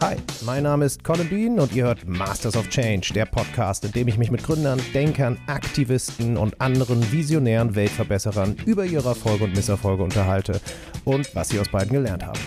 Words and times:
Hi, 0.00 0.14
mein 0.46 0.62
Name 0.62 0.84
ist 0.84 1.02
Colin 1.02 1.28
Bean 1.28 1.58
und 1.58 1.74
ihr 1.74 1.82
hört 1.82 2.06
Masters 2.06 2.56
of 2.56 2.68
Change, 2.68 3.12
der 3.14 3.26
Podcast, 3.26 3.84
in 3.84 3.90
dem 3.90 4.06
ich 4.06 4.16
mich 4.16 4.30
mit 4.30 4.44
Gründern, 4.44 4.80
Denkern, 4.94 5.36
Aktivisten 5.48 6.36
und 6.36 6.60
anderen 6.60 7.10
visionären 7.10 7.74
Weltverbesserern 7.74 8.54
über 8.64 8.84
ihre 8.84 9.08
Erfolge 9.08 9.42
und 9.42 9.56
Misserfolge 9.56 10.04
unterhalte 10.04 10.60
und 11.04 11.34
was 11.34 11.48
sie 11.48 11.58
aus 11.58 11.68
beiden 11.68 11.94
gelernt 11.94 12.24
haben. 12.24 12.38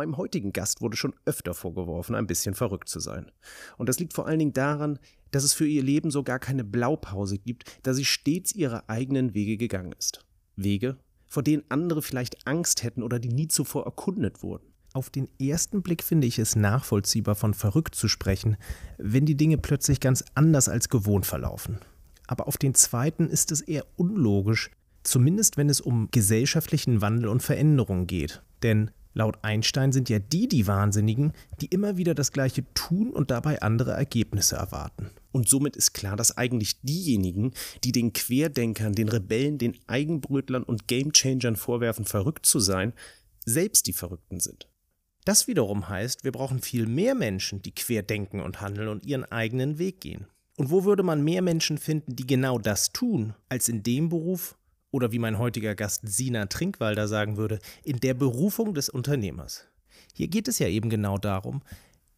Meinem 0.00 0.16
heutigen 0.16 0.54
Gast 0.54 0.80
wurde 0.80 0.96
schon 0.96 1.12
öfter 1.26 1.52
vorgeworfen, 1.52 2.14
ein 2.14 2.26
bisschen 2.26 2.54
verrückt 2.54 2.88
zu 2.88 3.00
sein. 3.00 3.30
Und 3.76 3.86
das 3.86 3.98
liegt 3.98 4.14
vor 4.14 4.26
allen 4.26 4.38
Dingen 4.38 4.54
daran, 4.54 4.98
dass 5.30 5.44
es 5.44 5.52
für 5.52 5.66
ihr 5.66 5.82
Leben 5.82 6.10
so 6.10 6.22
gar 6.22 6.38
keine 6.38 6.64
Blaupause 6.64 7.36
gibt, 7.36 7.64
da 7.82 7.92
sie 7.92 8.06
stets 8.06 8.54
ihre 8.54 8.88
eigenen 8.88 9.34
Wege 9.34 9.58
gegangen 9.58 9.92
ist. 9.98 10.24
Wege, 10.56 10.96
vor 11.26 11.42
denen 11.42 11.64
andere 11.68 12.00
vielleicht 12.00 12.46
Angst 12.46 12.82
hätten 12.82 13.02
oder 13.02 13.18
die 13.18 13.28
nie 13.28 13.48
zuvor 13.48 13.84
erkundet 13.84 14.42
wurden. 14.42 14.72
Auf 14.94 15.10
den 15.10 15.28
ersten 15.38 15.82
Blick 15.82 16.02
finde 16.02 16.26
ich 16.26 16.38
es 16.38 16.56
nachvollziehbar, 16.56 17.34
von 17.34 17.52
verrückt 17.52 17.94
zu 17.94 18.08
sprechen, 18.08 18.56
wenn 18.96 19.26
die 19.26 19.36
Dinge 19.36 19.58
plötzlich 19.58 20.00
ganz 20.00 20.24
anders 20.34 20.70
als 20.70 20.88
gewohnt 20.88 21.26
verlaufen. 21.26 21.78
Aber 22.26 22.48
auf 22.48 22.56
den 22.56 22.72
zweiten 22.72 23.28
ist 23.28 23.52
es 23.52 23.60
eher 23.60 23.84
unlogisch, 23.96 24.70
zumindest 25.02 25.58
wenn 25.58 25.68
es 25.68 25.82
um 25.82 26.08
gesellschaftlichen 26.10 27.02
Wandel 27.02 27.28
und 27.28 27.42
Veränderung 27.42 28.06
geht. 28.06 28.42
Denn 28.62 28.92
Laut 29.12 29.38
Einstein 29.42 29.92
sind 29.92 30.08
ja 30.08 30.20
die 30.20 30.46
die 30.46 30.66
Wahnsinnigen, 30.66 31.32
die 31.60 31.66
immer 31.66 31.96
wieder 31.96 32.14
das 32.14 32.30
Gleiche 32.30 32.64
tun 32.74 33.10
und 33.10 33.30
dabei 33.30 33.60
andere 33.60 33.92
Ergebnisse 33.92 34.56
erwarten. 34.56 35.10
Und 35.32 35.48
somit 35.48 35.76
ist 35.76 35.92
klar, 35.92 36.16
dass 36.16 36.36
eigentlich 36.36 36.80
diejenigen, 36.82 37.52
die 37.82 37.92
den 37.92 38.12
Querdenkern, 38.12 38.94
den 38.94 39.08
Rebellen, 39.08 39.58
den 39.58 39.76
Eigenbrötlern 39.88 40.62
und 40.62 40.86
Gamechangern 40.86 41.56
vorwerfen, 41.56 42.04
verrückt 42.04 42.46
zu 42.46 42.60
sein, 42.60 42.92
selbst 43.44 43.86
die 43.86 43.92
Verrückten 43.92 44.38
sind. 44.38 44.68
Das 45.24 45.48
wiederum 45.48 45.88
heißt, 45.88 46.24
wir 46.24 46.32
brauchen 46.32 46.60
viel 46.60 46.86
mehr 46.86 47.14
Menschen, 47.14 47.62
die 47.62 47.74
querdenken 47.74 48.40
und 48.40 48.60
handeln 48.60 48.88
und 48.88 49.04
ihren 49.06 49.24
eigenen 49.24 49.78
Weg 49.78 50.00
gehen. 50.00 50.26
Und 50.56 50.70
wo 50.70 50.84
würde 50.84 51.02
man 51.02 51.24
mehr 51.24 51.42
Menschen 51.42 51.78
finden, 51.78 52.16
die 52.16 52.26
genau 52.26 52.58
das 52.58 52.92
tun, 52.92 53.34
als 53.48 53.68
in 53.68 53.82
dem 53.82 54.08
Beruf, 54.08 54.56
oder 54.90 55.12
wie 55.12 55.18
mein 55.18 55.38
heutiger 55.38 55.74
Gast 55.74 56.02
Sina 56.04 56.46
Trinkwalder 56.46 57.08
sagen 57.08 57.36
würde, 57.36 57.58
in 57.84 58.00
der 58.00 58.14
Berufung 58.14 58.74
des 58.74 58.88
Unternehmers. 58.88 59.66
Hier 60.14 60.28
geht 60.28 60.48
es 60.48 60.58
ja 60.58 60.68
eben 60.68 60.90
genau 60.90 61.18
darum, 61.18 61.62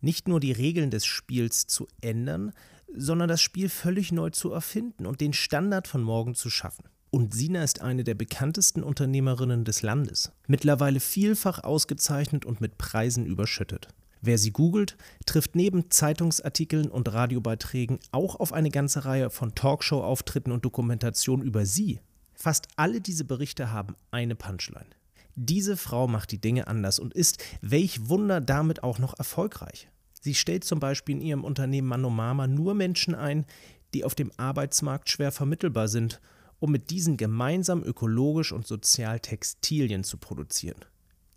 nicht 0.01 0.29
nur 0.29 0.41
die 0.41 0.53
Regeln 0.53 0.91
des 0.91 1.07
Spiels 1.07 1.67
zu 1.67 1.87
ändern, 2.01 2.53
sondern 2.95 3.29
das 3.29 3.41
Spiel 3.41 3.69
völlig 3.69 4.13
neu 4.13 4.31
zu 4.31 4.53
erfinden 4.53 5.07
und 5.07 5.21
den 5.21 5.33
Standard 5.33 5.89
von 5.89 6.03
morgen 6.03 6.35
zu 6.35 6.51
schaffen. 6.51 6.85
Und 7.11 7.35
Sina 7.35 7.63
ist 7.63 7.83
eine 7.83 8.05
der 8.05 8.15
bekanntesten 8.15 8.83
Unternehmerinnen 8.83 9.65
des 9.65 9.83
Landes, 9.83 10.33
mittlerweile 10.47 10.99
vielfach 10.99 11.63
ausgezeichnet 11.63 12.47
und 12.47 12.61
mit 12.61 12.79
Preisen 12.79 13.27
überschüttet. 13.27 13.89
Wer 14.23 14.39
sie 14.39 14.53
googelt, 14.53 14.97
trifft 15.27 15.57
neben 15.57 15.91
Zeitungsartikeln 15.91 16.89
und 16.89 17.13
Radiobeiträgen 17.13 17.99
auch 18.13 18.37
auf 18.37 18.53
eine 18.53 18.71
ganze 18.71 19.05
Reihe 19.05 19.31
von 19.31 19.55
Talkshow-Auftritten 19.55 20.53
und 20.53 20.65
Dokumentationen 20.65 21.45
über 21.45 21.67
sie, 21.67 22.01
Fast 22.43 22.67
alle 22.75 23.01
diese 23.01 23.25
Berichte 23.25 23.71
haben 23.71 23.95
eine 24.11 24.35
Punchline. 24.35 24.91
Diese 25.37 25.77
Frau 25.77 26.09
macht 26.09 26.33
die 26.33 26.41
Dinge 26.41 26.67
anders 26.67 26.99
und 26.99 27.15
ist, 27.15 27.41
welch 27.61 28.09
Wunder, 28.09 28.41
damit 28.41 28.83
auch 28.83 28.99
noch 28.99 29.17
erfolgreich. 29.17 29.89
Sie 30.21 30.35
stellt 30.35 30.65
zum 30.65 30.81
Beispiel 30.81 31.15
in 31.15 31.23
ihrem 31.23 31.45
Unternehmen 31.45 31.87
Manomama 31.87 32.49
nur 32.49 32.75
Menschen 32.75 33.15
ein, 33.15 33.47
die 33.95 34.03
auf 34.03 34.17
dem 34.17 34.33
Arbeitsmarkt 34.39 35.09
schwer 35.09 35.31
vermittelbar 35.31 35.87
sind, 35.87 36.21
um 36.59 36.73
mit 36.73 36.91
diesen 36.91 37.17
gemeinsam 37.17 37.85
ökologisch 37.85 38.51
und 38.51 38.67
sozial 38.67 39.21
Textilien 39.21 40.03
zu 40.03 40.17
produzieren. 40.17 40.85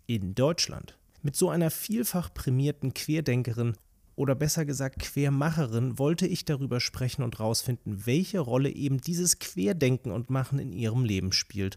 In 0.08 0.34
Deutschland. 0.34 0.98
Mit 1.22 1.36
so 1.36 1.50
einer 1.50 1.70
vielfach 1.70 2.34
prämierten 2.34 2.94
Querdenkerin 2.94 3.76
oder 4.16 4.34
besser 4.34 4.64
gesagt 4.64 4.98
Quermacherin, 4.98 5.98
wollte 5.98 6.26
ich 6.26 6.44
darüber 6.44 6.80
sprechen 6.80 7.22
und 7.22 7.38
herausfinden, 7.38 8.06
welche 8.06 8.40
Rolle 8.40 8.70
eben 8.70 9.00
dieses 9.00 9.38
Querdenken 9.38 10.10
und 10.10 10.30
Machen 10.30 10.58
in 10.58 10.72
ihrem 10.72 11.04
Leben 11.04 11.32
spielt, 11.32 11.76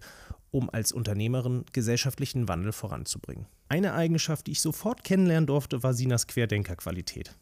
um 0.49 0.69
als 0.69 0.91
Unternehmerin 0.91 1.65
gesellschaftlichen 1.73 2.47
Wandel 2.47 2.71
voranzubringen. 2.71 3.45
Eine 3.67 3.93
Eigenschaft, 3.93 4.47
die 4.47 4.53
ich 4.53 4.61
sofort 4.61 5.03
kennenlernen 5.03 5.47
durfte, 5.47 5.83
war 5.83 5.93
Sinas 5.93 6.27
Querdenkerqualität. 6.27 7.35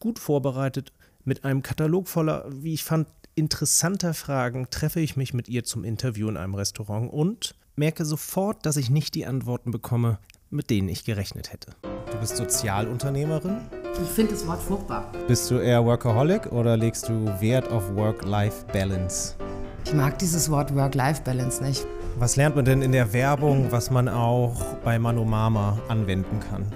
Gut 0.00 0.18
vorbereitet, 0.18 0.92
mit 1.24 1.44
einem 1.44 1.62
Katalog 1.62 2.08
voller, 2.08 2.46
wie 2.50 2.74
ich 2.74 2.84
fand, 2.84 3.06
interessanter 3.34 4.14
Fragen 4.14 4.68
treffe 4.70 5.00
ich 5.00 5.16
mich 5.16 5.34
mit 5.34 5.48
ihr 5.48 5.62
zum 5.62 5.84
Interview 5.84 6.28
in 6.28 6.36
einem 6.36 6.54
Restaurant 6.54 7.12
und 7.12 7.54
merke 7.76 8.04
sofort, 8.04 8.66
dass 8.66 8.76
ich 8.76 8.90
nicht 8.90 9.14
die 9.14 9.26
Antworten 9.26 9.70
bekomme, 9.70 10.18
mit 10.50 10.70
denen 10.70 10.88
ich 10.88 11.04
gerechnet 11.04 11.52
hätte. 11.52 11.72
Du 12.10 12.18
bist 12.18 12.36
Sozialunternehmerin, 12.36 13.60
ich 14.02 14.08
finde 14.08 14.32
das 14.32 14.46
Wort 14.46 14.62
furchtbar. 14.62 15.10
Bist 15.26 15.50
du 15.50 15.58
eher 15.58 15.84
Workaholic 15.84 16.52
oder 16.52 16.76
legst 16.76 17.08
du 17.08 17.26
Wert 17.40 17.70
auf 17.70 17.94
Work-Life-Balance? 17.94 19.34
Ich 19.84 19.92
mag 19.92 20.18
dieses 20.18 20.50
Wort 20.50 20.74
Work-Life-Balance 20.74 21.62
nicht. 21.62 21.86
Was 22.18 22.36
lernt 22.36 22.56
man 22.56 22.64
denn 22.64 22.82
in 22.82 22.92
der 22.92 23.12
Werbung, 23.12 23.70
was 23.70 23.90
man 23.90 24.08
auch 24.08 24.54
bei 24.84 24.98
Manomama 24.98 25.78
anwenden 25.88 26.40
kann? 26.40 26.66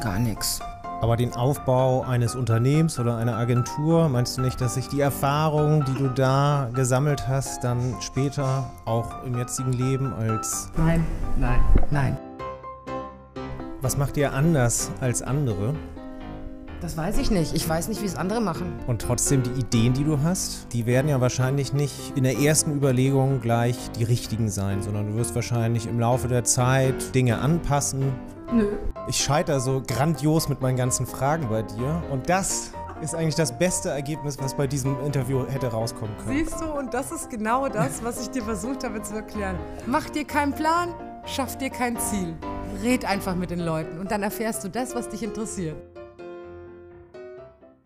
Gar 0.00 0.18
nichts. 0.18 0.60
Aber 1.02 1.16
den 1.16 1.34
Aufbau 1.34 2.02
eines 2.02 2.34
Unternehmens 2.34 2.98
oder 2.98 3.18
einer 3.18 3.36
Agentur, 3.36 4.08
meinst 4.08 4.38
du 4.38 4.42
nicht, 4.42 4.60
dass 4.62 4.74
sich 4.74 4.88
die 4.88 5.00
Erfahrung, 5.00 5.84
die 5.84 5.94
du 5.94 6.08
da 6.08 6.70
gesammelt 6.72 7.28
hast, 7.28 7.62
dann 7.62 7.94
später 8.00 8.70
auch 8.86 9.22
im 9.24 9.36
jetzigen 9.36 9.74
Leben 9.74 10.14
als... 10.14 10.70
Nein, 10.78 11.04
nein, 11.38 11.60
nein. 11.90 12.16
Was 13.82 13.98
macht 13.98 14.16
ihr 14.16 14.32
anders 14.32 14.90
als 15.00 15.20
andere? 15.20 15.74
Das 16.80 16.96
weiß 16.96 17.18
ich 17.18 17.30
nicht. 17.30 17.54
Ich 17.54 17.68
weiß 17.68 17.88
nicht, 17.88 18.00
wie 18.00 18.06
es 18.06 18.16
andere 18.16 18.40
machen. 18.40 18.72
Und 18.86 19.02
trotzdem 19.02 19.42
die 19.42 19.60
Ideen, 19.60 19.92
die 19.92 20.04
du 20.04 20.20
hast, 20.22 20.72
die 20.72 20.86
werden 20.86 21.08
ja 21.08 21.20
wahrscheinlich 21.20 21.74
nicht 21.74 22.16
in 22.16 22.24
der 22.24 22.38
ersten 22.38 22.74
Überlegung 22.74 23.40
gleich 23.40 23.76
die 23.98 24.04
richtigen 24.04 24.48
sein, 24.48 24.82
sondern 24.82 25.12
du 25.12 25.16
wirst 25.16 25.34
wahrscheinlich 25.34 25.86
im 25.86 26.00
Laufe 26.00 26.28
der 26.28 26.44
Zeit 26.44 27.14
Dinge 27.14 27.38
anpassen. 27.38 28.12
Nö. 28.52 28.68
Ich 29.08 29.16
scheitere 29.16 29.60
so 29.60 29.82
grandios 29.86 30.48
mit 30.48 30.60
meinen 30.60 30.76
ganzen 30.76 31.06
Fragen 31.06 31.48
bei 31.48 31.62
dir 31.62 32.02
und 32.10 32.28
das 32.28 32.72
ist 33.02 33.14
eigentlich 33.14 33.34
das 33.34 33.58
beste 33.58 33.90
Ergebnis, 33.90 34.38
was 34.38 34.56
bei 34.56 34.66
diesem 34.66 34.98
Interview 35.04 35.46
hätte 35.46 35.68
rauskommen 35.68 36.16
können. 36.18 36.44
Siehst 36.44 36.60
du, 36.60 36.64
und 36.66 36.94
das 36.94 37.12
ist 37.12 37.28
genau 37.28 37.68
das, 37.68 38.02
was 38.02 38.22
ich 38.22 38.30
dir 38.30 38.42
versucht 38.42 38.84
habe 38.84 39.02
zu 39.02 39.14
erklären. 39.14 39.56
Mach 39.86 40.08
dir 40.08 40.24
keinen 40.24 40.54
Plan, 40.54 40.94
schaff 41.26 41.58
dir 41.58 41.70
kein 41.70 41.98
Ziel 41.98 42.34
red 42.82 43.04
einfach 43.04 43.34
mit 43.34 43.50
den 43.50 43.60
Leuten 43.60 43.98
und 43.98 44.10
dann 44.10 44.22
erfährst 44.22 44.64
du 44.64 44.68
das, 44.68 44.94
was 44.94 45.08
dich 45.08 45.22
interessiert. 45.22 45.76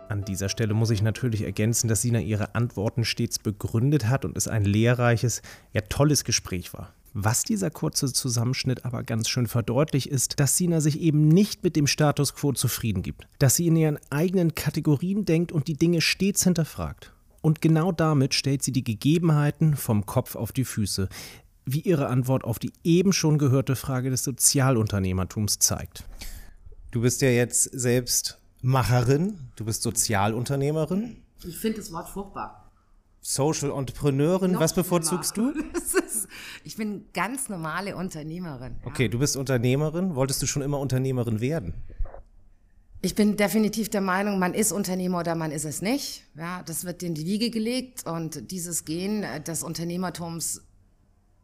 An 0.09 0.25
dieser 0.25 0.48
Stelle 0.48 0.75
muss 0.75 0.91
ich 0.91 1.03
natürlich 1.03 1.42
ergänzen, 1.42 1.87
dass 1.87 2.03
Sina 2.03 2.19
ihre 2.19 2.54
Antworten 2.56 3.04
stets 3.04 3.38
begründet 3.38 4.09
hat 4.09 4.25
und 4.25 4.37
es 4.37 4.48
ein 4.48 4.65
lehrreiches, 4.65 5.41
ja 5.72 5.82
tolles 5.82 6.25
Gespräch 6.25 6.72
war. 6.75 6.92
Was 7.12 7.43
dieser 7.43 7.71
kurze 7.71 8.12
Zusammenschnitt 8.12 8.84
aber 8.84 9.03
ganz 9.03 9.28
schön 9.28 9.47
verdeutlicht 9.47 10.06
ist, 10.06 10.38
dass 10.38 10.56
Sina 10.56 10.81
sich 10.81 11.00
eben 11.00 11.28
nicht 11.28 11.65
mit 11.65 11.76
dem 11.76 11.87
Status 11.87 12.34
quo 12.34 12.53
zufrieden 12.53 13.03
gibt, 13.03 13.26
dass 13.38 13.56
sie 13.56 13.66
in 13.66 13.76
ihren 13.76 13.98
eigenen 14.10 14.54
Kategorien 14.54 15.25
denkt 15.25 15.53
und 15.53 15.69
die 15.69 15.76
Dinge 15.76 16.00
stets 16.00 16.44
hinterfragt. 16.44 17.12
Und 17.43 17.60
genau 17.60 17.91
damit 17.91 18.34
stellt 18.34 18.62
sie 18.62 18.72
die 18.72 18.84
Gegebenheiten 18.84 19.76
vom 19.76 20.06
Kopf 20.06 20.37
auf 20.37 20.53
die 20.53 20.65
Füße 20.65 21.09
wie 21.72 21.81
Ihre 21.81 22.09
Antwort 22.09 22.44
auf 22.44 22.59
die 22.59 22.72
eben 22.84 23.12
schon 23.12 23.38
gehörte 23.38 23.77
Frage 23.77 24.10
des 24.10 24.25
Sozialunternehmertums 24.25 25.59
zeigt. 25.59 26.04
Du 26.91 27.03
bist 27.03 27.22
ja 27.22 27.31
jetzt 27.31 27.65
selbst 27.65 28.38
Macherin, 28.62 29.38
du 29.56 29.65
bist 29.65 29.82
Sozialunternehmerin. 29.82 31.22
Ich 31.44 31.56
finde 31.56 31.78
das 31.78 31.92
Wort 31.92 32.09
furchtbar. 32.09 32.59
Social 33.23 33.71
Entrepreneurin, 33.71 34.53
Noch 34.53 34.61
was 34.61 34.75
bevorzugst 34.75 35.37
du? 35.37 35.51
Ist, 35.75 36.28
ich 36.65 36.77
bin 36.77 37.05
ganz 37.13 37.49
normale 37.49 37.97
Unternehmerin. 37.97 38.77
Ja. 38.81 38.87
Okay, 38.87 39.09
du 39.09 39.19
bist 39.19 39.37
Unternehmerin. 39.37 40.15
Wolltest 40.15 40.41
du 40.43 40.47
schon 40.47 40.63
immer 40.63 40.78
Unternehmerin 40.78 41.41
werden? 41.41 41.75
Ich 43.03 43.15
bin 43.15 43.37
definitiv 43.37 43.89
der 43.89 44.03
Meinung, 44.03 44.39
man 44.39 44.53
ist 44.53 44.72
Unternehmer 44.72 45.21
oder 45.21 45.34
man 45.34 45.53
ist 45.53 45.65
es 45.65 45.81
nicht. 45.81 46.25
Ja, 46.37 46.63
das 46.63 46.84
wird 46.84 47.03
in 47.03 47.15
die 47.15 47.25
Wiege 47.25 47.51
gelegt 47.51 48.07
und 48.07 48.51
dieses 48.51 48.84
Gen 48.84 49.25
des 49.47 49.63
Unternehmertums 49.63 50.63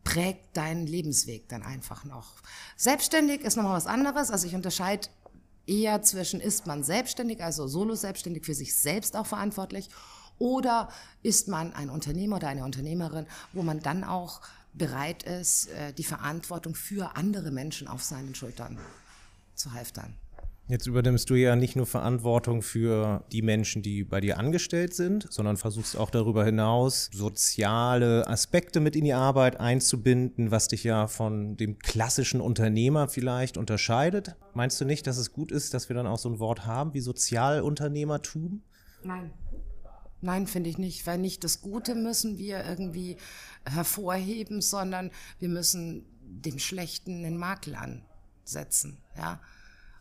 prägt 0.05 0.56
deinen 0.56 0.87
Lebensweg 0.87 1.49
dann 1.49 1.62
einfach 1.62 2.05
noch. 2.05 2.34
Selbstständig 2.76 3.40
ist 3.40 3.56
nochmal 3.56 3.76
was 3.76 3.87
anderes. 3.87 4.31
Also 4.31 4.46
ich 4.46 4.55
unterscheide 4.55 5.08
eher 5.67 6.02
zwischen, 6.02 6.40
ist 6.40 6.67
man 6.67 6.84
selbstständig, 6.84 7.43
also 7.43 7.67
solo 7.67 7.94
selbstständig 7.94 8.44
für 8.44 8.55
sich 8.55 8.76
selbst 8.76 9.17
auch 9.17 9.26
verantwortlich, 9.26 9.88
oder 10.38 10.88
ist 11.22 11.48
man 11.48 11.72
ein 11.72 11.90
Unternehmer 11.90 12.36
oder 12.36 12.48
eine 12.48 12.64
Unternehmerin, 12.64 13.26
wo 13.52 13.62
man 13.62 13.80
dann 13.80 14.04
auch 14.04 14.40
bereit 14.74 15.22
ist, 15.22 15.68
äh, 15.70 15.92
die 15.92 16.04
Verantwortung 16.04 16.74
für 16.74 17.16
andere 17.16 17.50
Menschen 17.50 17.88
auf 17.88 18.02
seinen 18.02 18.34
Schultern 18.34 18.78
zu 19.54 19.72
halftern. 19.72 20.14
Jetzt 20.68 20.88
übernimmst 20.88 21.30
du 21.30 21.36
ja 21.36 21.54
nicht 21.54 21.76
nur 21.76 21.86
Verantwortung 21.86 22.60
für 22.60 23.24
die 23.30 23.40
Menschen, 23.40 23.82
die 23.82 24.02
bei 24.02 24.20
dir 24.20 24.36
angestellt 24.36 24.94
sind, 24.94 25.28
sondern 25.30 25.56
versuchst 25.56 25.96
auch 25.96 26.10
darüber 26.10 26.44
hinaus 26.44 27.08
soziale 27.12 28.26
Aspekte 28.26 28.80
mit 28.80 28.96
in 28.96 29.04
die 29.04 29.12
Arbeit 29.12 29.60
einzubinden, 29.60 30.50
was 30.50 30.66
dich 30.66 30.82
ja 30.82 31.06
von 31.06 31.56
dem 31.56 31.78
klassischen 31.78 32.40
Unternehmer 32.40 33.06
vielleicht 33.06 33.58
unterscheidet. 33.58 34.34
Meinst 34.54 34.80
du 34.80 34.84
nicht, 34.84 35.06
dass 35.06 35.18
es 35.18 35.32
gut 35.32 35.52
ist, 35.52 35.72
dass 35.72 35.88
wir 35.88 35.94
dann 35.94 36.08
auch 36.08 36.18
so 36.18 36.28
ein 36.28 36.40
Wort 36.40 36.66
haben 36.66 36.94
wie 36.94 37.00
Sozialunternehmertum? 37.00 38.62
Nein. 39.04 39.30
Nein, 40.20 40.46
finde 40.46 40.70
ich 40.70 40.78
nicht, 40.78 41.06
weil 41.06 41.18
nicht 41.18 41.44
das 41.44 41.60
Gute 41.60 41.94
müssen 41.94 42.38
wir 42.38 42.64
irgendwie 42.64 43.16
hervorheben, 43.64 44.62
sondern 44.62 45.10
wir 45.38 45.48
müssen 45.48 46.06
dem 46.20 46.58
Schlechten 46.58 47.22
den 47.22 47.36
Makel 47.36 47.76
ansetzen, 47.76 48.98
ja. 49.16 49.40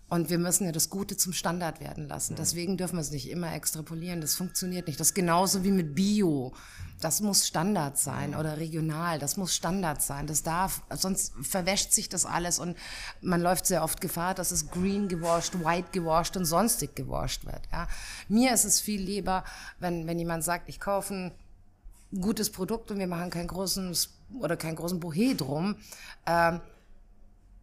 Und 0.08 0.30
wir 0.30 0.38
müssen 0.38 0.66
ja 0.66 0.72
das 0.72 0.92
Gute 0.92 1.18
zum 1.18 1.34
Standard 1.34 1.80
werden 1.80 2.08
lassen. 2.08 2.36
Deswegen 2.36 2.78
dürfen 2.78 2.98
wir 2.98 3.02
es 3.02 3.10
nicht 3.10 3.30
immer 3.30 3.54
extrapolieren. 3.56 4.22
Das 4.22 4.36
funktioniert 4.36 4.86
nicht. 4.86 5.00
Das 5.00 5.08
ist 5.10 5.14
genauso 5.16 5.64
wie 5.64 5.72
mit 5.72 5.96
Bio. 5.96 6.54
Das 7.02 7.22
muss 7.22 7.48
Standard 7.48 7.98
sein 7.98 8.36
oder 8.36 8.58
regional. 8.58 9.18
Das 9.18 9.36
muss 9.36 9.56
Standard 9.56 10.04
sein. 10.04 10.28
Das 10.28 10.44
darf, 10.44 10.84
sonst 10.94 11.34
verwäscht 11.42 11.92
sich 11.92 12.08
das 12.08 12.26
alles 12.26 12.60
und 12.60 12.78
man 13.22 13.42
läuft 13.42 13.66
sehr 13.66 13.84
oft 13.84 14.00
Gefahr, 14.00 14.36
dass 14.36 14.52
es 14.52 14.70
green 14.70 15.08
gewascht, 15.08 15.56
white 15.56 15.90
gewascht 15.92 16.38
und 16.38 16.46
sonstig 16.46 16.96
gewascht 16.96 17.46
wird. 17.46 17.62
Ja. 17.72 17.88
Mir 18.30 18.54
ist 18.54 18.64
es 18.64 18.80
viel 18.80 19.02
lieber, 19.02 19.44
wenn, 19.80 20.06
wenn 20.06 20.20
jemand 20.20 20.44
sagt, 20.44 20.70
ich 20.70 20.80
kaufe 20.80 21.14
ein 21.16 21.32
gutes 22.22 22.52
Produkt 22.52 22.92
und 22.92 23.00
wir 23.00 23.08
machen 23.08 23.32
keinen 23.32 23.48
großen 23.48 23.96
oder 24.40 24.56
keinen 24.56 24.76
großen 24.76 25.00
Bohe 25.00 25.36
drum. 25.36 25.76
Ähm, 26.28 26.62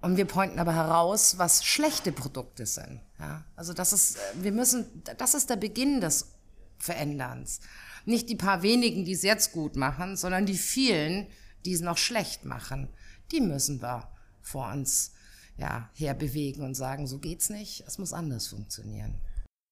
und 0.03 0.17
wir 0.17 0.25
pointen 0.25 0.59
aber 0.59 0.75
heraus, 0.75 1.39
was 1.39 1.65
schlechte 1.65 2.13
Produkte 2.13 2.67
sind. 2.67 3.01
Ja? 3.19 3.45
Also 3.57 3.73
das 3.73 3.93
ist, 3.93 4.19
wir 4.41 4.53
müssen, 4.53 5.03
das 5.17 5.35
ist 5.35 5.49
der 5.49 5.57
Beginn 5.57 6.01
des 6.01 6.33
Veränderns. 6.79 7.61
Nicht 8.05 8.29
die 8.29 8.37
paar 8.37 8.63
wenigen, 8.63 9.05
die 9.05 9.13
es 9.13 9.23
jetzt 9.23 9.53
gut 9.53 9.77
machen, 9.77 10.17
sondern 10.17 10.45
die 10.45 10.59
vielen, 10.59 11.29
die 11.65 11.73
es 11.73 11.81
noch 11.81 11.99
schlecht 11.99 12.45
machen. 12.45 12.89
Die 13.31 13.41
müssen 13.41 13.81
wir 13.81 14.09
vor 14.41 14.73
uns 14.73 15.13
ja, 15.57 15.89
herbewegen 15.95 16.65
und 16.65 16.75
sagen, 16.75 17.07
so 17.07 17.19
geht's 17.19 17.49
nicht, 17.49 17.85
es 17.87 17.99
muss 17.99 18.13
anders 18.13 18.49
funktionieren. 18.49 19.15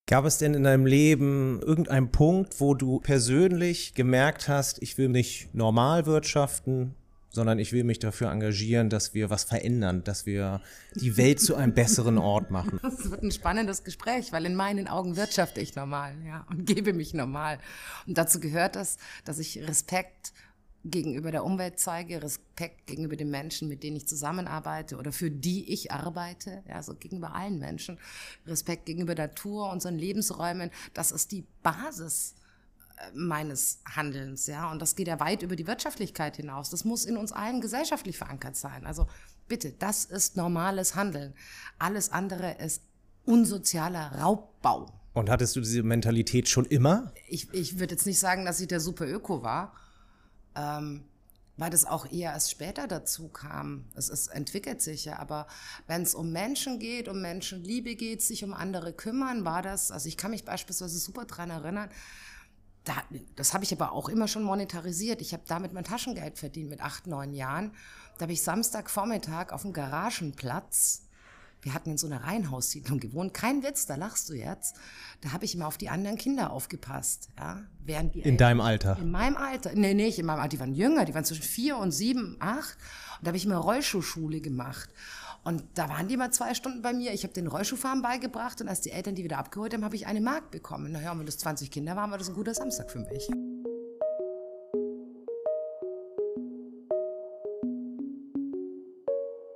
Gab 0.06 0.24
es 0.24 0.38
denn 0.38 0.54
in 0.54 0.64
deinem 0.64 0.86
Leben 0.86 1.60
irgendeinen 1.60 2.10
Punkt, 2.10 2.60
wo 2.60 2.74
du 2.74 3.00
persönlich 3.00 3.94
gemerkt 3.94 4.48
hast, 4.48 4.80
ich 4.82 4.98
will 4.98 5.08
mich 5.08 5.48
normal 5.52 6.06
wirtschaften, 6.06 6.94
sondern 7.30 7.58
ich 7.58 7.72
will 7.72 7.84
mich 7.84 7.98
dafür 7.98 8.30
engagieren, 8.30 8.90
dass 8.90 9.14
wir 9.14 9.30
was 9.30 9.44
verändern, 9.44 10.04
dass 10.04 10.26
wir 10.26 10.60
die 10.94 11.16
Welt 11.16 11.40
zu 11.40 11.54
einem 11.54 11.72
besseren 11.72 12.18
Ort 12.18 12.50
machen. 12.50 12.78
Das 12.90 13.10
wird 13.10 13.22
ein 13.22 13.30
spannendes 13.30 13.84
Gespräch, 13.84 14.32
weil 14.32 14.44
in 14.44 14.54
meinen 14.54 14.88
Augen 14.88 15.16
wirtschafte 15.16 15.60
ich 15.60 15.76
normal, 15.76 16.14
ja, 16.26 16.44
und 16.50 16.66
gebe 16.66 16.92
mich 16.92 17.14
normal. 17.14 17.58
Und 18.06 18.18
dazu 18.18 18.40
gehört 18.40 18.76
es, 18.76 18.98
dass 19.24 19.38
ich 19.38 19.58
Respekt 19.66 20.32
gegenüber 20.84 21.30
der 21.30 21.44
Umwelt 21.44 21.78
zeige, 21.78 22.22
Respekt 22.22 22.86
gegenüber 22.86 23.16
den 23.16 23.30
Menschen, 23.30 23.68
mit 23.68 23.82
denen 23.82 23.96
ich 23.96 24.08
zusammenarbeite 24.08 24.96
oder 24.96 25.12
für 25.12 25.30
die 25.30 25.72
ich 25.72 25.92
arbeite, 25.92 26.62
ja, 26.68 26.76
also 26.76 26.94
gegenüber 26.94 27.34
allen 27.34 27.58
Menschen, 27.58 27.98
Respekt 28.46 28.86
gegenüber 28.86 29.14
der 29.14 29.28
Natur, 29.28 29.70
unseren 29.70 29.98
Lebensräumen, 29.98 30.70
das 30.94 31.12
ist 31.12 31.32
die 31.32 31.44
Basis 31.62 32.34
meines 33.14 33.80
Handelns, 33.84 34.46
ja. 34.46 34.70
Und 34.70 34.80
das 34.80 34.96
geht 34.96 35.08
ja 35.08 35.20
weit 35.20 35.42
über 35.42 35.56
die 35.56 35.66
Wirtschaftlichkeit 35.66 36.36
hinaus. 36.36 36.70
Das 36.70 36.84
muss 36.84 37.04
in 37.04 37.16
uns 37.16 37.32
allen 37.32 37.60
gesellschaftlich 37.60 38.18
verankert 38.18 38.56
sein. 38.56 38.86
Also 38.86 39.06
bitte, 39.48 39.72
das 39.72 40.04
ist 40.04 40.36
normales 40.36 40.94
Handeln. 40.94 41.34
Alles 41.78 42.10
andere 42.10 42.56
ist 42.58 42.82
unsozialer 43.24 44.12
Raubbau. 44.20 44.92
Und 45.12 45.28
hattest 45.28 45.56
du 45.56 45.60
diese 45.60 45.82
Mentalität 45.82 46.48
schon 46.48 46.64
immer? 46.66 47.12
Ich, 47.28 47.52
ich 47.52 47.78
würde 47.78 47.94
jetzt 47.94 48.06
nicht 48.06 48.18
sagen, 48.18 48.44
dass 48.44 48.60
ich 48.60 48.68
der 48.68 48.80
super 48.80 49.06
Öko 49.06 49.42
war, 49.42 49.74
ähm, 50.54 51.04
weil 51.56 51.70
das 51.70 51.84
auch 51.84 52.10
eher 52.10 52.32
erst 52.32 52.50
später 52.50 52.86
dazu 52.86 53.28
kam. 53.28 53.86
Es, 53.94 54.08
es 54.08 54.28
entwickelt 54.28 54.80
sich 54.80 55.06
ja, 55.06 55.18
aber 55.18 55.46
wenn 55.88 56.02
es 56.02 56.14
um 56.14 56.30
Menschen 56.30 56.78
geht, 56.78 57.08
um 57.08 57.20
Menschenliebe 57.20 57.96
geht, 57.96 58.22
sich 58.22 58.44
um 58.44 58.54
andere 58.54 58.92
kümmern, 58.92 59.44
war 59.44 59.62
das, 59.62 59.90
also 59.90 60.08
ich 60.08 60.16
kann 60.16 60.30
mich 60.30 60.44
beispielsweise 60.44 60.98
super 60.98 61.24
dran 61.24 61.50
erinnern, 61.50 61.90
da, 62.84 62.94
das 63.36 63.52
habe 63.52 63.64
ich 63.64 63.72
aber 63.72 63.92
auch 63.92 64.08
immer 64.08 64.26
schon 64.26 64.42
monetarisiert. 64.42 65.20
Ich 65.20 65.32
habe 65.32 65.42
damit 65.46 65.72
mein 65.72 65.84
Taschengeld 65.84 66.38
verdient 66.38 66.70
mit 66.70 66.80
acht, 66.80 67.06
neun 67.06 67.34
Jahren. 67.34 67.72
Da 68.18 68.22
habe 68.22 68.32
ich 68.32 68.42
Samstagvormittag 68.42 69.52
auf 69.52 69.62
dem 69.62 69.72
Garagenplatz, 69.72 71.02
wir 71.62 71.74
hatten 71.74 71.90
in 71.90 71.98
so 71.98 72.06
einer 72.06 72.24
Reihenhaussiedlung 72.24 73.00
gewohnt, 73.00 73.34
kein 73.34 73.62
Witz, 73.62 73.86
da 73.86 73.96
lachst 73.96 74.28
du 74.30 74.34
jetzt, 74.34 74.76
da 75.20 75.32
habe 75.32 75.44
ich 75.44 75.54
immer 75.54 75.66
auf 75.66 75.76
die 75.76 75.88
anderen 75.88 76.16
Kinder 76.16 76.52
aufgepasst. 76.52 77.28
Ja, 77.38 77.62
während 77.84 78.14
die 78.14 78.20
in 78.20 78.24
Eltern, 78.24 78.38
deinem 78.38 78.60
Alter? 78.60 78.98
In 78.98 79.10
meinem 79.10 79.36
Alter. 79.36 79.72
Nee, 79.74 79.94
nicht 79.94 80.18
in 80.18 80.26
meinem 80.26 80.40
Alter, 80.40 80.48
die 80.48 80.60
waren 80.60 80.74
jünger, 80.74 81.04
die 81.04 81.14
waren 81.14 81.24
zwischen 81.24 81.42
vier 81.42 81.76
und 81.76 81.92
sieben, 81.92 82.36
acht. 82.40 82.78
Und 83.18 83.26
da 83.26 83.28
habe 83.28 83.36
ich 83.36 83.44
immer 83.44 83.56
Rollschuhschule 83.56 84.40
gemacht. 84.40 84.88
Und 85.42 85.64
da 85.74 85.88
waren 85.88 86.08
die 86.08 86.16
mal 86.16 86.30
zwei 86.30 86.54
Stunden 86.54 86.82
bei 86.82 86.92
mir. 86.92 87.12
Ich 87.12 87.22
habe 87.22 87.32
den 87.32 87.46
Rollschuhfahren 87.46 88.02
beigebracht 88.02 88.60
und 88.60 88.68
als 88.68 88.82
die 88.82 88.90
Eltern 88.90 89.14
die 89.14 89.24
wieder 89.24 89.38
abgeholt 89.38 89.72
haben, 89.72 89.84
habe 89.84 89.96
ich 89.96 90.06
eine 90.06 90.20
Mark 90.20 90.50
bekommen. 90.50 90.92
Naja, 90.92 91.18
wenn 91.18 91.26
das 91.26 91.38
20 91.38 91.70
Kinder 91.70 91.96
waren, 91.96 92.10
war 92.10 92.18
das 92.18 92.28
ein 92.28 92.34
guter 92.34 92.54
Samstag 92.54 92.90
für 92.90 93.00
mich. 93.00 93.28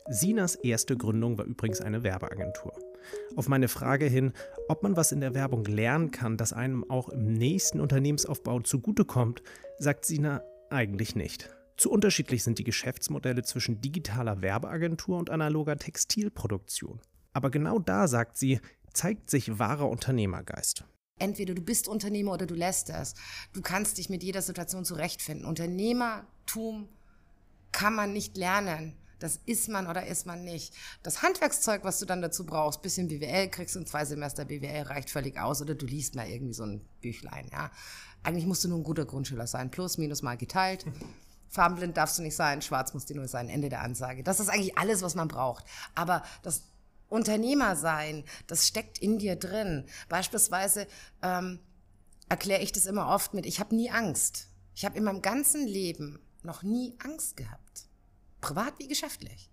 Sinas 0.08 0.54
erste 0.54 0.96
Gründung 0.96 1.38
war 1.38 1.44
übrigens 1.44 1.80
eine 1.80 2.04
Werbeagentur. 2.04 2.72
Auf 3.36 3.48
meine 3.48 3.68
Frage 3.68 4.06
hin, 4.06 4.32
ob 4.68 4.82
man 4.82 4.96
was 4.96 5.12
in 5.12 5.20
der 5.20 5.34
Werbung 5.34 5.64
lernen 5.64 6.12
kann, 6.12 6.36
das 6.36 6.52
einem 6.52 6.88
auch 6.88 7.08
im 7.08 7.32
nächsten 7.32 7.80
Unternehmensaufbau 7.80 8.60
zugutekommt, 8.60 9.42
sagt 9.78 10.06
Sina 10.06 10.42
eigentlich 10.70 11.16
nicht. 11.16 11.50
Zu 11.76 11.90
unterschiedlich 11.90 12.44
sind 12.44 12.58
die 12.58 12.64
Geschäftsmodelle 12.64 13.42
zwischen 13.42 13.80
digitaler 13.80 14.42
Werbeagentur 14.42 15.18
und 15.18 15.30
analoger 15.30 15.76
Textilproduktion. 15.76 17.00
Aber 17.32 17.50
genau 17.50 17.78
da, 17.78 18.06
sagt 18.06 18.38
sie, 18.38 18.60
zeigt 18.92 19.28
sich 19.28 19.58
wahrer 19.58 19.88
Unternehmergeist. 19.88 20.84
Entweder 21.18 21.54
du 21.54 21.62
bist 21.62 21.88
Unternehmer 21.88 22.32
oder 22.32 22.46
du 22.46 22.54
lässt 22.54 22.90
es. 22.90 23.14
Du 23.52 23.60
kannst 23.60 23.98
dich 23.98 24.08
mit 24.08 24.22
jeder 24.22 24.42
Situation 24.42 24.84
zurechtfinden. 24.84 25.46
Unternehmertum 25.46 26.88
kann 27.72 27.94
man 27.94 28.12
nicht 28.12 28.36
lernen. 28.36 28.96
Das 29.18 29.40
ist 29.46 29.68
man 29.68 29.86
oder 29.86 30.06
ist 30.06 30.26
man 30.26 30.44
nicht. 30.44 30.74
Das 31.02 31.22
Handwerkszeug, 31.22 31.84
was 31.84 31.98
du 31.98 32.06
dann 32.06 32.20
dazu 32.20 32.44
brauchst, 32.44 32.82
bisschen 32.82 33.08
BWL, 33.08 33.48
kriegst 33.48 33.76
in 33.76 33.86
zwei 33.86 34.04
Semester 34.04 34.44
BWL, 34.44 34.82
reicht 34.82 35.10
völlig 35.10 35.38
aus. 35.38 35.62
Oder 35.62 35.74
du 35.74 35.86
liest 35.86 36.14
mal 36.14 36.28
irgendwie 36.28 36.52
so 36.52 36.64
ein 36.64 36.84
Büchlein, 37.00 37.48
ja. 37.52 37.70
Eigentlich 38.22 38.46
musst 38.46 38.64
du 38.64 38.68
nur 38.68 38.78
ein 38.78 38.84
guter 38.84 39.04
Grundschüler 39.04 39.46
sein. 39.46 39.70
Plus, 39.70 39.98
minus 39.98 40.22
mal 40.22 40.36
geteilt. 40.36 40.84
Farbenblind 41.54 41.96
darfst 41.96 42.18
du 42.18 42.22
nicht 42.22 42.34
sein, 42.34 42.62
schwarz 42.62 42.94
muss 42.94 43.06
dir 43.06 43.14
nur 43.14 43.28
sein, 43.28 43.48
Ende 43.48 43.68
der 43.68 43.82
Ansage. 43.82 44.24
Das 44.24 44.40
ist 44.40 44.48
eigentlich 44.48 44.76
alles, 44.76 45.02
was 45.02 45.14
man 45.14 45.28
braucht. 45.28 45.64
Aber 45.94 46.24
das 46.42 46.64
Unternehmer 47.08 47.76
sein, 47.76 48.24
das 48.48 48.66
steckt 48.66 48.98
in 48.98 49.20
dir 49.20 49.36
drin. 49.36 49.86
Beispielsweise 50.08 50.88
ähm, 51.22 51.60
erkläre 52.28 52.60
ich 52.60 52.72
das 52.72 52.86
immer 52.86 53.06
oft 53.08 53.34
mit, 53.34 53.46
ich 53.46 53.60
habe 53.60 53.72
nie 53.76 53.88
Angst. 53.88 54.48
Ich 54.74 54.84
habe 54.84 54.98
in 54.98 55.04
meinem 55.04 55.22
ganzen 55.22 55.64
Leben 55.64 56.18
noch 56.42 56.64
nie 56.64 56.96
Angst 56.98 57.36
gehabt. 57.36 57.86
Privat 58.40 58.76
wie 58.80 58.88
geschäftlich. 58.88 59.48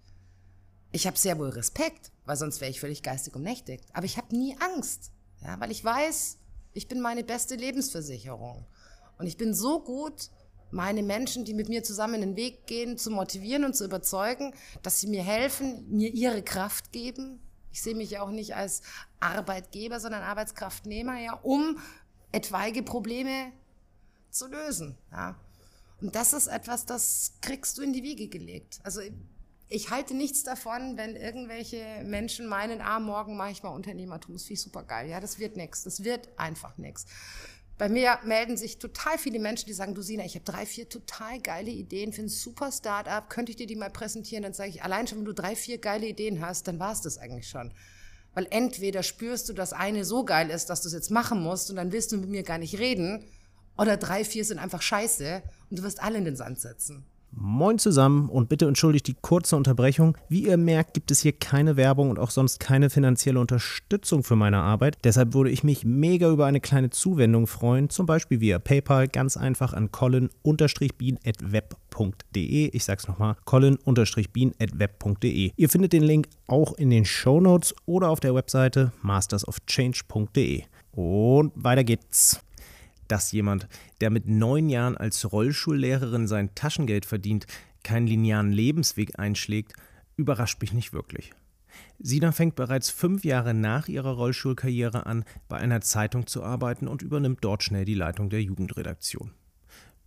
Ich 0.92 1.06
habe 1.06 1.20
sehr 1.20 1.38
wohl 1.38 1.50
Respekt, 1.50 2.12
weil 2.26 2.36
sonst 2.36 2.62
wäre 2.62 2.72
ich 2.72 2.80
völlig 2.80 3.04
geistig 3.04 3.36
umnächtigt. 3.36 3.86
Aber 3.94 4.06
ich 4.06 4.18
habe 4.18 4.36
nie 4.36 4.58
Angst, 4.60 5.12
ja, 5.44 5.60
weil 5.60 5.70
ich 5.70 5.86
weiß, 5.86 6.40
ich 6.74 6.88
bin 6.88 7.00
meine 7.00 7.24
beste 7.24 7.54
Lebensversicherung. 7.54 8.66
Und 9.20 9.28
ich 9.28 9.38
bin 9.38 9.54
so 9.54 9.84
gut 9.84 10.32
meine 10.72 11.04
Menschen, 11.04 11.46
die 11.46 11.54
mit 11.54 11.70
mir 11.70 11.84
zusammen 11.84 12.22
den 12.22 12.36
Weg 12.36 12.66
gehen, 12.66 12.98
zu 12.98 13.12
motivieren 13.12 13.66
und 13.66 13.76
zu 13.76 13.86
überzeugen, 13.86 14.54
dass 14.82 15.00
sie 15.00 15.08
mir 15.08 15.24
helfen, 15.24 15.86
mir 15.90 16.10
ihre 16.10 16.42
Kraft 16.42 16.92
geben. 16.92 17.40
Ich 17.72 17.82
sehe 17.82 17.96
mich 17.96 18.12
ja 18.12 18.22
auch 18.22 18.32
nicht 18.32 18.56
als 18.56 18.82
Arbeitgeber, 19.20 20.00
sondern 20.00 20.24
Arbeitskraftnehmer, 20.24 21.20
ja, 21.20 21.34
um 21.34 21.78
etwaige 22.32 22.84
Probleme 22.84 23.52
zu 24.30 24.48
lösen. 24.48 24.98
Ja. 25.12 25.36
Und 26.02 26.16
das 26.16 26.34
ist 26.34 26.48
etwas, 26.48 26.86
das 26.86 27.34
kriegst 27.42 27.78
du 27.78 27.82
in 27.82 27.94
die 27.94 28.04
Wiege 28.04 28.28
gelegt. 28.28 28.80
Also 28.84 29.02
ich 29.70 29.90
halte 29.90 30.14
nichts 30.14 30.44
davon, 30.44 30.98
wenn 30.98 31.16
irgendwelche 31.16 32.04
Menschen 32.04 32.48
meinen, 32.48 32.82
ah, 32.82 33.00
morgen 33.00 33.38
mache 33.38 33.52
ich 33.52 33.64
mal 33.64 33.70
Unternehmertum, 33.70 34.34
das 34.34 34.44
finde 34.44 34.54
ich 34.56 34.62
super 34.62 34.84
geil. 34.84 35.10
Ja, 35.10 35.20
das 35.20 35.40
wird 35.40 35.56
nichts. 35.56 35.84
Das 35.84 36.04
wird 36.04 36.28
einfach 36.38 36.78
nichts. 36.78 37.06
Bei 37.82 37.90
mir 37.90 38.20
melden 38.24 38.58
sich 38.58 38.78
total 38.78 39.18
viele 39.18 39.40
Menschen, 39.40 39.66
die 39.66 39.74
sagen, 39.74 39.96
du 39.96 40.04
Sina, 40.04 40.24
ich 40.24 40.36
habe 40.36 40.46
drei, 40.46 40.68
vier 40.68 40.88
total 40.88 41.40
geile 41.42 41.72
Ideen 41.72 42.14
für 42.14 42.22
ein 42.22 42.30
super 42.30 42.72
Startup, 42.72 43.28
könnte 43.28 43.50
ich 43.50 43.56
dir 43.56 43.66
die 43.66 43.76
mal 43.76 43.90
präsentieren? 43.90 44.44
Dann 44.44 44.54
sage 44.54 44.70
ich, 44.70 44.84
allein 44.84 45.08
schon, 45.08 45.18
wenn 45.18 45.26
du 45.26 45.34
drei, 45.34 45.56
vier 45.56 45.80
geile 45.80 46.06
Ideen 46.06 46.46
hast, 46.46 46.68
dann 46.68 46.78
war 46.78 46.92
es 46.92 47.02
das 47.02 47.18
eigentlich 47.18 47.50
schon. 47.50 47.74
Weil 48.36 48.46
entweder 48.52 49.02
spürst 49.02 49.50
du, 49.50 49.54
dass 49.54 49.74
eine 49.74 50.06
so 50.06 50.24
geil 50.24 50.52
ist, 50.52 50.70
dass 50.70 50.84
du 50.84 50.90
es 50.90 50.94
jetzt 50.94 51.10
machen 51.10 51.42
musst 51.42 51.72
und 51.72 51.76
dann 51.76 51.92
willst 51.92 52.12
du 52.12 52.18
mit 52.18 52.30
mir 52.30 52.44
gar 52.44 52.60
nicht 52.60 52.78
reden, 52.78 53.26
oder 53.80 53.98
drei, 53.98 54.26
vier 54.26 54.46
sind 54.46 54.60
einfach 54.60 54.84
scheiße 54.84 55.42
und 55.72 55.80
du 55.80 55.82
wirst 55.82 56.04
alle 56.04 56.20
in 56.20 56.26
den 56.26 56.36
Sand 56.36 56.60
setzen. 56.62 57.04
Moin 57.34 57.80
zusammen 57.80 58.28
und 58.28 58.50
bitte 58.50 58.68
entschuldigt 58.68 59.08
die 59.08 59.16
kurze 59.20 59.56
Unterbrechung. 59.56 60.18
Wie 60.28 60.46
ihr 60.46 60.58
merkt, 60.58 60.94
gibt 60.94 61.12
es 61.12 61.22
hier 61.22 61.32
keine 61.32 61.78
Werbung 61.78 62.10
und 62.10 62.20
auch 62.20 62.30
sonst 62.30 62.60
keine 62.60 62.90
finanzielle 62.90 63.40
Unterstützung 63.40 64.24
für 64.24 64.36
meine 64.36 64.58
Arbeit. 64.58 64.98
Deshalb 65.06 65.34
würde 65.34 65.50
ich 65.50 65.64
mich 65.64 65.86
mega 65.86 66.30
über 66.30 66.46
eine 66.46 66.60
kleine 66.60 66.90
Zuwendung 66.90 67.48
freuen, 67.48 67.90
zum 67.90 68.06
Beispiel 68.06 68.42
via 68.42 68.60
PayPal, 68.60 69.08
ganz 69.08 69.38
einfach 69.38 69.72
an 69.72 69.94
colin-bean.web.de. 69.94 72.68
Ich 72.68 72.84
sag's 72.84 73.08
nochmal, 73.08 73.38
colin-bean.web.de. 73.46 75.52
Ihr 75.56 75.70
findet 75.70 75.94
den 75.94 76.04
Link 76.04 76.28
auch 76.48 76.74
in 76.74 76.90
den 76.90 77.06
Show 77.06 77.40
Notes 77.40 77.74
oder 77.86 78.10
auf 78.10 78.20
der 78.20 78.36
Webseite 78.36 78.92
mastersofchange.de. 79.02 80.64
Und 80.92 81.54
weiter 81.56 81.86
geht's 81.86 82.42
dass 83.12 83.34
jemand, 83.34 83.68
der 84.00 84.10
mit 84.10 84.28
neun 84.28 84.70
Jahren 84.70 84.96
als 84.96 85.32
Rollschullehrerin 85.32 86.28
sein 86.28 86.56
Taschengeld 86.56 87.06
verdient, 87.06 87.46
keinen 87.84 88.08
linearen 88.08 88.54
Lebensweg 88.54 89.20
einschlägt, 89.20 89.74
überrascht 90.16 90.62
mich 90.62 90.72
nicht 90.72 90.94
wirklich. 90.94 91.34
Sina 92.00 92.32
fängt 92.32 92.56
bereits 92.56 92.90
fünf 92.90 93.26
Jahre 93.26 93.54
nach 93.54 93.90
ihrer 93.90 94.12
Rollschulkarriere 94.12 95.06
an, 95.06 95.26
bei 95.50 95.58
einer 95.58 95.82
Zeitung 95.82 96.26
zu 96.26 96.44
arbeiten 96.44 96.88
und 96.88 97.02
übernimmt 97.02 97.40
dort 97.42 97.64
schnell 97.64 97.86
die 97.86 97.96
Leitung 97.96 98.30
der 98.30 98.42
Jugendredaktion. 98.42 99.32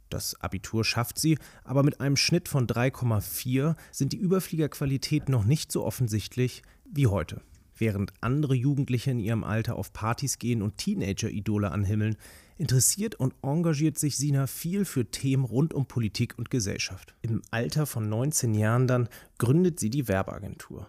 Das 0.09 0.41
Abitur 0.41 0.85
schafft 0.85 1.19
sie, 1.19 1.39
aber 1.63 1.83
mit 1.83 2.01
einem 2.01 2.17
Schnitt 2.17 2.49
von 2.49 2.67
3,4 2.67 3.77
sind 3.91 4.13
die 4.13 4.19
Überfliegerqualitäten 4.19 5.33
noch 5.33 5.45
nicht 5.45 5.73
so 5.73 5.85
offensichtlich 5.85 6.63
wie 6.85 7.07
heute. 7.07 7.43
Während 7.77 8.13
andere 8.21 8.55
Jugendliche 8.55 9.11
in 9.11 9.19
ihrem 9.19 9.43
Alter 9.43 9.77
auf 9.77 9.93
Partys 9.93 10.39
gehen 10.39 10.63
und 10.63 10.79
Teenager-Idole 10.79 11.73
anhimmeln, 11.73 12.17
interessiert 12.57 13.15
und 13.17 13.35
engagiert 13.43 13.99
sich 13.99 14.17
Sina 14.17 14.47
viel 14.47 14.85
für 14.85 15.11
Themen 15.11 15.45
rund 15.45 15.75
um 15.75 15.87
Politik 15.87 16.39
und 16.39 16.51
Gesellschaft. 16.51 17.15
Im 17.23 17.43
Alter 17.51 17.87
von 17.87 18.09
19 18.09 18.55
Jahren 18.55 18.87
dann 18.87 19.09
gründet 19.39 19.81
sie 19.81 19.91
die 19.91 20.09
Werbeagentur. 20.09 20.87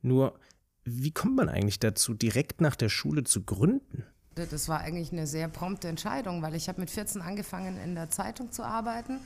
Nur, 0.00 0.38
wie 0.84 1.12
kommt 1.12 1.36
man 1.36 1.48
eigentlich 1.48 1.78
dazu, 1.78 2.14
direkt 2.14 2.60
nach 2.60 2.76
der 2.76 2.88
Schule 2.88 3.24
zu 3.24 3.42
gründen? 3.42 4.04
Das 4.34 4.68
war 4.68 4.80
eigentlich 4.80 5.12
eine 5.12 5.26
sehr 5.26 5.48
prompte 5.48 5.88
Entscheidung, 5.88 6.42
weil 6.42 6.54
ich 6.54 6.68
habe 6.68 6.80
mit 6.80 6.90
14 6.90 7.20
angefangen, 7.20 7.78
in 7.78 7.94
der 7.94 8.08
Zeitung 8.10 8.50
zu 8.50 8.62
arbeiten 8.64 9.18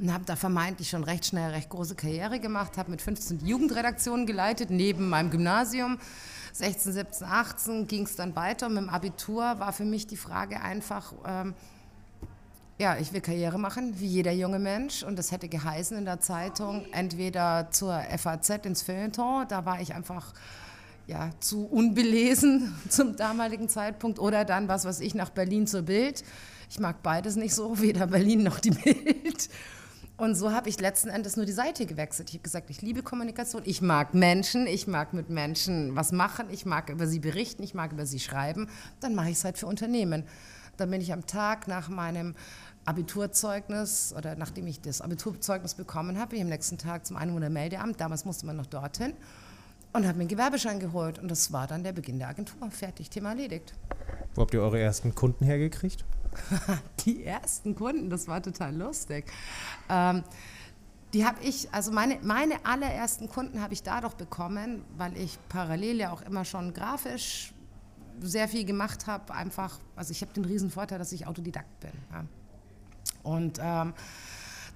und 0.00 0.12
habe 0.12 0.24
da 0.24 0.34
vermeintlich 0.34 0.90
schon 0.90 1.04
recht 1.04 1.26
schnell 1.26 1.50
recht 1.52 1.68
große 1.68 1.94
Karriere 1.94 2.40
gemacht, 2.40 2.76
habe 2.76 2.90
mit 2.90 3.00
15 3.00 3.38
die 3.38 3.46
Jugendredaktion 3.46 4.26
geleitet, 4.26 4.70
neben 4.70 5.08
meinem 5.08 5.30
Gymnasium. 5.30 5.98
16, 6.52 6.92
17, 6.92 7.26
18 7.26 7.86
ging 7.86 8.04
es 8.04 8.16
dann 8.16 8.36
weiter. 8.36 8.68
Mit 8.68 8.78
dem 8.78 8.88
Abitur 8.88 9.42
war 9.58 9.72
für 9.72 9.84
mich 9.84 10.06
die 10.06 10.16
Frage 10.16 10.60
einfach, 10.60 11.12
ähm, 11.26 11.54
ja, 12.78 12.96
ich 12.96 13.12
will 13.12 13.20
Karriere 13.20 13.58
machen, 13.58 13.98
wie 14.00 14.06
jeder 14.06 14.32
junge 14.32 14.58
Mensch. 14.58 15.02
Und 15.02 15.18
das 15.18 15.32
hätte 15.32 15.48
geheißen 15.48 15.96
in 15.96 16.04
der 16.04 16.20
Zeitung, 16.20 16.86
entweder 16.92 17.68
zur 17.70 18.00
FAZ 18.00 18.50
ins 18.64 18.82
Feuilleton, 18.82 19.46
da 19.48 19.64
war 19.64 19.80
ich 19.80 19.94
einfach 19.94 20.32
ja, 21.06 21.30
zu 21.40 21.66
unbelesen 21.66 22.74
zum 22.88 23.16
damaligen 23.16 23.68
Zeitpunkt, 23.68 24.18
oder 24.18 24.44
dann, 24.44 24.68
was 24.68 24.84
weiß 24.84 25.00
ich, 25.00 25.14
nach 25.14 25.30
Berlin 25.30 25.66
zur 25.66 25.82
Bild. 25.82 26.22
Ich 26.70 26.80
mag 26.80 27.02
beides 27.02 27.36
nicht 27.36 27.54
so, 27.54 27.80
weder 27.80 28.06
Berlin 28.06 28.42
noch 28.42 28.58
die 28.58 28.70
Bild. 28.70 29.48
Und 30.22 30.36
so 30.36 30.52
habe 30.52 30.68
ich 30.68 30.78
letzten 30.78 31.08
Endes 31.08 31.36
nur 31.36 31.46
die 31.46 31.52
Seite 31.52 31.84
gewechselt. 31.84 32.28
Ich 32.28 32.36
habe 32.36 32.44
gesagt, 32.44 32.70
ich 32.70 32.80
liebe 32.80 33.02
Kommunikation, 33.02 33.62
ich 33.64 33.82
mag 33.82 34.14
Menschen, 34.14 34.68
ich 34.68 34.86
mag 34.86 35.12
mit 35.14 35.30
Menschen 35.30 35.96
was 35.96 36.12
machen, 36.12 36.46
ich 36.48 36.64
mag 36.64 36.90
über 36.90 37.08
sie 37.08 37.18
berichten, 37.18 37.64
ich 37.64 37.74
mag 37.74 37.90
über 37.90 38.06
sie 38.06 38.20
schreiben. 38.20 38.68
Dann 39.00 39.16
mache 39.16 39.30
ich 39.30 39.38
es 39.38 39.44
halt 39.44 39.58
für 39.58 39.66
Unternehmen. 39.66 40.22
Dann 40.76 40.92
bin 40.92 41.00
ich 41.00 41.12
am 41.12 41.26
Tag 41.26 41.66
nach 41.66 41.88
meinem 41.88 42.36
Abiturzeugnis 42.84 44.14
oder 44.16 44.36
nachdem 44.36 44.68
ich 44.68 44.80
das 44.80 45.00
Abiturzeugnis 45.00 45.74
bekommen 45.74 46.16
habe, 46.20 46.36
ich 46.36 46.42
am 46.42 46.50
nächsten 46.50 46.78
Tag 46.78 47.04
zum 47.04 47.16
Einwohnermeldeamt, 47.16 48.00
damals 48.00 48.24
musste 48.24 48.46
man 48.46 48.54
noch 48.54 48.66
dorthin, 48.66 49.14
und 49.92 50.06
habe 50.06 50.18
mir 50.18 50.20
einen 50.20 50.28
Gewerbeschein 50.28 50.78
geholt. 50.78 51.18
Und 51.18 51.32
das 51.32 51.52
war 51.52 51.66
dann 51.66 51.82
der 51.82 51.92
Beginn 51.92 52.20
der 52.20 52.28
Agentur. 52.28 52.70
Fertig, 52.70 53.10
Thema 53.10 53.30
erledigt. 53.30 53.74
Wo 54.36 54.42
habt 54.42 54.54
ihr 54.54 54.62
eure 54.62 54.78
ersten 54.78 55.16
Kunden 55.16 55.44
hergekriegt? 55.44 56.04
die 57.04 57.24
ersten 57.24 57.74
Kunden, 57.74 58.10
das 58.10 58.28
war 58.28 58.42
total 58.42 58.76
lustig. 58.76 59.24
Ähm, 59.88 60.22
die 61.12 61.26
habe 61.26 61.42
ich, 61.42 61.72
also 61.72 61.92
meine, 61.92 62.18
meine 62.22 62.64
allerersten 62.64 63.28
Kunden 63.28 63.60
habe 63.60 63.74
ich 63.74 63.82
dadurch 63.82 64.14
bekommen, 64.14 64.84
weil 64.96 65.16
ich 65.16 65.38
parallel 65.48 65.96
ja 65.96 66.12
auch 66.12 66.22
immer 66.22 66.44
schon 66.44 66.72
grafisch 66.72 67.52
sehr 68.20 68.48
viel 68.48 68.64
gemacht 68.64 69.06
habe. 69.06 69.34
Einfach, 69.34 69.78
also 69.96 70.12
ich 70.12 70.22
habe 70.22 70.32
den 70.32 70.44
riesen 70.44 70.70
Vorteil, 70.70 70.98
dass 70.98 71.12
ich 71.12 71.26
Autodidakt 71.26 71.80
bin. 71.80 71.92
Ja. 72.12 72.24
Und 73.22 73.58
ähm, 73.62 73.94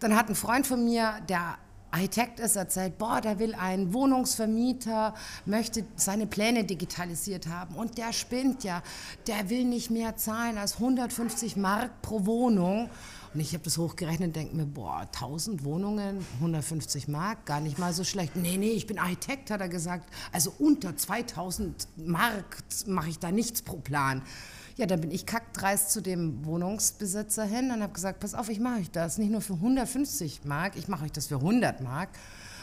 dann 0.01 0.17
hat 0.17 0.29
ein 0.29 0.35
Freund 0.35 0.67
von 0.67 0.85
mir, 0.85 1.15
der 1.29 1.57
Architekt 1.97 2.41
ist, 2.41 2.57
erzählt, 2.57 2.99
boah, 2.99 3.23
der 3.23 3.39
will 3.39 3.55
ein 3.55 3.95
Wohnungsvermieter, 3.95 5.15
möchte 5.47 5.87
seine 5.97 6.27
Pläne 6.27 6.65
digitalisiert 6.65 7.47
haben 7.47 7.75
und 7.75 7.97
der 7.97 8.13
spinnt 8.13 8.65
ja, 8.65 8.83
der 9.27 9.49
will 9.49 9.65
nicht 9.65 9.91
mehr 9.91 10.15
zahlen 10.15 10.59
als 10.59 10.75
150 10.75 11.57
Mark 11.57 12.03
pro 12.03 12.27
Wohnung. 12.27 12.91
Und 13.33 13.41
ich 13.41 13.55
habe 13.55 13.65
das 13.65 13.79
hochgerechnet 13.79 14.29
und 14.29 14.37
denke 14.37 14.57
mir, 14.57 14.67
boah, 14.67 15.01
1000 15.13 15.65
Wohnungen, 15.65 16.25
150 16.35 17.09
Mark, 17.09 17.47
gar 17.47 17.61
nicht 17.61 17.79
mal 17.79 17.95
so 17.95 18.05
schlecht. 18.05 18.37
Nee, 18.37 18.59
nee, 18.59 18.73
ich 18.73 18.87
bin 18.87 18.99
Architekt, 18.99 19.51
hat 19.51 19.63
er 19.63 19.71
gesagt. 19.71 20.07
Also 20.33 20.53
unter 20.59 20.95
2000 20.99 21.89
Mark 21.97 22.59
mache 22.87 23.09
ich 23.09 23.19
da 23.19 23.33
nichts 23.33 23.63
pro 23.63 23.77
Plan. 23.77 24.21
Ja, 24.77 24.85
dann 24.85 25.01
bin 25.01 25.11
ich 25.11 25.25
kackdreist 25.25 25.91
zu 25.91 26.03
dem 26.03 26.45
Wohnungsbesitzer 26.45 27.45
hin 27.45 27.71
und 27.71 27.83
habe 27.83 27.95
gesagt, 27.95 28.21
pass 28.21 28.35
auf, 28.35 28.51
ich 28.51 28.61
mache 28.61 28.81
euch 28.81 28.91
das 28.91 29.17
nicht 29.17 29.31
nur 29.31 29.41
für 29.41 29.55
150 29.55 30.45
Mark, 30.45 30.77
ich 30.77 30.87
mache 30.87 31.07
euch 31.07 31.13
das 31.13 31.29
für 31.29 31.37
100 31.37 31.81
Mark. 31.81 32.11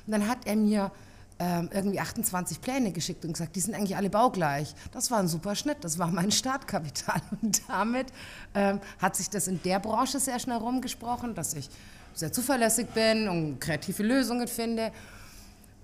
Und 0.05 0.11
dann 0.11 0.27
hat 0.27 0.45
er 0.45 0.55
mir 0.55 0.91
ähm, 1.39 1.69
irgendwie 1.73 1.99
28 1.99 2.61
Pläne 2.61 2.91
geschickt 2.91 3.25
und 3.25 3.33
gesagt, 3.33 3.55
die 3.55 3.59
sind 3.59 3.73
eigentlich 3.73 3.97
alle 3.97 4.11
baugleich. 4.11 4.75
Das 4.91 5.09
war 5.09 5.19
ein 5.19 5.27
super 5.27 5.55
Schnitt, 5.55 5.77
das 5.81 5.97
war 5.97 6.07
mein 6.11 6.31
Startkapital. 6.31 7.19
Und 7.41 7.63
damit 7.67 8.07
ähm, 8.53 8.79
hat 8.99 9.15
sich 9.15 9.31
das 9.31 9.47
in 9.47 9.59
der 9.63 9.79
Branche 9.79 10.19
sehr 10.19 10.37
schnell 10.37 10.57
rumgesprochen, 10.57 11.33
dass 11.33 11.55
ich 11.55 11.67
sehr 12.13 12.31
zuverlässig 12.31 12.89
bin 12.89 13.27
und 13.27 13.59
kreative 13.59 14.03
Lösungen 14.03 14.47
finde. 14.47 14.91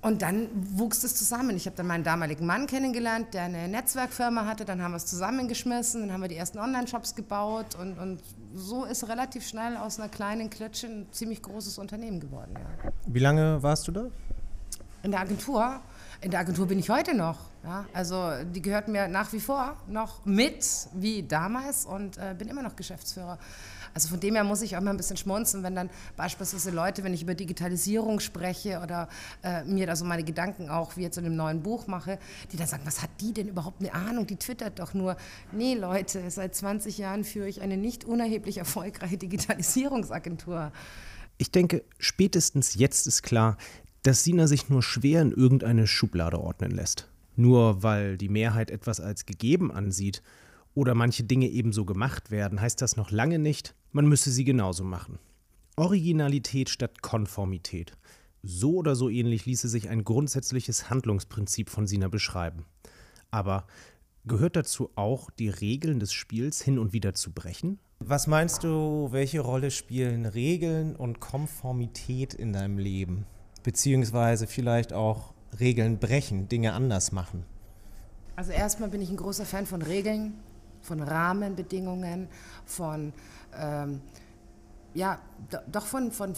Und 0.01 0.21
dann 0.21 0.47
wuchs 0.53 1.03
es 1.03 1.15
zusammen. 1.15 1.57
Ich 1.57 1.65
habe 1.65 1.75
dann 1.75 1.87
meinen 1.87 2.05
damaligen 2.05 2.45
Mann 2.45 2.67
kennengelernt, 2.67 3.33
der 3.33 3.43
eine 3.43 3.67
Netzwerkfirma 3.67 4.45
hatte. 4.45 4.63
Dann 4.63 4.81
haben 4.81 4.91
wir 4.91 4.97
es 4.97 5.05
zusammengeschmissen, 5.05 6.01
dann 6.01 6.13
haben 6.13 6.21
wir 6.21 6.29
die 6.29 6.37
ersten 6.37 6.57
Online-Shops 6.57 7.15
gebaut. 7.15 7.75
Und, 7.75 7.99
und 7.99 8.21
so 8.53 8.85
ist 8.85 9.09
relativ 9.09 9.45
schnell 9.45 9.75
aus 9.75 9.99
einer 9.99 10.07
kleinen 10.07 10.49
Klitsche 10.49 10.87
ein 10.87 11.07
ziemlich 11.11 11.41
großes 11.41 11.77
Unternehmen 11.77 12.21
geworden. 12.21 12.53
Ja. 12.55 12.91
Wie 13.07 13.19
lange 13.19 13.61
warst 13.61 13.89
du 13.89 13.91
da? 13.91 14.05
In 15.03 15.11
der 15.11 15.19
Agentur. 15.19 15.81
In 16.21 16.31
der 16.31 16.41
Agentur 16.41 16.67
bin 16.67 16.79
ich 16.79 16.89
heute 16.89 17.13
noch. 17.13 17.37
Ja? 17.63 17.85
Also 17.93 18.31
die 18.53 18.61
gehört 18.61 18.87
mir 18.87 19.09
nach 19.09 19.31
wie 19.33 19.39
vor 19.39 19.77
noch 19.87 20.25
mit, 20.25 20.65
wie 20.93 21.23
damals, 21.23 21.85
und 21.85 22.17
äh, 22.17 22.35
bin 22.37 22.47
immer 22.47 22.61
noch 22.61 22.75
Geschäftsführer. 22.75 23.37
Also 23.93 24.09
von 24.09 24.19
dem 24.19 24.35
her 24.35 24.43
muss 24.43 24.61
ich 24.61 24.75
auch 24.77 24.81
mal 24.81 24.91
ein 24.91 24.97
bisschen 24.97 25.17
schmunzeln, 25.17 25.63
wenn 25.63 25.75
dann 25.75 25.89
beispielsweise 26.15 26.71
Leute, 26.71 27.03
wenn 27.03 27.13
ich 27.13 27.23
über 27.23 27.35
Digitalisierung 27.35 28.19
spreche 28.19 28.79
oder 28.81 29.09
äh, 29.43 29.63
mir 29.63 29.87
da 29.87 29.95
so 29.95 30.05
meine 30.05 30.23
Gedanken 30.23 30.69
auch, 30.69 30.97
wie 30.97 31.01
jetzt 31.01 31.17
in 31.17 31.23
dem 31.23 31.35
neuen 31.35 31.61
Buch 31.61 31.87
mache, 31.87 32.19
die 32.51 32.57
dann 32.57 32.67
sagen, 32.67 32.83
was 32.85 33.01
hat 33.01 33.09
die 33.21 33.33
denn 33.33 33.47
überhaupt 33.47 33.81
eine 33.81 33.93
Ahnung? 33.93 34.27
Die 34.27 34.37
twittert 34.37 34.79
doch 34.79 34.93
nur. 34.93 35.17
Nee, 35.51 35.75
Leute, 35.75 36.29
seit 36.29 36.55
20 36.55 36.97
Jahren 36.97 37.23
führe 37.23 37.47
ich 37.47 37.61
eine 37.61 37.77
nicht 37.77 38.05
unerheblich 38.05 38.57
erfolgreiche 38.57 39.17
Digitalisierungsagentur. 39.17 40.71
Ich 41.37 41.51
denke, 41.51 41.83
spätestens 41.97 42.75
jetzt 42.75 43.07
ist 43.07 43.23
klar, 43.23 43.57
dass 44.03 44.23
Sina 44.23 44.47
sich 44.47 44.69
nur 44.69 44.83
schwer 44.83 45.21
in 45.21 45.31
irgendeine 45.31 45.87
Schublade 45.87 46.39
ordnen 46.39 46.71
lässt. 46.71 47.07
Nur 47.35 47.83
weil 47.83 48.17
die 48.17 48.29
Mehrheit 48.29 48.71
etwas 48.71 48.99
als 48.99 49.25
gegeben 49.25 49.71
ansieht 49.71 50.21
oder 50.73 50.95
manche 50.95 51.23
Dinge 51.23 51.47
ebenso 51.47 51.85
gemacht 51.85 52.31
werden, 52.31 52.61
heißt 52.61 52.81
das 52.81 52.95
noch 52.95 53.11
lange 53.11 53.39
nicht, 53.39 53.75
man 53.91 54.07
müsse 54.07 54.31
sie 54.31 54.43
genauso 54.43 54.83
machen. 54.83 55.19
Originalität 55.75 56.69
statt 56.69 57.01
Konformität. 57.01 57.93
So 58.41 58.75
oder 58.75 58.95
so 58.95 59.09
ähnlich 59.09 59.45
ließe 59.45 59.67
sich 59.67 59.89
ein 59.89 60.03
grundsätzliches 60.03 60.89
Handlungsprinzip 60.89 61.69
von 61.69 61.87
Sina 61.87 62.07
beschreiben. 62.07 62.65
Aber 63.31 63.65
gehört 64.25 64.55
dazu 64.55 64.91
auch, 64.95 65.29
die 65.31 65.49
Regeln 65.49 65.99
des 65.99 66.13
Spiels 66.13 66.61
hin 66.61 66.79
und 66.79 66.93
wieder 66.93 67.13
zu 67.13 67.31
brechen? 67.31 67.79
Was 67.99 68.27
meinst 68.27 68.63
du, 68.63 69.09
welche 69.11 69.41
Rolle 69.41 69.71
spielen 69.71 70.25
Regeln 70.25 70.95
und 70.95 71.19
Konformität 71.19 72.33
in 72.33 72.53
deinem 72.53 72.77
Leben? 72.77 73.25
Beziehungsweise 73.63 74.47
vielleicht 74.47 74.93
auch 74.93 75.33
Regeln 75.59 75.99
brechen, 75.99 76.47
Dinge 76.47 76.73
anders 76.73 77.11
machen? 77.11 77.43
Also 78.37 78.51
erstmal 78.53 78.89
bin 78.89 79.01
ich 79.01 79.09
ein 79.09 79.17
großer 79.17 79.45
Fan 79.45 79.65
von 79.65 79.81
Regeln 79.81 80.33
von 80.89 81.01
Rahmenbedingungen, 81.01 82.27
von 82.65 83.13
ähm, 83.55 84.01
ja, 84.95 85.19
doch 85.71 85.85
von, 85.85 86.11
von, 86.11 86.33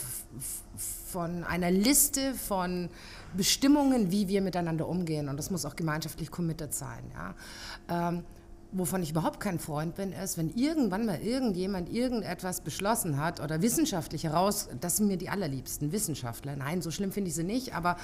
von 1.08 1.46
einer 1.46 1.72
Liste 1.72 2.34
von 2.34 2.89
Bestimmungen, 3.34 4.12
wie 4.12 4.27
wir 4.27 4.41
miteinander 4.41 4.89
umgehen. 4.89 5.29
Und 5.29 5.38
das 5.38 5.51
muss 5.51 5.65
auch 5.65 5.77
gemeinschaftlich 5.77 6.31
committed 6.31 6.74
sein. 6.74 7.03
Ja. 7.13 8.10
Ähm, 8.10 8.25
wovon 8.74 9.03
ich 9.03 9.12
überhaupt 9.12 9.39
kein 9.39 9.58
Freund 9.58 9.96
bin, 9.96 10.12
ist, 10.12 10.38
wenn 10.38 10.50
irgendwann 10.50 11.05
mal 11.05 11.22
irgendjemand 11.22 11.89
irgendetwas 11.89 12.60
beschlossen 12.60 13.17
hat 13.17 13.39
oder 13.39 13.62
wissenschaftlich 13.62 14.25
heraus, 14.25 14.67
das 14.81 14.98
sind 14.98 15.08
mir 15.08 15.17
die 15.17 15.29
allerliebsten 15.29 15.93
Wissenschaftler. 15.93 16.58
Nein, 16.58 16.81
so 16.81 16.91
schlimm 16.91 17.13
finde 17.13 17.29
ich 17.29 17.36
sie 17.36 17.46
nicht, 17.46 17.74
aber 17.74 17.96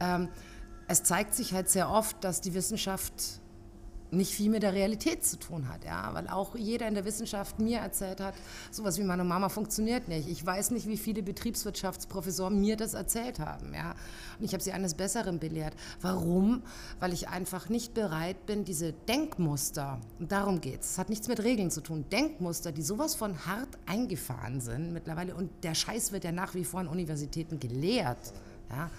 ähm, 0.00 0.28
es 0.88 1.02
zeigt 1.02 1.34
sich 1.34 1.52
halt 1.52 1.68
sehr 1.68 1.90
oft, 1.90 2.24
dass 2.24 2.40
die 2.40 2.54
Wissenschaft 2.54 3.40
nicht 4.12 4.34
viel 4.34 4.50
mit 4.50 4.62
der 4.62 4.72
Realität 4.72 5.24
zu 5.24 5.38
tun 5.38 5.68
hat, 5.68 5.84
ja, 5.84 6.12
weil 6.12 6.28
auch 6.28 6.56
jeder 6.56 6.88
in 6.88 6.94
der 6.94 7.04
Wissenschaft 7.04 7.58
mir 7.58 7.78
erzählt 7.78 8.20
hat, 8.20 8.34
sowas 8.70 8.98
wie 8.98 9.04
meine 9.04 9.24
Mama 9.24 9.48
funktioniert 9.48 10.08
nicht. 10.08 10.28
Ich 10.28 10.44
weiß 10.44 10.72
nicht, 10.72 10.86
wie 10.88 10.96
viele 10.96 11.22
Betriebswirtschaftsprofessoren 11.22 12.60
mir 12.60 12.76
das 12.76 12.94
erzählt 12.94 13.38
haben, 13.38 13.72
ja, 13.74 13.94
und 14.38 14.44
ich 14.44 14.52
habe 14.52 14.62
sie 14.62 14.72
eines 14.72 14.94
Besseren 14.94 15.38
belehrt. 15.38 15.74
Warum? 16.00 16.62
Weil 16.98 17.12
ich 17.12 17.28
einfach 17.28 17.68
nicht 17.68 17.94
bereit 17.94 18.46
bin, 18.46 18.64
diese 18.64 18.92
Denkmuster, 18.92 20.00
und 20.18 20.32
darum 20.32 20.60
geht's. 20.60 20.92
Es 20.92 20.98
hat 20.98 21.08
nichts 21.08 21.28
mit 21.28 21.42
Regeln 21.42 21.70
zu 21.70 21.80
tun. 21.80 22.04
Denkmuster, 22.10 22.72
die 22.72 22.82
sowas 22.82 23.14
von 23.14 23.46
hart 23.46 23.78
eingefahren 23.86 24.60
sind 24.60 24.92
mittlerweile, 24.92 25.34
und 25.34 25.50
der 25.62 25.74
Scheiß 25.74 26.12
wird 26.12 26.24
ja 26.24 26.32
nach 26.32 26.54
wie 26.54 26.64
vor 26.64 26.80
an 26.80 26.88
Universitäten 26.88 27.60
gelehrt, 27.60 28.32
ja, 28.70 28.90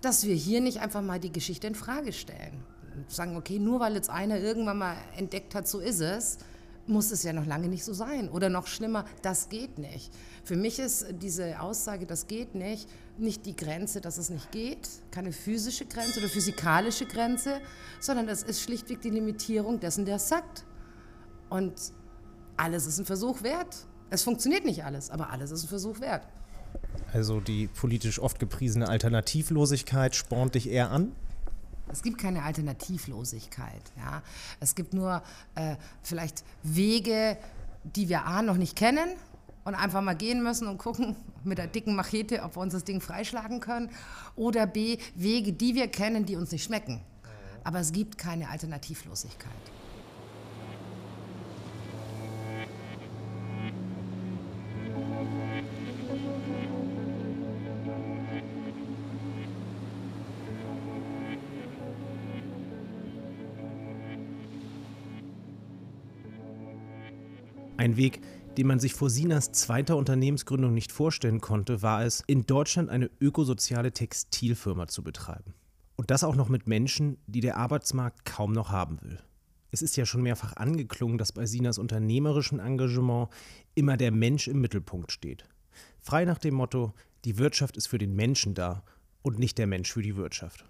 dass 0.00 0.24
wir 0.24 0.34
hier 0.34 0.60
nicht 0.60 0.80
einfach 0.80 1.00
mal 1.00 1.18
die 1.18 1.32
Geschichte 1.32 1.66
in 1.66 1.74
Frage 1.74 2.12
stellen 2.12 2.62
sagen, 3.08 3.36
okay, 3.36 3.58
nur 3.58 3.80
weil 3.80 3.94
jetzt 3.94 4.10
einer 4.10 4.38
irgendwann 4.38 4.78
mal 4.78 4.96
entdeckt 5.16 5.54
hat, 5.54 5.68
so 5.68 5.80
ist 5.80 6.00
es, 6.00 6.38
muss 6.86 7.10
es 7.10 7.22
ja 7.22 7.32
noch 7.32 7.46
lange 7.46 7.68
nicht 7.68 7.84
so 7.84 7.92
sein. 7.94 8.28
Oder 8.28 8.48
noch 8.48 8.66
schlimmer, 8.66 9.04
das 9.22 9.48
geht 9.48 9.78
nicht. 9.78 10.12
Für 10.44 10.56
mich 10.56 10.78
ist 10.78 11.06
diese 11.22 11.60
Aussage, 11.60 12.06
das 12.06 12.26
geht 12.26 12.54
nicht, 12.54 12.88
nicht 13.16 13.46
die 13.46 13.56
Grenze, 13.56 14.00
dass 14.00 14.18
es 14.18 14.30
nicht 14.30 14.50
geht, 14.52 14.88
keine 15.10 15.32
physische 15.32 15.86
Grenze 15.86 16.20
oder 16.20 16.28
physikalische 16.28 17.06
Grenze, 17.06 17.60
sondern 18.00 18.26
das 18.26 18.42
ist 18.42 18.60
schlichtweg 18.62 19.00
die 19.00 19.10
Limitierung 19.10 19.80
dessen, 19.80 20.04
der 20.04 20.16
es 20.16 20.28
sagt. 20.28 20.64
Und 21.48 21.74
alles 22.56 22.86
ist 22.86 22.98
ein 22.98 23.06
Versuch 23.06 23.42
wert. 23.42 23.86
Es 24.10 24.22
funktioniert 24.22 24.64
nicht 24.64 24.84
alles, 24.84 25.10
aber 25.10 25.30
alles 25.30 25.50
ist 25.50 25.64
ein 25.64 25.68
Versuch 25.68 26.00
wert. 26.00 26.26
Also 27.12 27.40
die 27.40 27.68
politisch 27.68 28.18
oft 28.18 28.38
gepriesene 28.38 28.88
Alternativlosigkeit 28.88 30.14
spornt 30.14 30.54
dich 30.56 30.68
eher 30.68 30.90
an? 30.90 31.12
Es 31.94 32.02
gibt 32.02 32.18
keine 32.18 32.42
Alternativlosigkeit. 32.42 33.82
Ja? 33.96 34.20
Es 34.58 34.74
gibt 34.74 34.94
nur 34.94 35.22
äh, 35.54 35.76
vielleicht 36.02 36.42
Wege, 36.64 37.38
die 37.84 38.08
wir 38.08 38.24
A 38.24 38.42
noch 38.42 38.56
nicht 38.56 38.74
kennen 38.74 39.10
und 39.62 39.76
einfach 39.76 40.00
mal 40.00 40.16
gehen 40.16 40.42
müssen 40.42 40.66
und 40.66 40.78
gucken 40.78 41.14
mit 41.44 41.58
der 41.58 41.68
dicken 41.68 41.94
Machete, 41.94 42.42
ob 42.42 42.56
wir 42.56 42.62
uns 42.62 42.72
das 42.72 42.82
Ding 42.82 43.00
freischlagen 43.00 43.60
können. 43.60 43.90
Oder 44.34 44.66
B, 44.66 44.98
Wege, 45.14 45.52
die 45.52 45.76
wir 45.76 45.86
kennen, 45.86 46.26
die 46.26 46.34
uns 46.34 46.50
nicht 46.50 46.64
schmecken. 46.64 47.00
Aber 47.62 47.78
es 47.78 47.92
gibt 47.92 48.18
keine 48.18 48.48
Alternativlosigkeit. 48.48 49.52
Ein 67.76 67.96
Weg, 67.96 68.20
den 68.56 68.68
man 68.68 68.78
sich 68.78 68.94
vor 68.94 69.10
Sinas 69.10 69.50
zweiter 69.50 69.96
Unternehmensgründung 69.96 70.72
nicht 70.74 70.92
vorstellen 70.92 71.40
konnte, 71.40 71.82
war 71.82 72.04
es, 72.04 72.22
in 72.28 72.46
Deutschland 72.46 72.88
eine 72.88 73.10
ökosoziale 73.20 73.90
Textilfirma 73.90 74.86
zu 74.86 75.02
betreiben. 75.02 75.54
Und 75.96 76.12
das 76.12 76.22
auch 76.22 76.36
noch 76.36 76.48
mit 76.48 76.68
Menschen, 76.68 77.18
die 77.26 77.40
der 77.40 77.56
Arbeitsmarkt 77.56 78.24
kaum 78.24 78.52
noch 78.52 78.70
haben 78.70 79.02
will. 79.02 79.18
Es 79.72 79.82
ist 79.82 79.96
ja 79.96 80.06
schon 80.06 80.22
mehrfach 80.22 80.54
angeklungen, 80.56 81.18
dass 81.18 81.32
bei 81.32 81.46
Sinas 81.46 81.78
unternehmerischem 81.78 82.60
Engagement 82.60 83.28
immer 83.74 83.96
der 83.96 84.12
Mensch 84.12 84.46
im 84.46 84.60
Mittelpunkt 84.60 85.10
steht. 85.10 85.44
Frei 85.98 86.24
nach 86.24 86.38
dem 86.38 86.54
Motto, 86.54 86.94
die 87.24 87.38
Wirtschaft 87.38 87.76
ist 87.76 87.88
für 87.88 87.98
den 87.98 88.14
Menschen 88.14 88.54
da 88.54 88.84
und 89.22 89.40
nicht 89.40 89.58
der 89.58 89.66
Mensch 89.66 89.92
für 89.92 90.02
die 90.02 90.14
Wirtschaft. 90.14 90.64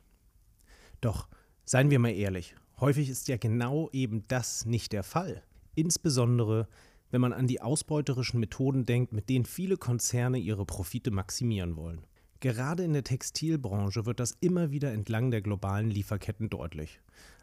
Doch, 1.02 1.28
seien 1.66 1.90
wir 1.90 1.98
mal 1.98 2.14
ehrlich, 2.14 2.56
häufig 2.80 3.10
ist 3.10 3.28
ja 3.28 3.36
genau 3.36 3.90
eben 3.92 4.26
das 4.28 4.64
nicht 4.64 4.92
der 4.92 5.02
Fall. 5.02 5.42
Insbesondere 5.74 6.68
wenn 7.14 7.20
man 7.20 7.32
an 7.32 7.46
die 7.46 7.60
ausbeuterischen 7.60 8.40
Methoden 8.40 8.86
denkt, 8.86 9.12
mit 9.12 9.28
denen 9.28 9.44
viele 9.44 9.76
Konzerne 9.76 10.36
ihre 10.36 10.66
Profite 10.66 11.12
maximieren 11.12 11.76
wollen. 11.76 12.04
Gerade 12.40 12.82
in 12.82 12.92
der 12.92 13.04
Textilbranche 13.04 14.04
wird 14.04 14.18
das 14.18 14.36
immer 14.40 14.72
wieder 14.72 14.92
entlang 14.92 15.30
der 15.30 15.40
globalen 15.40 15.90
Lieferketten 15.90 16.50
deutlich. 16.50 16.98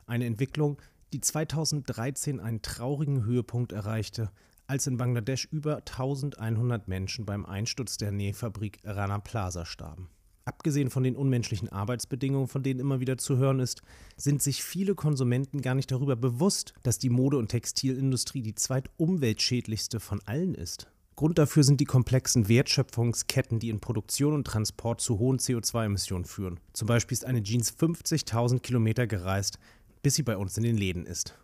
Eine 0.05 0.25
Entwicklung, 0.25 0.81
die 1.13 1.21
2013 1.21 2.41
einen 2.41 2.61
traurigen 2.61 3.23
Höhepunkt 3.23 3.71
erreichte, 3.71 4.29
als 4.67 4.87
in 4.87 4.97
Bangladesch 4.97 5.45
über 5.45 5.77
1100 5.77 6.89
Menschen 6.89 7.25
beim 7.25 7.45
Einsturz 7.45 7.95
der 7.95 8.11
Nähfabrik 8.11 8.79
Rana 8.83 9.19
Plaza 9.19 9.65
starben. 9.65 10.09
Abgesehen 10.43 10.89
von 10.89 11.03
den 11.03 11.15
unmenschlichen 11.15 11.69
Arbeitsbedingungen, 11.69 12.47
von 12.47 12.63
denen 12.63 12.79
immer 12.79 12.99
wieder 12.99 13.17
zu 13.17 13.37
hören 13.37 13.59
ist, 13.59 13.81
sind 14.17 14.41
sich 14.41 14.63
viele 14.63 14.95
Konsumenten 14.95 15.61
gar 15.61 15.75
nicht 15.75 15.91
darüber 15.91 16.15
bewusst, 16.15 16.73
dass 16.81 16.97
die 16.97 17.09
Mode- 17.09 17.37
und 17.37 17.49
Textilindustrie 17.49 18.41
die 18.41 18.55
zweitumweltschädlichste 18.55 19.99
von 19.99 20.19
allen 20.25 20.55
ist. 20.55 20.87
Grund 21.15 21.37
dafür 21.37 21.63
sind 21.63 21.79
die 21.79 21.85
komplexen 21.85 22.49
Wertschöpfungsketten, 22.49 23.59
die 23.59 23.69
in 23.69 23.79
Produktion 23.79 24.33
und 24.33 24.47
Transport 24.47 25.01
zu 25.01 25.19
hohen 25.19 25.37
CO2-Emissionen 25.37 26.25
führen. 26.25 26.59
Zum 26.73 26.87
Beispiel 26.87 27.13
ist 27.13 27.25
eine 27.25 27.43
Jeans 27.43 27.71
50.000 27.77 28.61
Kilometer 28.61 29.05
gereist, 29.05 29.59
bis 30.01 30.15
sie 30.15 30.23
bei 30.23 30.37
uns 30.37 30.57
in 30.57 30.63
den 30.63 30.77
Läden 30.77 31.05
ist. 31.05 31.37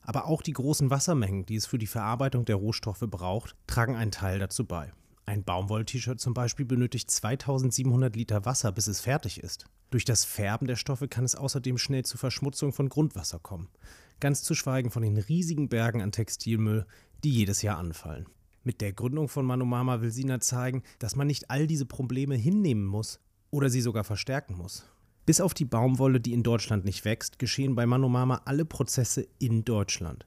Aber 0.00 0.26
auch 0.26 0.42
die 0.42 0.52
großen 0.52 0.90
Wassermengen, 0.90 1.46
die 1.46 1.54
es 1.54 1.66
für 1.66 1.78
die 1.78 1.86
Verarbeitung 1.86 2.44
der 2.44 2.56
Rohstoffe 2.56 3.04
braucht, 3.06 3.54
tragen 3.68 3.94
einen 3.94 4.10
Teil 4.10 4.40
dazu 4.40 4.64
bei. 4.64 4.92
Ein 5.24 5.44
Baumwoll-T-Shirt 5.44 6.20
zum 6.20 6.34
Beispiel 6.34 6.66
benötigt 6.66 7.10
2700 7.10 8.16
Liter 8.16 8.44
Wasser, 8.44 8.72
bis 8.72 8.88
es 8.88 9.00
fertig 9.00 9.40
ist. 9.40 9.66
Durch 9.90 10.04
das 10.04 10.24
Färben 10.24 10.66
der 10.66 10.76
Stoffe 10.76 11.06
kann 11.06 11.24
es 11.24 11.36
außerdem 11.36 11.78
schnell 11.78 12.04
zu 12.04 12.18
Verschmutzung 12.18 12.72
von 12.72 12.88
Grundwasser 12.88 13.38
kommen. 13.38 13.68
Ganz 14.20 14.42
zu 14.42 14.54
schweigen 14.54 14.90
von 14.90 15.02
den 15.02 15.18
riesigen 15.18 15.68
Bergen 15.68 16.02
an 16.02 16.12
Textilmüll, 16.12 16.86
die 17.22 17.30
jedes 17.30 17.62
Jahr 17.62 17.78
anfallen. 17.78 18.26
Mit 18.64 18.80
der 18.80 18.92
Gründung 18.92 19.28
von 19.28 19.44
Manomama 19.44 20.00
will 20.00 20.10
Sina 20.10 20.40
zeigen, 20.40 20.82
dass 20.98 21.16
man 21.16 21.26
nicht 21.26 21.50
all 21.50 21.66
diese 21.66 21.86
Probleme 21.86 22.34
hinnehmen 22.34 22.86
muss 22.86 23.20
oder 23.50 23.68
sie 23.68 23.80
sogar 23.80 24.04
verstärken 24.04 24.56
muss. 24.56 24.86
Bis 25.26 25.40
auf 25.40 25.54
die 25.54 25.64
Baumwolle, 25.64 26.20
die 26.20 26.32
in 26.32 26.42
Deutschland 26.42 26.84
nicht 26.84 27.04
wächst, 27.04 27.38
geschehen 27.38 27.76
bei 27.76 27.86
Manomama 27.86 28.42
alle 28.44 28.64
Prozesse 28.64 29.28
in 29.38 29.64
Deutschland. 29.64 30.26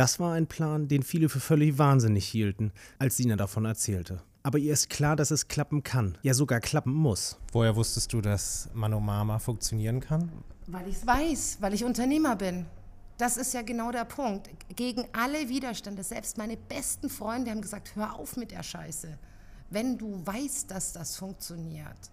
Das 0.00 0.18
war 0.18 0.32
ein 0.32 0.46
Plan, 0.46 0.88
den 0.88 1.02
viele 1.02 1.28
für 1.28 1.40
völlig 1.40 1.76
wahnsinnig 1.76 2.26
hielten, 2.26 2.72
als 2.98 3.18
Sina 3.18 3.36
davon 3.36 3.66
erzählte. 3.66 4.22
Aber 4.42 4.56
ihr 4.56 4.72
ist 4.72 4.88
klar, 4.88 5.14
dass 5.14 5.30
es 5.30 5.46
klappen 5.46 5.82
kann, 5.82 6.16
ja 6.22 6.32
sogar 6.32 6.60
klappen 6.60 6.94
muss. 6.94 7.38
Woher 7.52 7.76
wusstest 7.76 8.10
du, 8.14 8.22
dass 8.22 8.70
Manomama 8.72 9.38
funktionieren 9.38 10.00
kann? 10.00 10.32
Weil 10.68 10.88
ich 10.88 10.96
es 10.96 11.06
weiß, 11.06 11.58
weil 11.60 11.74
ich 11.74 11.84
Unternehmer 11.84 12.34
bin. 12.34 12.64
Das 13.18 13.36
ist 13.36 13.52
ja 13.52 13.60
genau 13.60 13.92
der 13.92 14.06
Punkt. 14.06 14.48
Gegen 14.74 15.04
alle 15.12 15.50
Widerstände, 15.50 16.02
selbst 16.02 16.38
meine 16.38 16.56
besten 16.56 17.10
Freunde 17.10 17.50
haben 17.50 17.60
gesagt, 17.60 17.94
hör 17.94 18.18
auf 18.18 18.38
mit 18.38 18.52
der 18.52 18.62
Scheiße. 18.62 19.18
Wenn 19.68 19.98
du 19.98 20.24
weißt, 20.24 20.70
dass 20.70 20.94
das 20.94 21.18
funktioniert, 21.18 22.10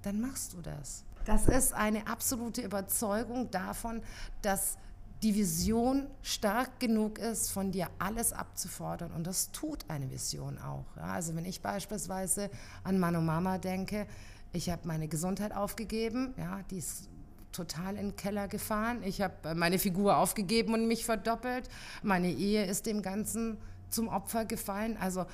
dann 0.00 0.22
machst 0.22 0.54
du 0.54 0.62
das. 0.62 1.04
Das 1.26 1.46
ist 1.48 1.74
eine 1.74 2.06
absolute 2.06 2.62
Überzeugung 2.62 3.50
davon, 3.50 4.00
dass 4.40 4.78
die 5.22 5.34
Vision 5.34 6.06
stark 6.22 6.80
genug 6.80 7.18
ist, 7.18 7.50
von 7.50 7.72
dir 7.72 7.88
alles 7.98 8.32
abzufordern. 8.32 9.12
Und 9.12 9.26
das 9.26 9.52
tut 9.52 9.84
eine 9.88 10.10
Vision 10.10 10.58
auch. 10.58 10.86
Ja, 10.96 11.12
also 11.12 11.36
wenn 11.36 11.44
ich 11.44 11.60
beispielsweise 11.60 12.50
an 12.84 12.98
Mano 12.98 13.20
Mama 13.20 13.58
denke, 13.58 14.06
ich 14.52 14.70
habe 14.70 14.88
meine 14.88 15.08
Gesundheit 15.08 15.54
aufgegeben, 15.54 16.34
ja, 16.38 16.60
die 16.70 16.78
ist 16.78 17.08
total 17.52 17.96
in 17.96 18.10
den 18.10 18.16
Keller 18.16 18.48
gefahren. 18.48 19.02
Ich 19.02 19.20
habe 19.20 19.34
äh, 19.44 19.54
meine 19.54 19.78
Figur 19.78 20.16
aufgegeben 20.16 20.74
und 20.74 20.86
mich 20.86 21.04
verdoppelt. 21.04 21.68
Meine 22.02 22.30
Ehe 22.30 22.64
ist 22.64 22.86
dem 22.86 23.02
Ganzen 23.02 23.58
zum 23.90 24.08
Opfer 24.08 24.44
gefallen. 24.44 24.96
Also 24.98 25.26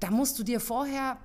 da 0.00 0.10
musst 0.10 0.38
du 0.38 0.42
dir 0.42 0.60
vorher 0.60 1.18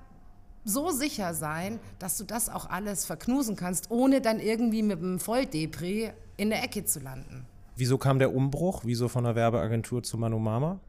so 0.64 0.90
sicher 0.90 1.34
sein, 1.34 1.80
dass 1.98 2.16
du 2.18 2.24
das 2.24 2.48
auch 2.48 2.68
alles 2.68 3.04
verknusen 3.04 3.56
kannst, 3.56 3.90
ohne 3.90 4.20
dann 4.20 4.40
irgendwie 4.40 4.82
mit 4.82 4.98
einem 4.98 5.18
Volldepri 5.18 6.12
in 6.36 6.50
der 6.50 6.62
Ecke 6.62 6.84
zu 6.84 7.00
landen. 7.00 7.46
Wieso 7.76 7.98
kam 7.98 8.18
der 8.18 8.34
Umbruch? 8.34 8.82
Wieso 8.84 9.08
von 9.08 9.24
der 9.24 9.34
Werbeagentur 9.34 10.02
zu 10.02 10.18
Manomama? 10.18 10.80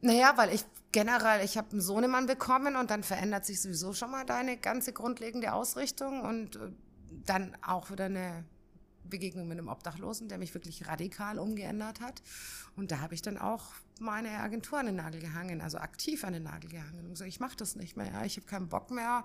Naja, 0.00 0.32
weil 0.36 0.52
ich 0.52 0.64
generell, 0.92 1.44
ich 1.44 1.56
habe 1.56 1.72
einen 1.72 1.80
Sohnemann 1.80 2.26
bekommen 2.26 2.76
und 2.76 2.90
dann 2.90 3.02
verändert 3.02 3.44
sich 3.44 3.60
sowieso 3.60 3.92
schon 3.92 4.10
mal 4.10 4.24
deine 4.24 4.56
ganze 4.56 4.92
grundlegende 4.92 5.52
Ausrichtung 5.52 6.22
und 6.22 6.56
äh, 6.56 6.70
dann 7.26 7.56
auch 7.66 7.90
wieder 7.90 8.06
eine 8.06 8.44
Begegnung 9.08 9.48
mit 9.48 9.58
einem 9.58 9.68
Obdachlosen, 9.68 10.28
der 10.28 10.38
mich 10.38 10.54
wirklich 10.54 10.86
radikal 10.86 11.38
umgeändert 11.38 12.00
hat. 12.00 12.22
Und 12.76 12.90
da 12.90 13.00
habe 13.00 13.14
ich 13.14 13.22
dann 13.22 13.38
auch 13.38 13.72
meine 14.00 14.30
Agentur 14.40 14.78
an 14.78 14.86
den 14.86 14.96
Nagel 14.96 15.20
gehangen, 15.20 15.60
also 15.60 15.78
aktiv 15.78 16.24
an 16.24 16.32
den 16.32 16.44
Nagel 16.44 16.70
gehangen 16.70 17.04
und 17.04 17.10
gesagt, 17.10 17.28
ich 17.28 17.40
mache 17.40 17.56
das 17.56 17.76
nicht 17.76 17.96
mehr, 17.96 18.06
ja, 18.06 18.24
ich 18.24 18.36
habe 18.36 18.46
keinen 18.46 18.68
Bock 18.68 18.90
mehr, 18.90 19.24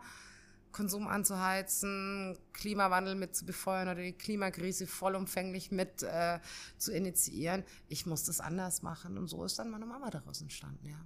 Konsum 0.72 1.08
anzuheizen, 1.08 2.38
Klimawandel 2.52 3.16
mit 3.16 3.36
zu 3.36 3.46
befeuern 3.46 3.88
oder 3.90 4.02
die 4.02 4.14
Klimakrise 4.14 4.88
vollumfänglich 4.88 5.72
mit 5.72 6.02
äh, 6.02 6.40
zu 6.78 6.92
initiieren. 6.92 7.64
Ich 7.88 8.08
muss 8.08 8.24
das 8.24 8.40
anders 8.40 8.82
machen 8.82 9.18
und 9.18 9.28
so 9.28 9.46
ist 9.46 9.60
dann 9.60 9.70
meine 9.70 9.86
Mama 9.86 10.10
daraus 10.10 10.42
entstanden, 10.42 10.88
ja. 10.88 11.06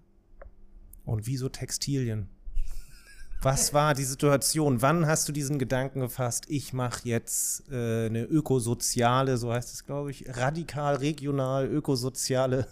Und 1.04 1.28
wieso 1.28 1.50
Textilien? 1.50 2.30
Was 3.42 3.72
war 3.72 3.94
die 3.94 4.04
Situation? 4.04 4.82
Wann 4.82 5.06
hast 5.06 5.30
du 5.30 5.32
diesen 5.32 5.60
Gedanken 5.60 6.00
gefasst, 6.00 6.46
ich 6.50 6.74
mache 6.74 7.02
jetzt 7.04 7.70
äh, 7.72 8.08
eine 8.08 8.24
ökosoziale, 8.24 9.38
so 9.38 9.54
heißt 9.54 9.74
es, 9.74 9.86
glaube 9.86 10.10
ich, 10.10 10.26
radikal, 10.36 10.96
regional, 10.96 11.68
ökosoziale 11.68 12.68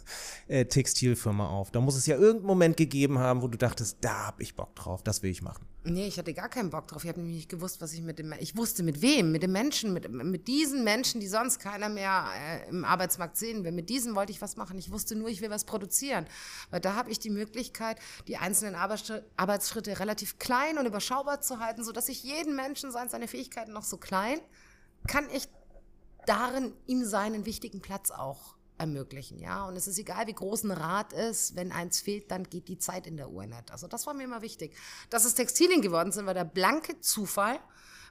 äh, 0.47 0.65
Textilfirma 0.65 1.47
auf? 1.47 1.69
Da 1.69 1.81
muss 1.81 1.95
es 1.95 2.07
ja 2.07 2.15
irgendeinen 2.15 2.47
Moment 2.47 2.77
gegeben 2.77 3.19
haben, 3.19 3.43
wo 3.43 3.47
du 3.47 3.59
dachtest, 3.59 3.99
da 4.01 4.27
habe 4.27 4.41
ich 4.41 4.55
Bock 4.55 4.75
drauf, 4.75 5.03
das 5.03 5.21
will 5.21 5.29
ich 5.29 5.43
machen. 5.43 5.67
Nee, 5.87 6.07
ich 6.07 6.17
hatte 6.17 6.33
gar 6.33 6.49
keinen 6.49 6.71
Bock 6.71 6.87
drauf. 6.87 7.03
Ich 7.03 7.09
habe 7.09 7.19
nämlich 7.19 7.35
nicht 7.35 7.49
gewusst, 7.49 7.79
was 7.79 7.93
ich 7.93 8.01
mit 8.01 8.17
dem, 8.17 8.33
ich 8.39 8.57
wusste 8.57 8.81
mit 8.81 9.03
wem, 9.03 9.31
mit 9.31 9.43
den 9.43 9.51
Menschen, 9.51 9.93
mit, 9.93 10.09
mit 10.09 10.47
diesen 10.47 10.83
Menschen, 10.83 11.21
die 11.21 11.27
sonst 11.27 11.59
keiner 11.59 11.89
mehr 11.89 12.25
äh, 12.35 12.69
im 12.69 12.83
Arbeitsmarkt 12.83 13.37
sehen 13.37 13.63
will. 13.63 13.71
Mit 13.71 13.89
diesen 13.89 14.15
wollte 14.15 14.31
ich 14.31 14.41
was 14.41 14.55
machen. 14.57 14.79
Ich 14.79 14.89
wusste 14.91 15.15
nur, 15.15 15.29
ich 15.29 15.41
will 15.41 15.51
was 15.51 15.63
produzieren. 15.63 16.25
Weil 16.71 16.79
da 16.79 16.95
habe 16.95 17.11
ich 17.11 17.19
die 17.19 17.29
Möglichkeit, 17.29 17.99
die 18.27 18.37
einzelnen 18.37 18.73
Arbeitsschritte 18.73 19.99
relativ 19.99 20.39
klein 20.39 20.79
und 20.79 20.87
überschaubar 20.87 21.41
zu 21.41 21.59
halten, 21.59 21.83
sodass 21.83 22.09
ich 22.09 22.23
jeden 22.23 22.55
Menschen, 22.55 22.91
seien 22.91 23.09
seine 23.09 23.27
Fähigkeiten 23.27 23.71
noch 23.71 23.83
so 23.83 23.97
klein, 23.97 24.39
kann 25.07 25.29
ich 25.31 25.47
darin 26.25 26.73
ihm 26.87 27.05
seinen 27.05 27.45
wichtigen 27.45 27.79
Platz 27.79 28.09
auch 28.09 28.54
ermöglichen, 28.77 29.39
ja. 29.39 29.65
Und 29.67 29.75
es 29.75 29.87
ist 29.87 29.97
egal, 29.97 30.27
wie 30.27 30.33
groß 30.33 30.63
ein 30.65 30.71
Rad 30.71 31.13
ist, 31.13 31.55
wenn 31.55 31.71
eins 31.71 32.01
fehlt, 32.01 32.31
dann 32.31 32.43
geht 32.43 32.67
die 32.67 32.77
Zeit 32.77 33.07
in 33.07 33.17
der 33.17 33.29
Uhr 33.29 33.45
nicht. 33.45 33.71
Also 33.71 33.87
das 33.87 34.05
war 34.07 34.13
mir 34.13 34.23
immer 34.23 34.41
wichtig. 34.41 34.75
Dass 35.09 35.25
es 35.25 35.35
Textilien 35.35 35.81
geworden 35.81 36.11
sind, 36.11 36.25
war 36.25 36.33
der 36.33 36.45
blanke 36.45 36.99
Zufall, 36.99 37.59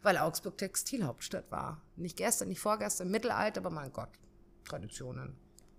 weil 0.03 0.19
Augsburg 0.19 0.59
Textilhauptstadt 0.59 1.51
war. 1.51 1.83
Nicht 1.97 2.17
gestern, 2.17 2.49
nicht 2.49 2.61
vorgestern, 2.61 3.11
Mittelalter, 3.11 3.61
aber 3.61 3.71
mein 3.71 3.93
Gott, 3.93 4.11
Traditionen 4.65 5.37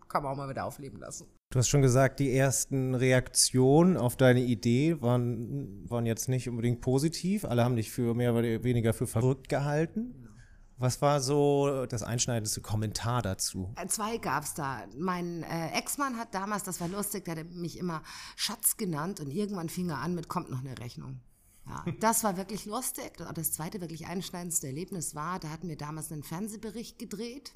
kann 0.08 0.24
man 0.24 0.34
auch 0.34 0.38
mal 0.38 0.50
wieder 0.50 0.66
aufleben 0.66 1.00
lassen. 1.00 1.28
Du 1.52 1.60
hast 1.60 1.70
schon 1.70 1.82
gesagt, 1.82 2.20
die 2.20 2.36
ersten 2.36 2.96
Reaktionen 2.96 3.98
auf 3.98 4.18
deine 4.18 4.42
Idee 4.42 5.02
waren, 5.02 5.90
waren 5.90 6.06
jetzt 6.06 6.28
nicht 6.28 6.50
unbedingt 6.50 6.82
positiv. 6.82 7.46
Alle 7.46 7.64
haben 7.64 7.76
dich 7.76 7.92
für 7.92 8.14
mehr 8.14 8.34
oder 8.34 8.64
weniger 8.64 8.94
für 8.94 9.08
verrückt 9.08 9.48
gehalten. 9.48 10.25
Was 10.78 11.02
war 11.02 11.22
so 11.22 11.86
das 11.86 12.04
einschneidendste 12.04 12.62
Kommentar 12.62 13.22
dazu? 13.22 13.74
Äh, 13.76 13.88
zwei 13.88 14.18
gab 14.18 14.44
es 14.44 14.54
da. 14.54 14.84
Mein 14.98 15.44
äh, 15.44 15.70
Ex-Mann 15.78 16.18
hat 16.18 16.34
damals, 16.34 16.64
das 16.64 16.82
war 16.82 16.90
lustig, 16.90 17.26
der 17.26 17.38
hat 17.38 17.52
mich 17.52 17.78
immer 17.78 18.04
Schatz 18.36 18.76
genannt 18.76 19.22
und 19.22 19.32
irgendwann 19.32 19.70
fing 19.70 19.90
er 19.90 20.00
an 20.00 20.16
mit, 20.16 20.28
kommt 20.28 20.50
noch 20.50 20.60
eine 20.60 20.78
Rechnung. 20.78 21.22
Ja, 21.68 21.84
das 22.00 22.24
war 22.24 22.38
wirklich 22.38 22.66
lustig. 22.66 23.14
Das 23.34 23.54
zweite 23.54 23.82
wirklich 23.82 24.06
einschneidendste 24.06 24.68
Erlebnis 24.68 25.16
war, 25.16 25.40
da 25.40 25.50
hatten 25.50 25.68
wir 25.68 25.78
damals 25.78 26.12
einen 26.12 26.24
Fernsehbericht 26.24 27.00
gedreht 27.00 27.54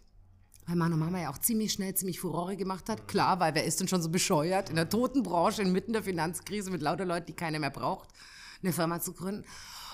weil 0.69 0.75
meine 0.75 0.97
Mama 0.97 1.19
ja 1.19 1.31
auch 1.31 1.39
ziemlich 1.39 1.73
schnell 1.73 1.95
ziemlich 1.95 2.19
Furore 2.19 2.55
gemacht 2.55 2.89
hat. 2.89 3.07
Klar, 3.07 3.39
weil 3.39 3.55
wer 3.55 3.65
ist 3.65 3.79
denn 3.79 3.87
schon 3.87 4.03
so 4.03 4.09
bescheuert, 4.09 4.69
in 4.69 4.75
der 4.75 4.87
toten 4.87 5.23
Branche, 5.23 5.63
inmitten 5.63 5.93
der 5.93 6.03
Finanzkrise 6.03 6.69
mit 6.69 6.83
lauter 6.83 7.05
Leuten, 7.05 7.25
die 7.25 7.33
keiner 7.33 7.57
mehr 7.57 7.71
braucht, 7.71 8.09
eine 8.61 8.71
Firma 8.71 9.01
zu 9.01 9.13
gründen 9.13 9.45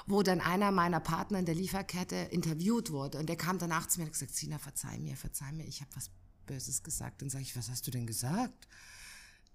wo 0.06 0.22
dann 0.22 0.40
einer 0.40 0.72
meiner 0.72 1.00
Partner 1.00 1.40
in 1.40 1.46
der 1.46 1.56
Lieferkette 1.56 2.16
interviewt 2.16 2.92
wurde. 2.92 3.18
Und 3.18 3.28
der 3.28 3.38
kam 3.38 3.58
danach 3.58 3.88
zu 3.88 4.00
mir 4.00 4.04
und 4.04 4.10
hat 4.10 4.14
gesagt, 4.14 4.36
Sina, 4.36 4.60
verzeih 4.60 5.00
mir, 5.00 5.16
verzeih 5.16 5.52
mir, 5.52 5.66
ich 5.66 5.82
habe 5.82 5.92
was 5.96 6.12
Böses 6.46 6.84
gesagt. 6.84 7.22
Dann 7.22 7.30
sage 7.30 7.44
ich, 7.44 7.56
was 7.58 7.70
hast 7.70 7.88
du 7.88 7.92
denn 7.92 8.06
gesagt? 8.06 8.68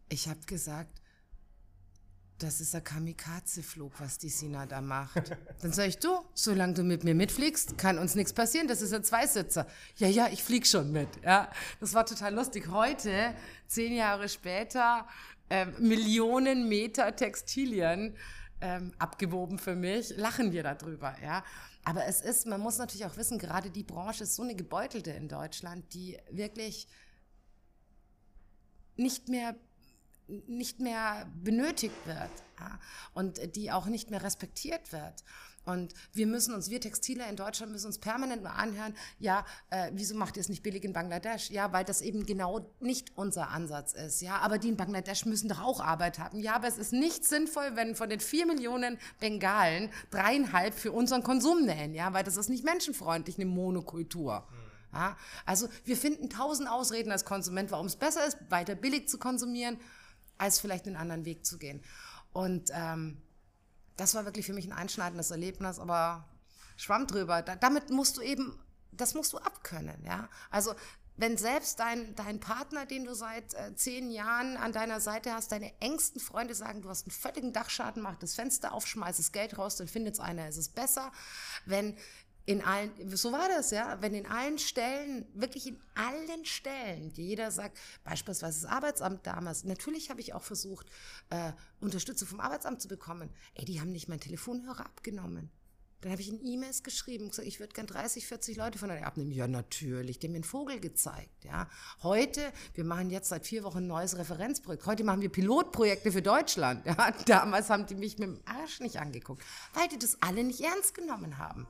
Ich 0.09 0.29
habe 0.29 0.41
gesagt, 0.47 1.01
das 2.39 2.61
ist 2.61 2.75
ein 2.75 2.83
Kamikaze-Flug, 2.83 3.93
was 4.01 4.19
die 4.19 4.31
Sina 4.31 4.67
da 4.67 4.81
macht. 4.81 5.37
Dann 5.61 5.73
sage 5.73 5.91
ich, 5.91 5.99
du, 5.99 6.09
solange 6.35 6.73
du 6.73 6.83
mit 6.83 7.05
mir 7.05 7.15
mitfliegst, 7.15 7.77
kann 7.77 7.99
uns 7.99 8.15
nichts 8.15 8.33
passieren. 8.33 8.67
Das 8.67 8.81
ist 8.81 8.95
ein 8.95 9.05
Zweisitzer. 9.05 9.67
Ja, 9.97 10.09
ja, 10.09 10.29
ich 10.29 10.43
flieg 10.43 10.67
schon 10.67 10.91
mit. 10.91 11.09
Ja, 11.23 11.51
das 11.81 11.93
war 11.93 12.07
total 12.07 12.35
lustig. 12.35 12.69
Heute, 12.69 13.35
zehn 13.67 13.93
Jahre 13.93 14.29
später, 14.31 15.07
äh, 15.51 15.67
Millionen 15.79 16.69
Meter 16.69 17.15
Textilien 17.15 18.17
ähm, 18.61 18.93
abgewoben 18.99 19.59
für 19.59 19.75
mich, 19.75 20.17
lachen 20.17 20.53
wir 20.53 20.63
darüber, 20.63 21.15
ja. 21.23 21.45
Aber 21.85 22.07
es 22.07 22.21
ist, 22.21 22.47
man 22.47 22.61
muss 22.61 22.79
natürlich 22.79 23.07
auch 23.07 23.17
wissen, 23.17 23.39
gerade 23.39 23.71
die 23.71 23.83
Branche 23.83 24.25
ist 24.25 24.37
so 24.37 24.43
eine 24.43 24.55
gebeutelte 24.55 25.11
in 25.11 25.29
Deutschland, 25.29 25.95
die 25.95 26.19
wirklich 26.31 26.87
nicht 28.97 29.29
mehr 29.29 29.55
nicht 30.47 30.79
mehr 30.79 31.29
benötigt 31.43 32.07
wird 32.07 32.31
ja, 32.61 32.79
und 33.15 33.57
die 33.57 33.73
auch 33.73 33.87
nicht 33.87 34.11
mehr 34.11 34.23
respektiert 34.23 34.93
wird. 34.93 35.25
Und 35.65 35.93
wir 36.13 36.27
müssen 36.27 36.55
uns, 36.55 36.71
wir 36.71 36.81
Textiler 36.81 37.29
in 37.29 37.37
Deutschland 37.37 37.71
müssen 37.73 37.87
uns 37.87 37.99
permanent 37.99 38.43
mal 38.43 38.51
anhören, 38.51 38.95
ja, 39.19 39.45
äh, 39.69 39.91
wieso 39.93 40.15
macht 40.15 40.37
ihr 40.37 40.41
es 40.41 40.49
nicht 40.49 40.63
billig 40.63 40.85
in 40.85 40.93
Bangladesch? 40.93 41.51
Ja, 41.51 41.73
weil 41.73 41.85
das 41.85 42.01
eben 42.01 42.25
genau 42.25 42.73
nicht 42.81 43.13
unser 43.17 43.51
Ansatz 43.51 43.93
ist. 43.93 44.23
Ja, 44.23 44.39
aber 44.39 44.59
die 44.59 44.69
in 44.69 44.77
Bangladesch 44.77 45.27
müssen 45.27 45.49
doch 45.49 45.61
auch 45.61 45.81
Arbeit 45.81 46.19
haben. 46.19 46.41
Ja, 46.41 46.55
aber 46.55 46.69
es 46.69 46.79
ist 46.79 46.93
nicht 46.93 47.25
sinnvoll, 47.25 47.73
wenn 47.75 47.95
von 47.95 48.09
den 48.09 48.21
vier 48.21 48.47
Millionen 48.47 48.99
Bengalen 49.21 49.91
dreieinhalb 50.11 50.75
für 50.75 50.93
unseren 50.93 51.23
Konsum 51.23 51.67
nähen. 51.67 51.95
Ja, 51.95 52.13
weil 52.15 52.25
das 52.25 52.37
ist 52.37 52.49
nicht 52.49 52.65
menschenfreundlich, 52.65 53.37
eine 53.37 53.47
Monokultur. 53.47 54.47
Ja, 54.93 55.17
also 55.47 55.69
wir 55.85 55.97
finden 55.97 56.31
tausend 56.31 56.69
Ausreden 56.69 57.13
als 57.13 57.25
Konsument, 57.25 57.71
warum 57.71 57.87
es 57.87 57.97
besser 57.97 58.27
ist, 58.27 58.39
weiter 58.49 58.75
billig 58.75 59.09
zu 59.09 59.19
konsumieren, 59.19 59.79
als 60.37 60.59
vielleicht 60.59 60.87
einen 60.87 60.97
anderen 60.97 61.25
Weg 61.25 61.47
zu 61.47 61.59
gehen. 61.59 61.83
Und 62.33 62.71
ähm, 62.73 63.23
das 64.01 64.15
war 64.15 64.25
wirklich 64.25 64.47
für 64.47 64.55
mich 64.55 64.67
ein 64.67 64.73
einschneidendes 64.73 65.31
Erlebnis, 65.31 65.79
aber 65.79 66.27
schwamm 66.77 67.07
drüber. 67.07 67.43
Da, 67.43 67.55
damit 67.55 67.91
musst 67.91 68.17
du 68.17 68.23
eben, 68.23 68.59
das 68.93 69.15
musst 69.15 69.35
du 69.35 69.39
abkönnen, 69.39 70.03
ja. 70.05 70.29
Also 70.51 70.75
wenn 71.17 71.37
selbst 71.37 71.79
dein, 71.79 72.15
dein 72.15 72.41
Partner, 72.41 72.87
den 72.87 73.05
du 73.05 73.15
seit 73.15 73.53
äh, 73.53 73.75
zehn 73.75 74.11
Jahren 74.11 74.57
an 74.57 74.73
deiner 74.73 75.01
Seite 75.01 75.35
hast, 75.35 75.53
deine 75.53 75.79
engsten 75.83 76.19
Freunde 76.19 76.55
sagen, 76.55 76.81
du 76.81 76.89
hast 76.89 77.05
einen 77.05 77.13
völligen 77.13 77.53
Dachschaden, 77.53 78.03
mach 78.03 78.17
das 78.17 78.35
Fenster 78.35 78.73
auf, 78.73 78.87
schmeiß 78.87 79.19
das 79.19 79.33
Geld 79.33 79.59
raus, 79.59 79.77
dann 79.77 79.87
findet 79.87 80.15
es 80.15 80.21
einer, 80.21 80.49
ist 80.49 80.57
es 80.57 80.71
besser. 80.71 81.13
Wenn 81.67 81.95
in 82.47 82.65
allen, 82.65 82.91
so 83.17 83.33
war 83.33 83.49
das, 83.49 83.71
ja, 83.71 84.01
wenn 84.01 84.15
in 84.15 84.27
allen 84.27 84.59
Stellen, 84.59 85.27
wirklich 85.35 85.69
in 85.69 85.81
allen 85.95 86.45
Stellen, 86.45 87.11
jeder 87.11 87.51
sagt, 87.51 87.79
beispielsweise 88.05 88.63
das 88.63 88.71
Arbeitsamt 88.71 89.27
damals, 89.27 89.65
natürlich 89.65 90.11
habe 90.11 90.21
ich 90.21 90.35
auch 90.35 90.43
versucht, 90.43 90.87
äh, 91.31 91.53
Unterstützung 91.81 92.27
vom 92.27 92.41
Arbeitsamt 92.41 92.81
zu 92.81 92.89
bekommen. 92.89 93.31
Ey, 93.55 93.65
die 93.65 93.81
haben 93.81 93.93
nicht 93.93 94.09
meinen 94.09 94.21
Telefonhörer 94.21 94.87
abgenommen. 94.87 95.51
Dann 96.01 96.13
habe 96.13 96.23
ich 96.23 96.31
in 96.31 96.43
E-Mails 96.43 96.83
geschrieben 96.83 97.25
und 97.25 97.31
gesagt, 97.31 97.47
ich 97.47 97.61
würde 97.61 97.75
gern 97.75 97.87
30, 97.87 98.27
40 98.27 98.57
Leute 98.57 98.79
von 98.79 98.91
euch 98.91 99.05
abnehmen. 99.05 99.33
Ja, 99.33 99.47
natürlich, 99.47 100.19
dem 100.19 100.33
den 100.33 100.45
Vogel 100.45 100.81
gezeigt. 100.81 101.45
Ja. 101.45 101.69
Heute, 102.03 102.41
wir 102.73 102.85
machen 102.85 103.11
jetzt 103.11 103.29
seit 103.29 103.47
vier 103.47 103.65
Wochen 103.65 103.79
ein 103.79 103.87
neues 103.87 104.17
Referenzprojekt. 104.17 104.87
Heute 104.87 105.05
machen 105.05 105.21
wir 105.21 105.29
Pilotprojekte 105.29 106.11
für 106.13 106.23
Deutschland. 106.23 106.87
Ja. 106.91 107.13
Damals 107.27 107.71
haben 107.71 107.87
die 107.87 107.95
mich 107.95 108.19
mit 108.19 108.29
dem 108.29 108.41
Arsch 108.47 108.81
nicht 108.81 108.99
angeguckt, 108.99 109.45
weil 109.75 109.87
die 109.89 109.99
das 109.99 110.21
alle 110.23 110.43
nicht 110.43 110.61
ernst 110.61 110.95
genommen 110.95 111.39
haben. 111.39 111.69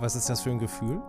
Was 0.00 0.14
ist 0.14 0.28
das 0.30 0.40
für 0.40 0.50
ein 0.50 0.58
Gefühl? 0.58 1.02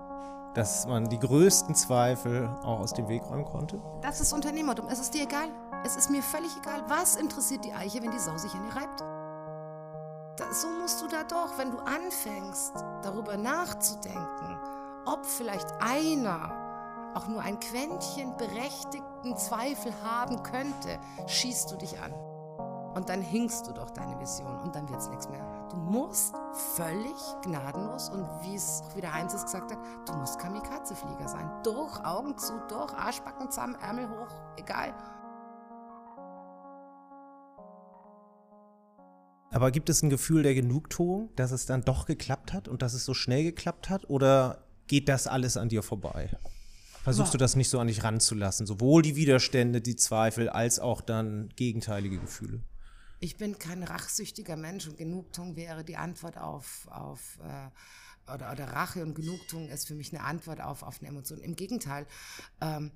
Dass 0.55 0.87
man 0.87 1.07
die 1.07 1.19
größten 1.19 1.75
Zweifel 1.75 2.49
auch 2.63 2.79
aus 2.79 2.93
dem 2.93 3.07
Weg 3.07 3.23
räumen 3.29 3.45
konnte? 3.45 3.79
Das 4.01 4.19
ist 4.19 4.33
Unternehmertum. 4.33 4.87
Es 4.89 4.99
ist 4.99 5.13
dir 5.13 5.23
egal. 5.23 5.49
Es 5.85 5.95
ist 5.95 6.09
mir 6.09 6.23
völlig 6.23 6.49
egal. 6.57 6.83
Was 6.87 7.15
interessiert 7.15 7.63
die 7.65 7.73
Eiche, 7.73 8.01
wenn 8.01 8.11
die 8.11 8.19
Sau 8.19 8.35
sich 8.37 8.51
an 8.53 8.65
ihr 8.65 8.75
reibt? 8.75 9.01
Das, 10.37 10.61
so 10.61 10.67
musst 10.81 11.01
du 11.01 11.07
da 11.07 11.23
doch, 11.23 11.57
wenn 11.57 11.69
du 11.69 11.77
anfängst, 11.77 12.73
darüber 13.03 13.37
nachzudenken, 13.37 14.57
ob 15.05 15.23
vielleicht 15.23 15.67
einer 15.79 17.13
auch 17.13 17.27
nur 17.27 17.41
ein 17.41 17.59
Quäntchen 17.59 18.35
berechtigten 18.37 19.37
Zweifel 19.37 19.93
haben 20.03 20.41
könnte, 20.41 20.99
schießt 21.27 21.71
du 21.71 21.75
dich 21.75 21.99
an. 21.99 22.13
Und 22.99 23.07
dann 23.07 23.21
hinkst 23.21 23.65
du 23.65 23.71
doch 23.71 23.91
deine 23.91 24.19
Vision 24.19 24.59
und 24.59 24.75
dann 24.75 24.89
wird 24.89 24.99
es 24.99 25.07
nichts 25.07 25.29
mehr. 25.29 25.69
Du 25.71 25.77
musst 25.77 26.35
völlig 26.75 27.15
gnadenlos 27.43 28.09
und 28.09 28.27
wie 28.43 28.55
es 28.55 28.83
auch 28.83 28.97
wieder 28.97 29.13
Heinz 29.13 29.31
gesagt 29.31 29.71
hat, 29.71 29.79
du 30.05 30.13
musst 30.15 30.37
Kamikaze-Flieger 30.37 31.29
sein. 31.29 31.49
Durch, 31.63 31.97
Augen 32.03 32.37
zu, 32.37 32.61
durch, 32.67 32.93
Arschbacken 32.93 33.49
zusammen, 33.49 33.75
Ärmel 33.75 34.09
hoch, 34.09 34.35
egal. 34.57 34.93
Aber 39.51 39.71
gibt 39.71 39.89
es 39.89 40.03
ein 40.03 40.09
Gefühl 40.09 40.43
der 40.43 40.53
Genugtuung, 40.53 41.33
dass 41.37 41.51
es 41.51 41.65
dann 41.65 41.83
doch 41.83 42.05
geklappt 42.05 42.51
hat 42.51 42.67
und 42.67 42.81
dass 42.81 42.93
es 42.93 43.05
so 43.05 43.13
schnell 43.13 43.45
geklappt 43.45 43.89
hat? 43.89 44.09
Oder 44.09 44.65
geht 44.87 45.07
das 45.07 45.25
alles 45.25 45.55
an 45.55 45.69
dir 45.69 45.83
vorbei? 45.83 46.37
Versuchst 47.01 47.33
du 47.33 47.37
das 47.37 47.55
nicht 47.55 47.69
so 47.69 47.79
an 47.79 47.87
dich 47.87 48.03
ranzulassen? 48.03 48.67
Sowohl 48.67 49.03
die 49.03 49.15
Widerstände, 49.15 49.79
die 49.79 49.95
Zweifel, 49.95 50.49
als 50.49 50.81
auch 50.81 50.99
dann 50.99 51.47
gegenteilige 51.55 52.19
Gefühle? 52.19 52.59
Ich 53.19 53.37
bin 53.37 53.59
kein 53.59 53.83
rachsüchtiger 53.83 54.55
Mensch 54.55 54.87
und 54.87 54.97
Genugtuung 54.97 55.55
wäre 55.55 55.83
die 55.83 55.97
Antwort 55.97 56.37
auf, 56.37 56.87
auf 56.89 57.39
äh, 57.43 58.31
oder, 58.33 58.51
oder 58.51 58.65
Rache 58.71 59.03
und 59.03 59.15
Genugtuung 59.15 59.69
ist 59.69 59.87
für 59.87 59.95
mich 59.95 60.13
eine 60.13 60.23
Antwort 60.23 60.61
auf, 60.61 60.83
auf 60.83 60.99
eine 60.99 61.09
Emotion. 61.09 61.39
Im 61.39 61.55
Gegenteil, 61.55 62.07
ähm, 62.61 62.91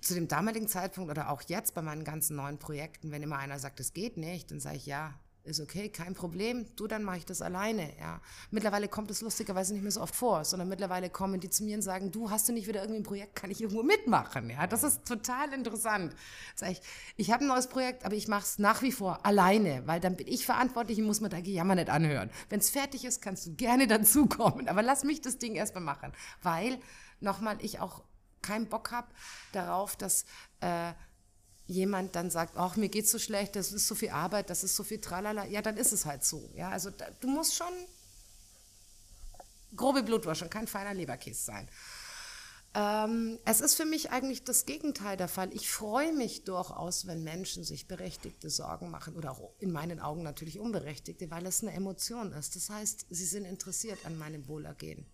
zu 0.00 0.14
dem 0.14 0.28
damaligen 0.28 0.68
Zeitpunkt 0.68 1.10
oder 1.10 1.30
auch 1.30 1.42
jetzt 1.42 1.74
bei 1.74 1.82
meinen 1.82 2.04
ganzen 2.04 2.36
neuen 2.36 2.58
Projekten, 2.58 3.10
wenn 3.10 3.22
immer 3.22 3.38
einer 3.38 3.58
sagt, 3.58 3.80
es 3.80 3.92
geht 3.92 4.16
nicht, 4.16 4.50
dann 4.50 4.60
sage 4.60 4.76
ich 4.76 4.86
ja, 4.86 5.18
ist 5.46 5.60
okay, 5.60 5.88
kein 5.88 6.14
Problem, 6.14 6.66
du, 6.76 6.86
dann 6.86 7.02
mache 7.02 7.18
ich 7.18 7.24
das 7.24 7.42
alleine, 7.42 7.92
ja. 7.98 8.20
Mittlerweile 8.50 8.88
kommt 8.88 9.10
es 9.10 9.20
lustigerweise 9.20 9.72
nicht 9.72 9.82
mehr 9.82 9.92
so 9.92 10.00
oft 10.00 10.14
vor, 10.14 10.44
sondern 10.44 10.68
mittlerweile 10.68 11.10
kommen 11.10 11.40
die 11.40 11.50
zu 11.50 11.64
mir 11.64 11.76
und 11.76 11.82
sagen, 11.82 12.10
du, 12.12 12.30
hast 12.30 12.48
du 12.48 12.52
nicht 12.52 12.66
wieder 12.66 12.80
irgendwie 12.80 13.00
ein 13.00 13.04
Projekt, 13.04 13.36
kann 13.36 13.50
ich 13.50 13.60
irgendwo 13.60 13.82
mitmachen, 13.82 14.50
ja. 14.50 14.66
Das 14.66 14.82
ist 14.82 15.04
total 15.06 15.52
interessant. 15.52 16.14
Sag 16.54 16.72
ich, 16.72 16.80
ich 17.16 17.30
habe 17.30 17.44
ein 17.44 17.48
neues 17.48 17.68
Projekt, 17.68 18.04
aber 18.04 18.14
ich 18.14 18.28
mache 18.28 18.44
es 18.44 18.58
nach 18.58 18.82
wie 18.82 18.92
vor 18.92 19.24
alleine, 19.24 19.82
weil 19.86 20.00
dann 20.00 20.16
bin 20.16 20.26
ich 20.28 20.44
verantwortlich 20.44 20.98
und 20.98 21.06
muss 21.06 21.20
mir 21.20 21.28
da 21.28 21.40
Gejammer 21.40 21.74
nicht 21.74 21.90
anhören. 21.90 22.30
Wenn 22.48 22.60
es 22.60 22.70
fertig 22.70 23.04
ist, 23.04 23.22
kannst 23.22 23.46
du 23.46 23.54
gerne 23.54 23.86
dazukommen, 23.88 24.68
aber 24.68 24.82
lass 24.82 25.04
mich 25.04 25.20
das 25.20 25.38
Ding 25.38 25.54
erstmal 25.54 25.84
machen, 25.84 26.12
weil, 26.42 26.78
nochmal, 27.20 27.56
ich 27.60 27.80
auch 27.80 28.02
keinen 28.42 28.68
Bock 28.68 28.90
habe 28.90 29.08
darauf, 29.52 29.96
dass... 29.96 30.24
Äh, 30.60 30.92
jemand 31.66 32.14
dann 32.14 32.30
sagt, 32.30 32.56
ach, 32.56 32.76
mir 32.76 32.88
geht's 32.88 33.10
so 33.10 33.18
schlecht, 33.18 33.56
das 33.56 33.72
ist 33.72 33.86
so 33.86 33.94
viel 33.94 34.10
Arbeit, 34.10 34.50
das 34.50 34.64
ist 34.64 34.76
so 34.76 34.84
viel 34.84 35.00
Tralala, 35.00 35.46
ja, 35.46 35.62
dann 35.62 35.76
ist 35.76 35.92
es 35.92 36.06
halt 36.06 36.24
so. 36.24 36.50
Ja, 36.54 36.70
also 36.70 36.90
da, 36.90 37.06
du 37.20 37.28
musst 37.28 37.54
schon 37.54 37.72
grobe 39.74 40.02
Blutwäsche, 40.02 40.48
kein 40.48 40.66
feiner 40.66 40.94
Leberkäse 40.94 41.42
sein. 41.42 41.68
Ähm, 42.74 43.38
es 43.46 43.62
ist 43.62 43.74
für 43.74 43.86
mich 43.86 44.10
eigentlich 44.10 44.44
das 44.44 44.66
Gegenteil 44.66 45.16
der 45.16 45.28
Fall. 45.28 45.52
Ich 45.54 45.70
freue 45.70 46.12
mich 46.12 46.44
durchaus, 46.44 47.06
wenn 47.06 47.24
Menschen 47.24 47.64
sich 47.64 47.88
berechtigte 47.88 48.50
Sorgen 48.50 48.90
machen 48.90 49.16
oder 49.16 49.32
auch 49.32 49.54
in 49.58 49.72
meinen 49.72 49.98
Augen 49.98 50.22
natürlich 50.22 50.60
unberechtigte, 50.60 51.30
weil 51.30 51.46
es 51.46 51.62
eine 51.62 51.72
Emotion 51.72 52.32
ist. 52.32 52.54
Das 52.54 52.68
heißt, 52.68 53.06
sie 53.08 53.24
sind 53.24 53.46
interessiert 53.46 54.04
an 54.04 54.18
meinem 54.18 54.46
Wohlergehen. 54.46 55.06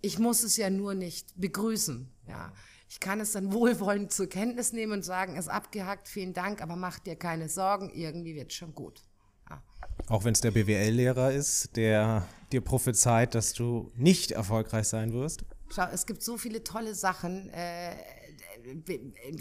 Ich 0.00 0.18
muss 0.18 0.42
es 0.42 0.56
ja 0.56 0.70
nur 0.70 0.94
nicht 0.94 1.32
begrüßen. 1.36 2.12
Ja. 2.26 2.52
Ich 2.88 3.00
kann 3.00 3.20
es 3.20 3.32
dann 3.32 3.52
wohlwollend 3.52 4.12
zur 4.12 4.28
Kenntnis 4.28 4.72
nehmen 4.72 4.92
und 4.92 5.04
sagen, 5.04 5.36
ist 5.36 5.48
abgehackt, 5.48 6.08
vielen 6.08 6.32
Dank, 6.32 6.62
aber 6.62 6.76
mach 6.76 6.98
dir 6.98 7.16
keine 7.16 7.48
Sorgen, 7.48 7.90
irgendwie 7.90 8.34
wird 8.34 8.50
es 8.50 8.56
schon 8.56 8.74
gut. 8.74 9.02
Ja. 9.50 9.62
Auch 10.08 10.24
wenn 10.24 10.32
es 10.32 10.40
der 10.40 10.50
BWL-Lehrer 10.50 11.32
ist, 11.32 11.76
der 11.76 12.26
dir 12.52 12.60
prophezeit, 12.60 13.34
dass 13.34 13.52
du 13.52 13.92
nicht 13.94 14.32
erfolgreich 14.32 14.88
sein 14.88 15.12
wirst? 15.12 15.44
Schau, 15.70 15.86
es 15.92 16.06
gibt 16.06 16.22
so 16.22 16.38
viele 16.38 16.64
tolle 16.64 16.94
Sachen. 16.94 17.50
Äh, 17.50 17.94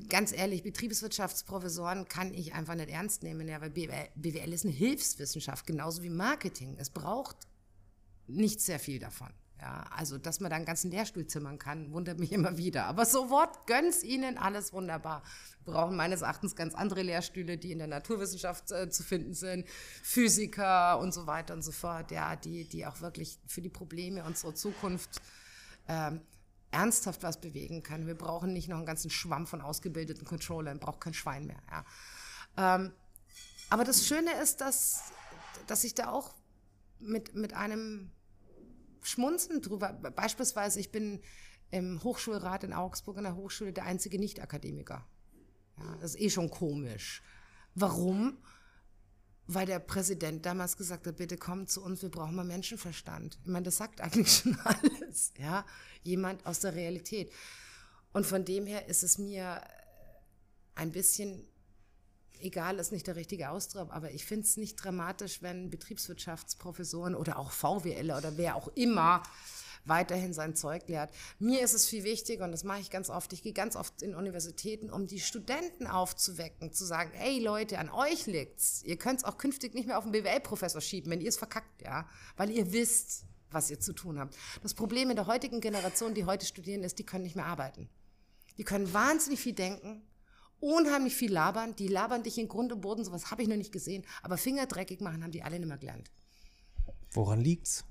ganz 0.10 0.32
ehrlich, 0.32 0.64
Betriebswirtschaftsprofessoren 0.64 2.08
kann 2.08 2.34
ich 2.34 2.54
einfach 2.54 2.76
nicht 2.76 2.90
ernst 2.90 3.24
nehmen, 3.24 3.48
ja, 3.48 3.62
weil 3.62 3.70
BWL 3.70 4.54
ist 4.54 4.66
eine 4.66 4.74
Hilfswissenschaft, 4.74 5.66
genauso 5.66 6.04
wie 6.04 6.10
Marketing. 6.10 6.76
Es 6.78 6.90
braucht 6.90 7.38
nicht 8.28 8.62
sehr 8.62 8.80
viel 8.80 9.00
davon. 9.00 9.30
Ja, 9.60 9.86
also, 9.90 10.20
dass 10.20 10.40
man 10.40 10.52
da 10.52 10.56
einen 10.56 10.66
ganzen 10.66 10.92
Lehrstuhl 10.92 11.26
zimmern 11.26 11.58
kann, 11.58 11.92
wundert 11.92 12.20
mich 12.20 12.32
immer 12.32 12.58
wieder. 12.58 12.86
Aber 12.86 13.06
so 13.06 13.32
Wort, 13.32 13.66
gönn's 13.66 14.04
Ihnen, 14.04 14.38
alles 14.38 14.72
wunderbar. 14.72 15.24
Wir 15.66 15.74
brauchen 15.74 15.96
meines 15.96 16.22
Erachtens 16.22 16.56
ganz 16.56 16.76
andere 16.76 17.02
Lehrstühle, 17.02 17.58
die 17.58 17.72
in 17.72 17.80
der 17.80 17.88
Naturwissenschaft 17.88 18.72
äh, 18.72 18.90
zu 18.90 19.04
finden 19.04 19.34
sind, 19.34 19.68
Physiker 20.04 21.00
und 21.00 21.12
so 21.12 21.26
weiter 21.26 21.56
und 21.56 21.64
so 21.64 21.72
fort, 21.72 22.12
ja, 22.12 22.36
die, 22.36 22.66
die 22.66 22.86
auch 22.86 23.02
wirklich 23.02 23.40
für 23.48 23.62
die 23.62 23.70
Probleme 23.70 24.24
unserer 24.24 24.54
Zukunft 24.54 25.22
ähm, 25.88 26.22
ernsthaft 26.70 27.24
was 27.24 27.42
bewegen 27.42 27.82
können. 27.82 28.06
Wir 28.06 28.16
brauchen 28.16 28.54
nicht 28.54 28.70
noch 28.70 28.78
einen 28.78 28.86
ganzen 28.86 29.10
Schwamm 29.10 29.48
von 29.48 29.62
ausgebildeten 29.62 30.26
Controllern, 30.26 30.80
braucht 30.80 31.02
kein 31.02 31.16
Schwein 31.16 31.48
mehr. 31.48 31.62
Ja. 31.72 32.76
Ähm, 32.76 32.94
aber 33.70 33.84
das 33.84 34.06
Schöne 34.06 34.32
ist, 34.42 34.62
dass, 34.62 35.12
dass 35.66 35.84
ich 35.84 35.96
da 35.96 36.12
auch 36.12 36.36
mit, 37.00 37.36
mit 37.36 37.54
einem 37.54 38.12
schmunzen 39.08 39.62
drüber. 39.62 39.94
Beispielsweise, 39.94 40.80
ich 40.80 40.92
bin 40.92 41.22
im 41.72 42.04
Hochschulrat 42.04 42.64
in 42.64 42.74
Augsburg 42.74 43.18
an 43.18 43.24
der 43.24 43.36
Hochschule 43.36 43.74
der 43.74 43.86
einzige 43.86 44.20
Nicht-Akademiker. 44.20 45.06
Ja, 45.78 45.98
das 46.02 46.16
ist 46.16 46.22
eh 46.22 46.30
schon 46.30 46.50
komisch. 46.50 47.22
Warum? 47.76 48.38
Weil 49.48 49.66
der 49.66 49.80
Präsident 49.80 50.46
damals 50.46 50.76
gesagt 50.76 51.08
hat, 51.08 51.18
bitte 51.18 51.38
kommt 51.38 51.70
zu 51.70 51.84
uns, 51.84 52.02
wir 52.02 52.10
brauchen 52.10 52.36
mal 52.36 52.44
Menschenverstand. 52.44 53.38
Ich 53.44 53.50
meine, 53.50 53.64
das 53.64 53.78
sagt 53.78 54.02
eigentlich 54.02 54.32
schon 54.44 54.58
alles. 54.60 55.34
Ja, 55.38 55.66
jemand 56.04 56.46
aus 56.46 56.60
der 56.60 56.76
Realität. 56.76 57.32
Und 58.14 58.26
von 58.26 58.44
dem 58.46 58.66
her 58.66 58.88
ist 58.88 59.04
es 59.04 59.18
mir 59.18 59.62
ein 60.76 60.92
bisschen 60.92 61.48
egal 62.42 62.80
ist 62.80 62.92
nicht 62.92 63.08
der 63.08 63.16
richtige 63.16 63.50
Ausdruck, 63.50 63.92
aber 63.92 64.12
ich 64.12 64.26
finde 64.26 64.46
es 64.46 64.58
nicht 64.58 64.76
dramatisch, 64.76 65.42
wenn 65.42 65.70
Betriebswirtschaftsprofessoren 65.70 67.16
oder 67.16 67.38
auch 67.40 67.52
VWL 67.52 68.12
oder 68.12 68.38
wer 68.38 68.56
auch 68.56 68.68
immer 68.76 69.24
weiterhin 69.86 70.34
sein 70.34 70.56
Zeug 70.56 70.88
lehrt. 70.88 71.12
Mir 71.40 71.62
ist 71.62 71.74
es 71.74 71.86
viel 71.86 72.04
wichtiger, 72.04 72.46
und 72.46 72.52
das 72.52 72.64
mache 72.64 72.82
ich 72.82 72.90
ganz 72.90 73.10
oft, 73.10 73.32
ich 73.34 73.42
gehe 73.42 73.54
ganz 73.54 73.76
oft 73.76 74.02
in 74.02 74.16
Universitäten, 74.16 74.90
um 74.90 75.08
die 75.08 75.20
Studenten 75.20 75.88
aufzuwecken, 75.88 76.74
zu 76.74 76.86
sagen, 76.86 77.12
ey 77.14 77.40
Leute, 77.40 77.80
an 77.80 77.90
euch 77.90 78.26
liegt's. 78.26 78.84
Ihr 78.84 78.98
könnt 78.98 79.20
es 79.20 79.26
auch 79.26 79.38
künftig 79.38 79.74
nicht 79.74 79.88
mehr 79.88 79.98
auf 79.98 80.04
den 80.04 80.12
BWL-Professor 80.12 80.82
schieben, 80.82 81.12
wenn 81.12 81.22
ihr 81.22 81.30
es 81.30 81.38
verkackt, 81.38 81.82
ja, 81.82 82.08
weil 82.36 82.50
ihr 82.50 82.72
wisst, 82.72 83.26
was 83.50 83.70
ihr 83.72 83.80
zu 83.80 83.94
tun 83.94 84.20
habt. 84.20 84.36
Das 84.62 84.74
Problem 84.74 85.10
in 85.10 85.16
der 85.16 85.28
heutigen 85.28 85.62
Generation, 85.62 86.14
die 86.14 86.26
heute 86.26 86.46
studieren, 86.46 86.84
ist, 86.84 87.00
die 87.00 87.06
können 87.06 87.24
nicht 87.24 87.36
mehr 87.36 87.46
arbeiten. 87.46 87.90
Die 88.58 88.64
können 88.64 88.92
wahnsinnig 88.94 89.40
viel 89.40 89.54
denken, 89.54 90.02
unheimlich 90.60 91.16
viel 91.16 91.32
labern. 91.32 91.76
Die 91.76 91.88
labern 91.88 92.24
dich 92.24 92.38
in 92.38 92.48
Grund 92.48 92.72
und 92.72 92.82
Boden, 92.82 93.04
sowas 93.04 93.32
habe 93.32 93.42
ich 93.42 93.48
noch 93.48 93.56
nicht 93.56 93.72
gesehen. 93.72 94.06
Aber 94.22 94.38
Finger 94.38 94.66
dreckig 94.66 95.02
machen 95.02 95.24
haben 95.24 95.32
die 95.32 95.44
alle 95.44 95.60
nicht 95.60 95.68
mehr 95.68 95.78
gelernt. 95.78 96.10
Woran 97.12 97.42
liegt's? 97.42 97.86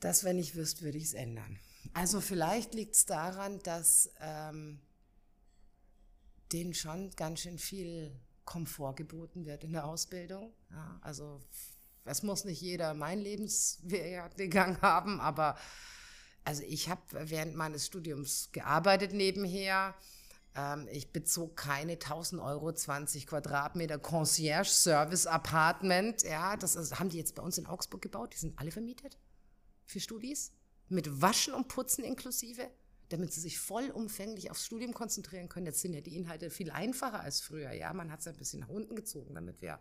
Das, 0.00 0.24
wenn 0.24 0.38
ich 0.38 0.54
wüsste, 0.54 0.82
würde 0.82 0.98
ich 0.98 1.04
es 1.04 1.14
ändern. 1.14 1.58
Also 1.94 2.20
vielleicht 2.20 2.74
liegt 2.74 2.94
es 2.94 3.04
daran, 3.04 3.60
dass 3.62 4.10
ähm, 4.20 4.80
denen 6.52 6.74
schon 6.74 7.10
ganz 7.10 7.40
schön 7.40 7.58
viel 7.58 8.18
Komfort 8.44 8.94
geboten 8.94 9.46
wird 9.46 9.64
in 9.64 9.72
der 9.72 9.84
Ausbildung. 9.84 10.52
Ja, 10.70 10.98
also 11.02 11.40
es 12.04 12.22
muss 12.22 12.44
nicht 12.44 12.60
jeder 12.60 12.94
mein 12.94 13.20
Lebenswerdegang 13.20 14.80
haben, 14.80 15.20
aber 15.20 15.56
also 16.44 16.62
ich 16.66 16.88
habe 16.88 17.02
während 17.30 17.54
meines 17.54 17.86
Studiums 17.86 18.50
gearbeitet 18.52 19.12
nebenher 19.12 19.94
ähm, 20.54 20.88
ich 20.90 21.12
bezog 21.12 21.56
keine 21.56 21.92
1000 21.92 22.40
Euro, 22.42 22.72
20 22.72 23.26
Quadratmeter 23.26 23.98
Concierge 23.98 24.68
Service 24.68 25.26
Apartment. 25.26 26.22
Ja, 26.22 26.56
das 26.56 26.76
ist, 26.76 26.98
haben 26.98 27.08
die 27.08 27.18
jetzt 27.18 27.34
bei 27.34 27.42
uns 27.42 27.58
in 27.58 27.66
Augsburg 27.66 28.02
gebaut. 28.02 28.34
Die 28.34 28.38
sind 28.38 28.58
alle 28.58 28.70
vermietet 28.70 29.18
für 29.86 30.00
Studis. 30.00 30.52
Mit 30.88 31.22
Waschen 31.22 31.54
und 31.54 31.68
Putzen 31.68 32.04
inklusive, 32.04 32.70
damit 33.08 33.32
sie 33.32 33.40
sich 33.40 33.58
vollumfänglich 33.58 34.50
aufs 34.50 34.66
Studium 34.66 34.92
konzentrieren 34.92 35.48
können. 35.48 35.66
Jetzt 35.66 35.80
sind 35.80 35.94
ja 35.94 36.02
die 36.02 36.16
Inhalte 36.16 36.50
viel 36.50 36.70
einfacher 36.70 37.20
als 37.20 37.40
früher. 37.40 37.72
Ja, 37.72 37.92
man 37.94 38.12
hat 38.12 38.20
es 38.20 38.26
ein 38.26 38.36
bisschen 38.36 38.60
nach 38.60 38.68
unten 38.68 38.94
gezogen, 38.94 39.34
damit 39.34 39.62
wir 39.62 39.80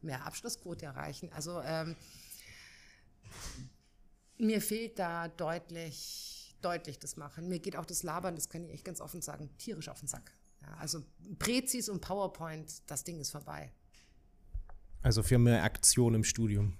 mehr 0.00 0.26
Abschlussquote 0.26 0.86
erreichen. 0.86 1.30
Also 1.32 1.60
ähm, 1.62 1.94
mir 4.36 4.60
fehlt 4.60 4.98
da 4.98 5.28
deutlich 5.28 6.37
deutlich 6.62 6.98
das 6.98 7.16
machen. 7.16 7.48
Mir 7.48 7.58
geht 7.58 7.76
auch 7.76 7.86
das 7.86 8.02
Labern, 8.02 8.34
das 8.34 8.48
kann 8.48 8.64
ich 8.64 8.72
echt 8.72 8.84
ganz 8.84 9.00
offen 9.00 9.22
sagen, 9.22 9.50
tierisch 9.58 9.88
auf 9.88 10.00
den 10.00 10.08
Sack. 10.08 10.32
Ja, 10.62 10.74
also 10.78 11.04
Präzis 11.38 11.88
und 11.88 12.00
PowerPoint, 12.00 12.82
das 12.90 13.04
Ding 13.04 13.20
ist 13.20 13.30
vorbei. 13.30 13.72
Also 15.02 15.22
für 15.22 15.38
mehr 15.38 15.62
Aktion 15.62 16.14
im 16.14 16.24
Studium. 16.24 16.76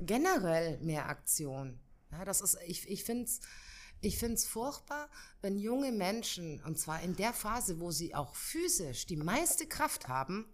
Generell 0.00 0.78
mehr 0.78 1.08
Aktion. 1.08 1.78
Ja, 2.12 2.24
das 2.24 2.40
ist, 2.40 2.58
ich, 2.66 2.88
ich 2.88 3.04
finde 3.04 3.24
es 3.24 3.40
ich 4.02 4.16
find's 4.16 4.46
furchtbar, 4.46 5.10
wenn 5.42 5.58
junge 5.58 5.92
Menschen, 5.92 6.62
und 6.64 6.78
zwar 6.78 7.02
in 7.02 7.16
der 7.16 7.34
Phase, 7.34 7.80
wo 7.80 7.90
sie 7.90 8.14
auch 8.14 8.34
physisch 8.34 9.04
die 9.04 9.16
meiste 9.16 9.66
Kraft 9.66 10.08
haben, 10.08 10.46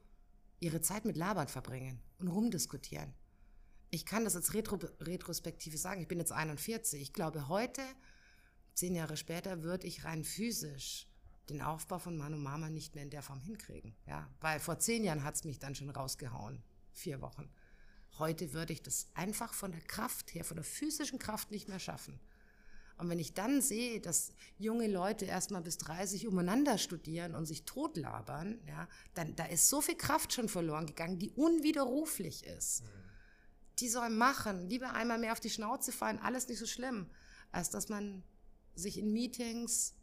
ihre 0.58 0.80
Zeit 0.80 1.04
mit 1.04 1.16
Labern 1.16 1.46
verbringen 1.46 2.00
und 2.18 2.26
rumdiskutieren. 2.26 3.14
Ich 3.90 4.04
kann 4.04 4.24
das 4.24 4.34
als 4.34 4.52
Retro 4.52 4.80
Retrospektive 5.00 5.78
sagen, 5.78 6.00
ich 6.00 6.08
bin 6.08 6.18
jetzt 6.18 6.32
41. 6.32 7.00
Ich 7.00 7.12
glaube, 7.12 7.46
heute 7.46 7.82
zehn 8.76 8.94
Jahre 8.94 9.16
später 9.16 9.62
würde 9.62 9.86
ich 9.86 10.04
rein 10.04 10.22
physisch 10.22 11.08
den 11.48 11.62
Aufbau 11.62 11.98
von 11.98 12.16
Manu 12.16 12.36
Mama 12.36 12.68
nicht 12.68 12.94
mehr 12.94 13.04
in 13.04 13.10
der 13.10 13.22
Form 13.22 13.40
hinkriegen. 13.40 13.96
Ja, 14.06 14.28
weil 14.40 14.60
vor 14.60 14.78
zehn 14.78 15.02
Jahren 15.02 15.24
hat 15.24 15.36
es 15.36 15.44
mich 15.44 15.58
dann 15.58 15.74
schon 15.74 15.90
rausgehauen. 15.90 16.62
Vier 16.92 17.20
Wochen. 17.20 17.48
Heute 18.18 18.52
würde 18.52 18.72
ich 18.72 18.82
das 18.82 19.08
einfach 19.14 19.52
von 19.54 19.72
der 19.72 19.80
Kraft 19.80 20.34
her, 20.34 20.44
von 20.44 20.56
der 20.56 20.64
physischen 20.64 21.18
Kraft 21.18 21.50
nicht 21.50 21.68
mehr 21.68 21.78
schaffen. 21.78 22.18
Und 22.98 23.10
wenn 23.10 23.18
ich 23.18 23.34
dann 23.34 23.60
sehe, 23.60 24.00
dass 24.00 24.32
junge 24.58 24.88
Leute 24.88 25.26
erstmal 25.26 25.60
bis 25.60 25.76
30 25.78 26.26
umeinander 26.26 26.78
studieren 26.78 27.34
und 27.34 27.44
sich 27.44 27.64
totlabern, 27.64 28.58
ja, 28.66 28.88
dann 29.14 29.36
da 29.36 29.44
ist 29.44 29.68
so 29.68 29.82
viel 29.82 29.96
Kraft 29.96 30.32
schon 30.32 30.48
verloren 30.48 30.86
gegangen, 30.86 31.18
die 31.18 31.30
unwiderruflich 31.30 32.44
ist. 32.44 32.82
Mhm. 32.82 32.86
Die 33.80 33.88
sollen 33.90 34.16
machen, 34.16 34.66
lieber 34.68 34.94
einmal 34.94 35.18
mehr 35.18 35.32
auf 35.32 35.40
die 35.40 35.50
Schnauze 35.50 35.92
fallen, 35.92 36.18
alles 36.18 36.48
nicht 36.48 36.58
so 36.58 36.66
schlimm, 36.66 37.10
als 37.52 37.68
dass 37.68 37.90
man 37.90 38.22
sich 38.76 38.98
in 38.98 39.12
Meetings 39.12 39.94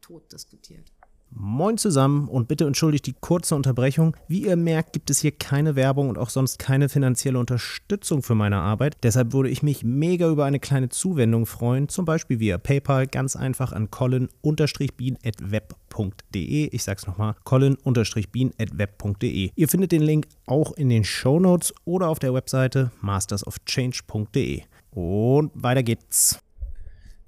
tot 0.00 0.32
diskutiert. 0.32 0.92
Moin 1.30 1.76
zusammen 1.76 2.26
und 2.28 2.48
bitte 2.48 2.64
entschuldigt 2.64 3.04
die 3.06 3.12
kurze 3.12 3.54
Unterbrechung. 3.54 4.16
Wie 4.28 4.46
ihr 4.46 4.56
merkt, 4.56 4.94
gibt 4.94 5.10
es 5.10 5.20
hier 5.20 5.32
keine 5.32 5.76
Werbung 5.76 6.08
und 6.08 6.16
auch 6.16 6.30
sonst 6.30 6.58
keine 6.58 6.88
finanzielle 6.88 7.38
Unterstützung 7.38 8.22
für 8.22 8.34
meine 8.34 8.56
Arbeit. 8.56 8.96
Deshalb 9.02 9.34
würde 9.34 9.50
ich 9.50 9.62
mich 9.62 9.84
mega 9.84 10.30
über 10.30 10.46
eine 10.46 10.58
kleine 10.58 10.88
Zuwendung 10.88 11.44
freuen, 11.44 11.90
zum 11.90 12.06
Beispiel 12.06 12.40
via 12.40 12.56
PayPal 12.56 13.06
ganz 13.06 13.36
einfach 13.36 13.72
an 13.72 13.90
colin-bean.web.de. 13.90 16.68
Ich 16.72 16.82
sag's 16.82 17.06
nochmal, 17.06 17.34
colin-bean.web.de. 17.44 19.50
Ihr 19.54 19.68
findet 19.68 19.92
den 19.92 20.02
Link 20.02 20.28
auch 20.46 20.72
in 20.72 20.88
den 20.88 21.04
Show 21.04 21.38
Notes 21.38 21.74
oder 21.84 22.08
auf 22.08 22.18
der 22.18 22.32
Webseite 22.32 22.90
mastersofchange.de. 23.02 24.62
Und 24.92 25.50
weiter 25.54 25.82
geht's. 25.82 26.40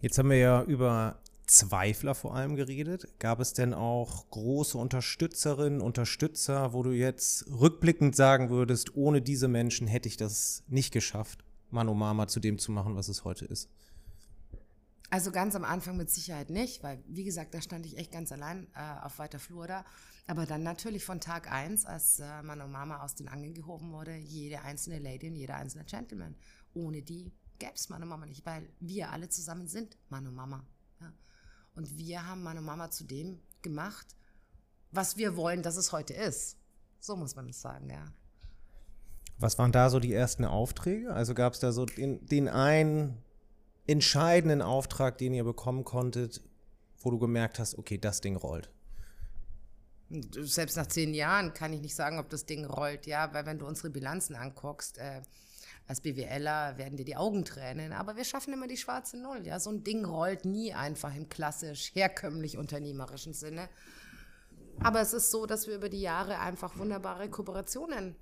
Jetzt 0.01 0.17
haben 0.17 0.31
wir 0.31 0.39
ja 0.39 0.63
über 0.63 1.21
Zweifler 1.47 2.15
vor 2.15 2.35
allem 2.35 2.57
geredet. 2.57 3.07
Gab 3.19 3.39
es 3.39 3.53
denn 3.53 3.75
auch 3.75 4.31
große 4.31 4.79
Unterstützerinnen, 4.79 5.83
Unterstützer, 5.83 6.73
wo 6.73 6.83
du 6.83 6.93
jetzt 6.93 7.47
rückblickend 7.49 8.17
sagen 8.17 8.49
würdest, 8.49 8.97
ohne 8.97 9.21
diese 9.21 9.49
Menschen 9.49 9.87
hätte 9.87 10.09
ich 10.09 10.17
das 10.17 10.63
nicht 10.69 10.93
geschafft, 10.93 11.45
Mano 11.71 11.93
Mama 11.95 12.29
zu 12.29 12.41
dem 12.41 12.59
zu 12.59 12.73
machen, 12.73 12.97
was 12.97 13.09
es 13.09 13.25
heute 13.25 13.45
ist? 13.45 13.69
Also 15.11 15.33
ganz 15.33 15.55
am 15.57 15.65
Anfang 15.65 15.97
mit 15.97 16.09
Sicherheit 16.09 16.49
nicht, 16.49 16.83
weil 16.83 17.03
wie 17.07 17.25
gesagt, 17.25 17.53
da 17.53 17.61
stand 17.61 17.85
ich 17.85 17.99
echt 17.99 18.13
ganz 18.13 18.31
allein 18.33 18.69
äh, 18.75 19.05
auf 19.05 19.19
weiter 19.19 19.41
Flur 19.41 19.67
da. 19.67 19.85
Aber 20.29 20.47
dann 20.47 20.63
natürlich 20.63 21.05
von 21.05 21.21
Tag 21.21 21.51
eins, 21.51 21.85
als 21.85 22.21
äh, 22.21 22.43
Mano 22.43 22.69
Mama 22.69 23.03
aus 23.03 23.17
den 23.17 23.29
Angeln 23.29 23.53
gehoben 23.53 23.93
wurde, 23.93 24.17
jede 24.17 24.63
einzelne 24.63 25.01
Lady 25.01 25.29
und 25.29 25.35
jeder 25.35 25.57
einzelne 25.57 25.85
Gentleman. 25.85 26.37
Ohne 26.73 27.03
die 27.03 27.33
gäbe 27.61 27.75
es 27.75 27.89
Mano 27.89 28.07
Mama 28.07 28.27
nicht, 28.27 28.45
weil 28.45 28.69
wir 28.81 29.13
alle 29.13 29.29
zusammen 29.29 29.69
sind 29.69 29.97
Mano 30.09 30.33
Mama. 30.33 30.67
Ja. 31.01 31.13
Und 31.77 31.97
wir 31.97 32.27
haben 32.27 32.43
Mano 32.43 32.61
Mama 32.61 32.91
zu 32.91 33.05
dem 33.05 33.41
gemacht, 33.63 34.17
was 34.91 35.17
wir 35.17 35.37
wollen, 35.37 35.63
dass 35.63 35.77
es 35.77 35.93
heute 35.93 36.15
ist. 36.15 36.57
So 36.99 37.15
muss 37.15 37.37
man 37.37 37.49
es 37.49 37.61
sagen, 37.61 37.89
ja. 37.89 38.13
Was 39.39 39.59
waren 39.59 39.73
da 39.73 39.89
so 39.89 40.01
die 40.01 40.13
ersten 40.13 40.45
Aufträge? 40.45 41.15
Also 41.15 41.35
gab 41.35 41.55
es 41.55 41.61
da 41.61 41.73
so 41.73 41.87
den, 41.87 42.27
den 42.27 42.49
einen 42.49 43.23
entscheidenden 43.87 44.61
Auftrag, 44.61 45.17
den 45.19 45.33
ihr 45.33 45.45
bekommen 45.45 45.85
konntet, 45.85 46.43
wo 46.99 47.11
du 47.11 47.19
gemerkt 47.19 47.59
hast, 47.59 47.79
okay, 47.79 47.97
das 47.97 48.21
Ding 48.21 48.37
rollt? 48.37 48.71
Selbst 50.11 50.77
nach 50.77 50.89
zehn 50.89 51.15
Jahren 51.15 51.55
kann 51.55 51.73
ich 51.73 51.81
nicht 51.81 51.95
sagen, 51.95 52.19
ob 52.19 52.29
das 52.29 52.45
Ding 52.45 52.65
rollt, 52.65 53.07
ja, 53.07 53.33
weil 53.33 53.47
wenn 53.47 53.59
du 53.59 53.67
unsere 53.67 53.91
Bilanzen 53.91 54.35
anguckst, 54.35 54.99
äh, 54.99 55.23
als 55.91 56.03
BWLer 56.03 56.79
werden 56.79 56.97
dir 56.97 57.05
die 57.05 57.17
Augen 57.17 57.45
tränen, 57.45 57.93
aber 57.93 58.15
wir 58.15 58.23
schaffen 58.23 58.53
immer 58.53 58.69
die 58.69 58.77
schwarze 58.77 59.19
Null, 59.19 59.45
ja. 59.45 59.59
So 59.59 59.71
ein 59.71 59.83
Ding 59.83 60.05
rollt 60.05 60.45
nie 60.45 60.73
einfach 60.73 61.13
im 61.17 61.29
klassisch 61.29 61.91
herkömmlich 61.95 62.57
unternehmerischen 62.57 63.35
Sinne. 63.35 63.69
Aber 64.79 65.01
es 65.01 65.13
ist 65.13 65.33
so, 65.33 65.47
dass 65.47 65.67
wir 65.67 65.75
über 65.75 65.89
die 65.89 66.01
Jahre 66.01 66.39
einfach 66.39 66.79
wunderbare 66.79 67.29
Kooperationen 67.29 68.15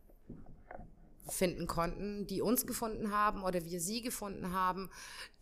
finden 1.29 1.67
konnten, 1.67 2.27
die 2.27 2.41
uns 2.41 2.67
gefunden 2.67 3.13
haben 3.13 3.43
oder 3.43 3.63
wir 3.67 3.83
sie 3.83 4.01
gefunden 4.01 4.55
haben, 4.55 4.89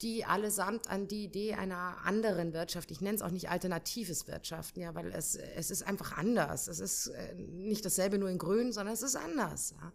die 0.03 0.25
allesamt 0.25 0.91
an 0.91 1.07
die 1.07 1.23
Idee 1.23 1.55
einer 1.55 1.99
anderen 2.05 2.53
Wirtschaft, 2.53 2.91
ich 2.91 3.01
nenne 3.01 3.15
es 3.15 3.23
auch 3.23 3.31
nicht 3.31 3.51
alternatives 3.51 4.27
Wirtschaften, 4.27 4.81
ja, 4.81 4.97
weil 4.97 5.12
es, 5.12 5.37
es 5.37 5.71
ist 5.71 5.85
einfach 5.85 6.19
anders. 6.19 6.67
Es 6.67 6.81
ist 6.81 7.07
äh, 7.07 7.35
nicht 7.37 7.85
dasselbe 7.85 8.19
nur 8.19 8.31
in 8.31 8.39
grün, 8.39 8.73
sondern 8.73 8.95
es 8.95 9.03
ist 9.03 9.15
anders. 9.15 9.77
Ja. 9.81 9.93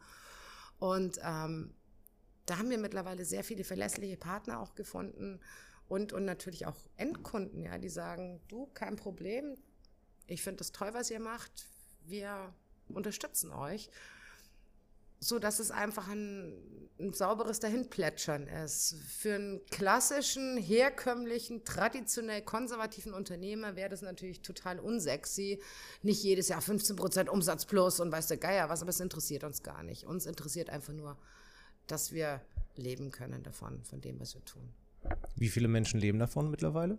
Und 0.80 1.20
ähm, 1.22 1.74
da 2.52 2.58
haben 2.58 2.70
wir 2.70 2.78
mittlerweile 2.78 3.24
sehr 3.24 3.44
viele 3.44 3.64
verlässliche 3.64 4.18
Partner 4.18 4.60
auch 4.60 4.76
gefunden 4.76 5.40
und, 5.88 6.14
und 6.14 6.26
natürlich 6.26 6.66
auch 6.66 6.76
Endkunden, 6.98 7.64
ja, 7.64 7.78
die 7.78 7.90
sagen, 7.90 8.42
du, 8.50 8.68
kein 8.74 8.96
Problem, 8.96 9.58
ich 10.28 10.42
finde 10.42 10.58
das 10.58 10.72
toll, 10.72 10.94
was 10.94 11.10
ihr 11.10 11.20
macht, 11.20 11.68
wir 12.06 12.54
unterstützen 12.90 13.52
euch 13.52 13.90
so 15.24 15.38
dass 15.38 15.60
es 15.60 15.70
einfach 15.70 16.08
ein, 16.08 16.90
ein 17.00 17.14
sauberes 17.14 17.60
Dahinplätschern 17.60 18.48
ist. 18.48 18.96
Für 19.08 19.36
einen 19.36 19.64
klassischen, 19.68 20.58
herkömmlichen, 20.58 21.64
traditionell 21.64 22.42
konservativen 22.42 23.14
Unternehmer 23.14 23.76
wäre 23.76 23.90
das 23.90 24.02
natürlich 24.02 24.42
total 24.42 24.80
unsexy. 24.80 25.62
Nicht 26.02 26.24
jedes 26.24 26.48
Jahr 26.48 26.60
15 26.60 26.96
Prozent 26.96 27.30
Umsatz 27.30 27.68
plus 27.68 28.00
und 28.00 28.12
weiß 28.12 28.28
der 28.28 28.38
Geier 28.38 28.68
was, 28.70 28.82
aber 28.82 28.90
es 28.90 29.00
interessiert 29.00 29.44
uns 29.44 29.62
gar 29.62 29.84
nicht. 29.84 30.08
Uns 30.08 30.26
interessiert 30.26 30.72
einfach 30.72 30.94
nur, 30.94 31.20
dass 31.92 32.12
wir 32.12 32.42
leben 32.76 33.12
können 33.12 33.44
davon, 33.44 33.84
von 33.84 34.02
dem, 34.02 34.20
was 34.20 34.36
wir 34.36 34.44
tun. 34.46 34.70
Wie 35.36 35.50
viele 35.50 35.68
Menschen 35.68 36.00
leben 36.00 36.20
davon 36.20 36.50
mittlerweile? 36.50 36.98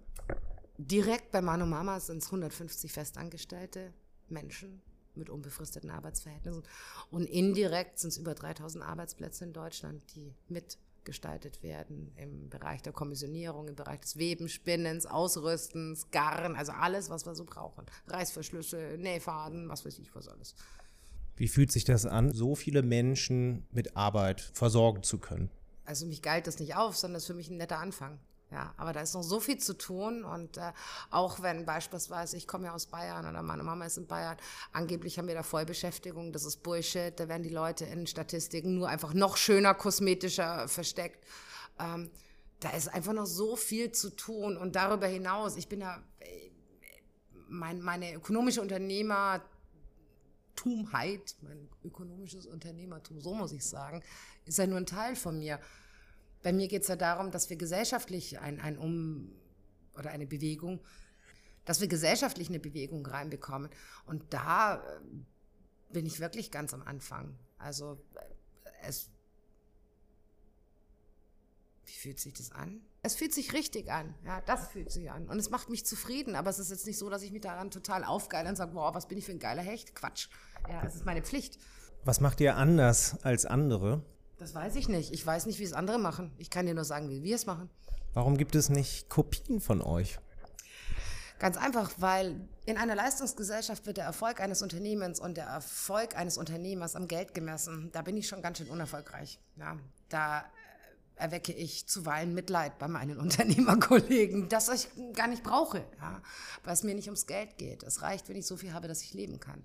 Direkt 0.78 1.31
bei 1.31 1.40
Mano 1.40 1.66
Mama 1.66 2.00
sind 2.00 2.22
es 2.22 2.26
150 2.26 2.92
festangestellte 2.92 3.92
Menschen 4.28 4.83
mit 5.14 5.31
unbefristeten 5.31 5.90
Arbeitsverhältnissen. 5.90 6.62
Und 7.11 7.24
indirekt 7.26 7.98
sind 7.98 8.11
es 8.11 8.18
über 8.18 8.35
3000 8.35 8.83
Arbeitsplätze 8.83 9.44
in 9.44 9.52
Deutschland, 9.52 10.02
die 10.14 10.35
mitgestaltet 10.48 11.62
werden 11.62 12.12
im 12.16 12.48
Bereich 12.48 12.83
der 12.83 12.92
Kommissionierung, 12.92 13.68
im 13.68 13.76
Bereich 13.76 14.00
des 14.00 14.16
Webens, 14.16 14.52
Spinnens, 14.52 15.07
Ausrüstens, 15.07 16.11
Garn, 16.11 16.57
also 16.57 16.72
alles, 16.72 17.11
was 17.11 17.26
wir 17.26 17.35
so 17.35 17.44
brauchen. 17.44 17.85
Reißverschlüsse, 18.09 18.96
Nähfaden, 18.98 19.68
was 19.68 19.85
weiß 19.85 19.98
ich 19.98 20.14
was 20.14 20.28
alles. 20.28 20.55
Wie 21.37 21.49
fühlt 21.49 21.73
sich 21.73 21.85
das 21.85 22.07
an, 22.07 22.33
so 22.33 22.55
viele 22.55 22.83
Menschen 22.83 23.66
mit 23.71 23.97
Arbeit 23.97 24.40
versorgen 24.55 25.03
zu 25.03 25.18
können? 25.18 25.51
Also 25.85 26.07
mich 26.07 26.23
galt 26.23 26.47
das 26.47 26.59
nicht 26.59 26.77
auf, 26.77 26.97
sondern 26.97 27.14
das 27.14 27.25
ist 27.25 27.27
für 27.29 27.35
mich 27.35 27.51
ein 27.51 27.57
netter 27.57 27.79
Anfang. 27.79 28.18
Ja, 28.53 28.75
aber 28.77 28.92
da 28.92 29.01
ist 29.01 29.14
noch 29.14 29.23
so 29.23 29.40
viel 29.40 29.57
zu 29.57 29.73
tun 29.73 30.25
und 30.25 30.59
äh, 30.59 30.73
auch 31.11 31.40
wenn 31.40 31.64
beispielsweise, 31.64 32.37
ich 32.37 32.47
komme 32.47 32.66
ja 32.66 32.75
aus 32.75 32.85
Bayern 32.85 33.27
oder 33.27 33.42
meine 33.42 33.62
Mama 33.62 33.87
ist 33.87 33.97
in 33.97 34.07
Bayern, 34.07 34.37
angeblich 34.73 35.18
haben 35.18 35.27
wir 35.27 35.35
da 35.35 35.42
Vollbeschäftigung, 35.42 36.35
das 36.35 36.45
ist 36.45 36.62
Bullshit, 36.62 37.18
da 37.18 37.29
werden 37.29 37.45
die 37.45 37.49
Leute 37.49 37.87
in 37.87 38.07
Statistiken 38.07 38.75
nur 38.75 38.90
einfach 38.90 39.14
noch 39.14 39.38
schöner, 39.38 39.73
kosmetischer 39.73 40.68
versteckt. 40.68 41.25
Ähm, 41.81 42.11
da 42.61 42.71
ist 42.71 42.88
einfach 42.88 43.14
noch 43.14 43.25
so 43.25 43.57
viel 43.57 43.90
zu 43.90 44.11
tun 44.11 44.59
und 44.59 44.77
darüber 44.77 45.07
hinaus, 45.07 45.57
ich 45.57 45.68
bin 45.68 45.81
ja, 45.81 46.03
äh, 46.21 46.51
mein, 47.49 47.81
meine 47.81 48.12
ökonomische 48.12 48.61
Unternehmertumheit, 50.53 51.37
mein 51.43 51.69
ökonomisches 51.85 52.47
Unternehmertum, 52.47 53.21
so 53.21 53.35
muss 53.35 53.53
ich 53.53 53.65
sagen, 53.65 54.03
ist 54.45 54.59
ja 54.59 54.67
nur 54.67 54.79
ein 54.79 54.87
Teil 54.87 55.17
von 55.17 55.38
mir. 55.38 55.61
Bei 56.43 56.53
mir 56.53 56.69
geht 56.69 56.83
es 56.83 56.88
ja 56.88 56.97
darum, 56.97 57.31
dass 57.31 57.51
wir 57.51 57.57
gesellschaftlich 57.57 58.41
ein, 58.41 58.61
ein 58.61 58.79
Um 58.79 59.33
oder 59.95 60.11
eine 60.11 60.27
Bewegung, 60.27 60.81
dass 61.65 61.81
wir 61.81 61.88
gesellschaftlich 61.88 62.49
eine 62.49 62.59
Bewegung 62.61 63.07
reinbekommen. 63.07 63.71
Und 64.07 64.33
da 64.33 64.77
äh, 64.77 65.01
bin 65.93 66.07
ich 66.07 66.21
wirklich 66.21 66.51
ganz 66.51 66.75
am 66.75 66.83
Anfang. 66.83 67.38
Also 67.59 68.01
äh, 68.15 68.88
es 68.88 69.11
wie 71.85 71.93
fühlt 71.93 72.19
sich 72.19 72.35
das 72.35 72.53
an? 72.53 72.81
Es 73.05 73.17
fühlt 73.17 73.35
sich 73.35 73.53
richtig 73.53 73.91
an. 73.91 74.15
Ja, 74.25 74.41
das 74.43 74.69
fühlt 74.69 74.93
sich 74.93 75.11
an. 75.11 75.27
Und 75.27 75.37
es 75.41 75.51
macht 75.51 75.69
mich 75.69 75.85
zufrieden. 75.85 76.37
Aber 76.37 76.51
es 76.51 76.61
ist 76.61 76.71
jetzt 76.71 76.87
nicht 76.87 76.99
so, 76.99 77.11
dass 77.11 77.23
ich 77.23 77.33
mich 77.33 77.41
daran 77.41 77.73
total 77.73 78.05
aufgeile 78.05 78.49
und 78.49 78.55
sage, 78.55 78.75
boah, 78.75 78.95
was 78.95 79.09
bin 79.09 79.19
ich 79.19 79.27
für 79.27 79.33
ein 79.33 79.41
geiler 79.41 79.62
Hecht? 79.62 79.97
Quatsch. 79.97 80.29
Ja, 80.69 80.85
es 80.87 80.95
ist 80.95 81.05
meine 81.05 81.21
Pflicht. 81.21 81.59
Was 82.05 82.21
macht 82.21 82.41
ihr 82.41 82.57
anders 82.57 83.17
als 83.25 83.45
andere? 83.45 84.05
Das 84.38 84.55
weiß 84.55 84.77
ich 84.77 84.88
nicht. 84.88 85.12
Ich 85.12 85.27
weiß 85.27 85.47
nicht, 85.47 85.59
wie 85.59 85.65
es 85.65 85.73
andere 85.73 85.99
machen. 85.99 86.31
Ich 86.38 86.49
kann 86.49 86.65
dir 86.65 86.75
nur 86.75 86.85
sagen, 86.85 87.11
wie 87.11 87.25
wir 87.25 87.35
es 87.35 87.45
machen. 87.45 87.69
Warum 88.15 88.38
gibt 88.38 88.55
es 88.55 88.69
nicht 88.69 89.09
Kopien 89.09 89.61
von 89.61 89.83
euch? 89.83 90.21
Ganz 91.41 91.57
einfach, 91.57 91.91
weil 91.99 92.49
in 92.67 92.77
einer 92.77 92.95
Leistungsgesellschaft 92.95 93.85
wird 93.85 93.97
der 93.97 94.05
Erfolg 94.05 94.41
eines 94.41 94.62
Unternehmens 94.62 95.19
und 95.19 95.37
der 95.37 95.47
Erfolg 95.47 96.17
eines 96.17 96.38
Unternehmers 96.38 96.95
am 96.95 97.09
Geld 97.09 97.35
gemessen. 97.35 97.91
Da 97.93 98.03
bin 98.03 98.17
ich 98.17 98.29
schon 98.29 98.43
ganz 98.43 98.59
schön 98.59 98.69
unerfolgreich. 98.69 99.41
Ja, 99.57 99.77
da 100.09 100.45
erwecke 101.16 101.53
ich 101.53 101.87
zuweilen 101.87 102.35
Mitleid 102.35 102.79
bei 102.79 102.88
meinen 102.88 103.18
Unternehmerkollegen, 103.18 104.48
das 104.48 104.68
ich 104.68 104.88
gar 105.14 105.29
nicht 105.29 105.42
brauche, 105.42 105.85
ja, 106.01 106.22
weil 106.64 106.75
es 106.75 106.83
mir 106.83 106.94
nicht 106.94 107.09
ums 107.09 107.27
Geld 107.27 107.59
geht. 107.59 107.83
Es 107.83 108.03
reicht, 108.03 108.29
wenn 108.29 108.37
ich 108.37 108.46
so 108.46 108.57
viel 108.57 108.72
habe, 108.72 108.88
dass 108.88 109.03
ich 109.03 109.14
leben 109.14 109.40
kann. 109.40 109.64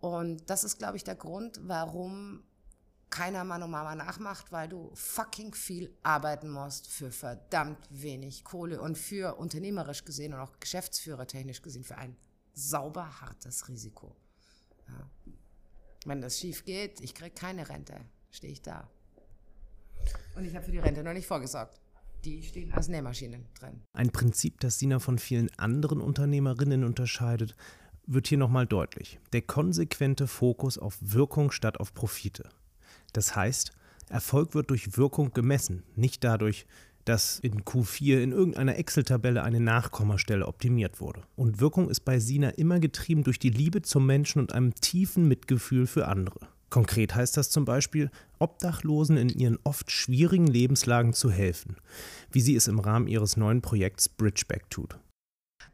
Und 0.00 0.50
das 0.50 0.64
ist, 0.64 0.78
glaube 0.78 0.96
ich, 0.96 1.04
der 1.04 1.14
Grund, 1.14 1.60
warum 1.62 2.42
keiner 3.12 3.44
Mann 3.44 3.62
und 3.62 3.70
Mama 3.70 3.94
nachmacht, 3.94 4.50
weil 4.50 4.68
du 4.68 4.90
fucking 4.94 5.54
viel 5.54 5.94
arbeiten 6.02 6.50
musst 6.50 6.88
für 6.88 7.12
verdammt 7.12 7.78
wenig 7.90 8.42
Kohle 8.42 8.80
und 8.80 8.96
für 8.96 9.36
unternehmerisch 9.36 10.04
gesehen 10.04 10.32
und 10.32 10.40
auch 10.40 10.58
geschäftsführertechnisch 10.58 11.62
gesehen 11.62 11.84
für 11.84 11.98
ein 11.98 12.16
sauber 12.54 13.20
hartes 13.20 13.68
Risiko. 13.68 14.16
Ja. 14.88 15.32
Wenn 16.06 16.20
das 16.20 16.40
schief 16.40 16.64
geht, 16.64 17.00
ich 17.00 17.14
kriege 17.14 17.34
keine 17.34 17.68
Rente, 17.68 18.00
stehe 18.30 18.52
ich 18.52 18.62
da. 18.62 18.90
Und 20.36 20.44
ich 20.44 20.54
habe 20.54 20.64
für 20.64 20.72
die 20.72 20.78
Rente 20.78 21.02
noch 21.02 21.12
nicht 21.12 21.26
vorgesorgt. 21.26 21.80
Die 22.24 22.42
stehen 22.42 22.72
als 22.72 22.88
Nähmaschinen 22.88 23.46
drin. 23.58 23.82
Ein 23.92 24.10
Prinzip, 24.10 24.60
das 24.60 24.78
Sina 24.78 25.00
von 25.00 25.18
vielen 25.18 25.50
anderen 25.58 26.00
Unternehmerinnen 26.00 26.84
unterscheidet, 26.84 27.56
wird 28.06 28.28
hier 28.28 28.38
nochmal 28.38 28.66
deutlich. 28.66 29.18
Der 29.32 29.42
konsequente 29.42 30.26
Fokus 30.26 30.78
auf 30.78 30.98
Wirkung 31.00 31.50
statt 31.50 31.80
auf 31.80 31.94
Profite. 31.94 32.48
Das 33.12 33.34
heißt, 33.34 33.72
Erfolg 34.08 34.54
wird 34.54 34.70
durch 34.70 34.96
Wirkung 34.96 35.32
gemessen, 35.32 35.84
nicht 35.96 36.22
dadurch, 36.22 36.66
dass 37.04 37.38
in 37.40 37.62
Q4 37.62 38.22
in 38.22 38.32
irgendeiner 38.32 38.76
Excel-Tabelle 38.76 39.42
eine 39.42 39.60
Nachkommastelle 39.60 40.46
optimiert 40.46 41.00
wurde. 41.00 41.22
Und 41.34 41.60
Wirkung 41.60 41.90
ist 41.90 42.00
bei 42.00 42.20
Sina 42.20 42.50
immer 42.50 42.78
getrieben 42.78 43.24
durch 43.24 43.38
die 43.38 43.50
Liebe 43.50 43.82
zum 43.82 44.06
Menschen 44.06 44.38
und 44.38 44.52
einem 44.52 44.74
tiefen 44.74 45.26
Mitgefühl 45.26 45.86
für 45.86 46.06
andere. 46.06 46.48
Konkret 46.72 47.14
heißt 47.14 47.36
das 47.36 47.50
zum 47.50 47.66
Beispiel, 47.66 48.10
Obdachlosen 48.38 49.18
in 49.18 49.28
ihren 49.28 49.58
oft 49.62 49.90
schwierigen 49.90 50.46
Lebenslagen 50.46 51.12
zu 51.12 51.30
helfen, 51.30 51.76
wie 52.30 52.40
sie 52.40 52.56
es 52.56 52.66
im 52.66 52.78
Rahmen 52.78 53.08
ihres 53.08 53.36
neuen 53.36 53.60
Projekts 53.60 54.08
Bridgeback 54.08 54.70
tut. 54.70 54.98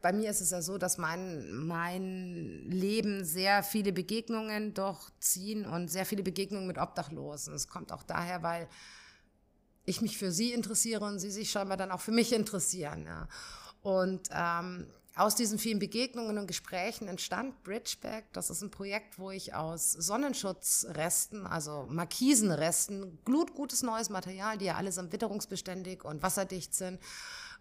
bei 0.01 0.11
mir 0.11 0.29
ist 0.29 0.41
es 0.41 0.51
ja 0.51 0.61
so, 0.61 0.77
dass 0.77 0.97
mein, 0.97 1.53
mein 1.53 2.65
Leben 2.69 3.23
sehr 3.23 3.63
viele 3.63 3.93
Begegnungen 3.93 4.73
durchziehen 4.73 5.65
und 5.65 5.89
sehr 5.89 6.05
viele 6.05 6.21
Begegnungen 6.21 6.67
mit 6.67 6.77
Obdachlosen. 6.77 7.53
Es 7.53 7.69
kommt 7.69 7.93
auch 7.93 8.03
daher, 8.03 8.43
weil 8.43 8.67
ich 9.85 10.01
mich 10.01 10.17
für 10.17 10.33
sie 10.33 10.51
interessiere 10.51 11.05
und 11.05 11.19
sie 11.19 11.31
sich 11.31 11.49
scheinbar 11.49 11.77
dann 11.77 11.91
auch 11.91 12.01
für 12.01 12.11
mich 12.11 12.33
interessieren. 12.33 13.05
Ja. 13.05 13.29
Und 13.81 14.27
ähm, 14.33 14.85
aus 15.19 15.35
diesen 15.35 15.59
vielen 15.59 15.79
Begegnungen 15.79 16.37
und 16.37 16.47
Gesprächen 16.47 17.09
entstand 17.09 17.61
Bridgeback. 17.63 18.31
Das 18.31 18.49
ist 18.49 18.61
ein 18.61 18.71
Projekt, 18.71 19.19
wo 19.19 19.31
ich 19.31 19.53
aus 19.53 19.91
Sonnenschutzresten, 19.91 21.45
also 21.45 21.87
Markisenresten, 21.89 23.19
glutgutes 23.25 23.83
neues 23.83 24.09
Material, 24.09 24.57
die 24.57 24.65
ja 24.65 24.75
allesamt 24.75 25.11
witterungsbeständig 25.11 26.05
und 26.05 26.23
wasserdicht 26.23 26.73
sind, 26.73 26.99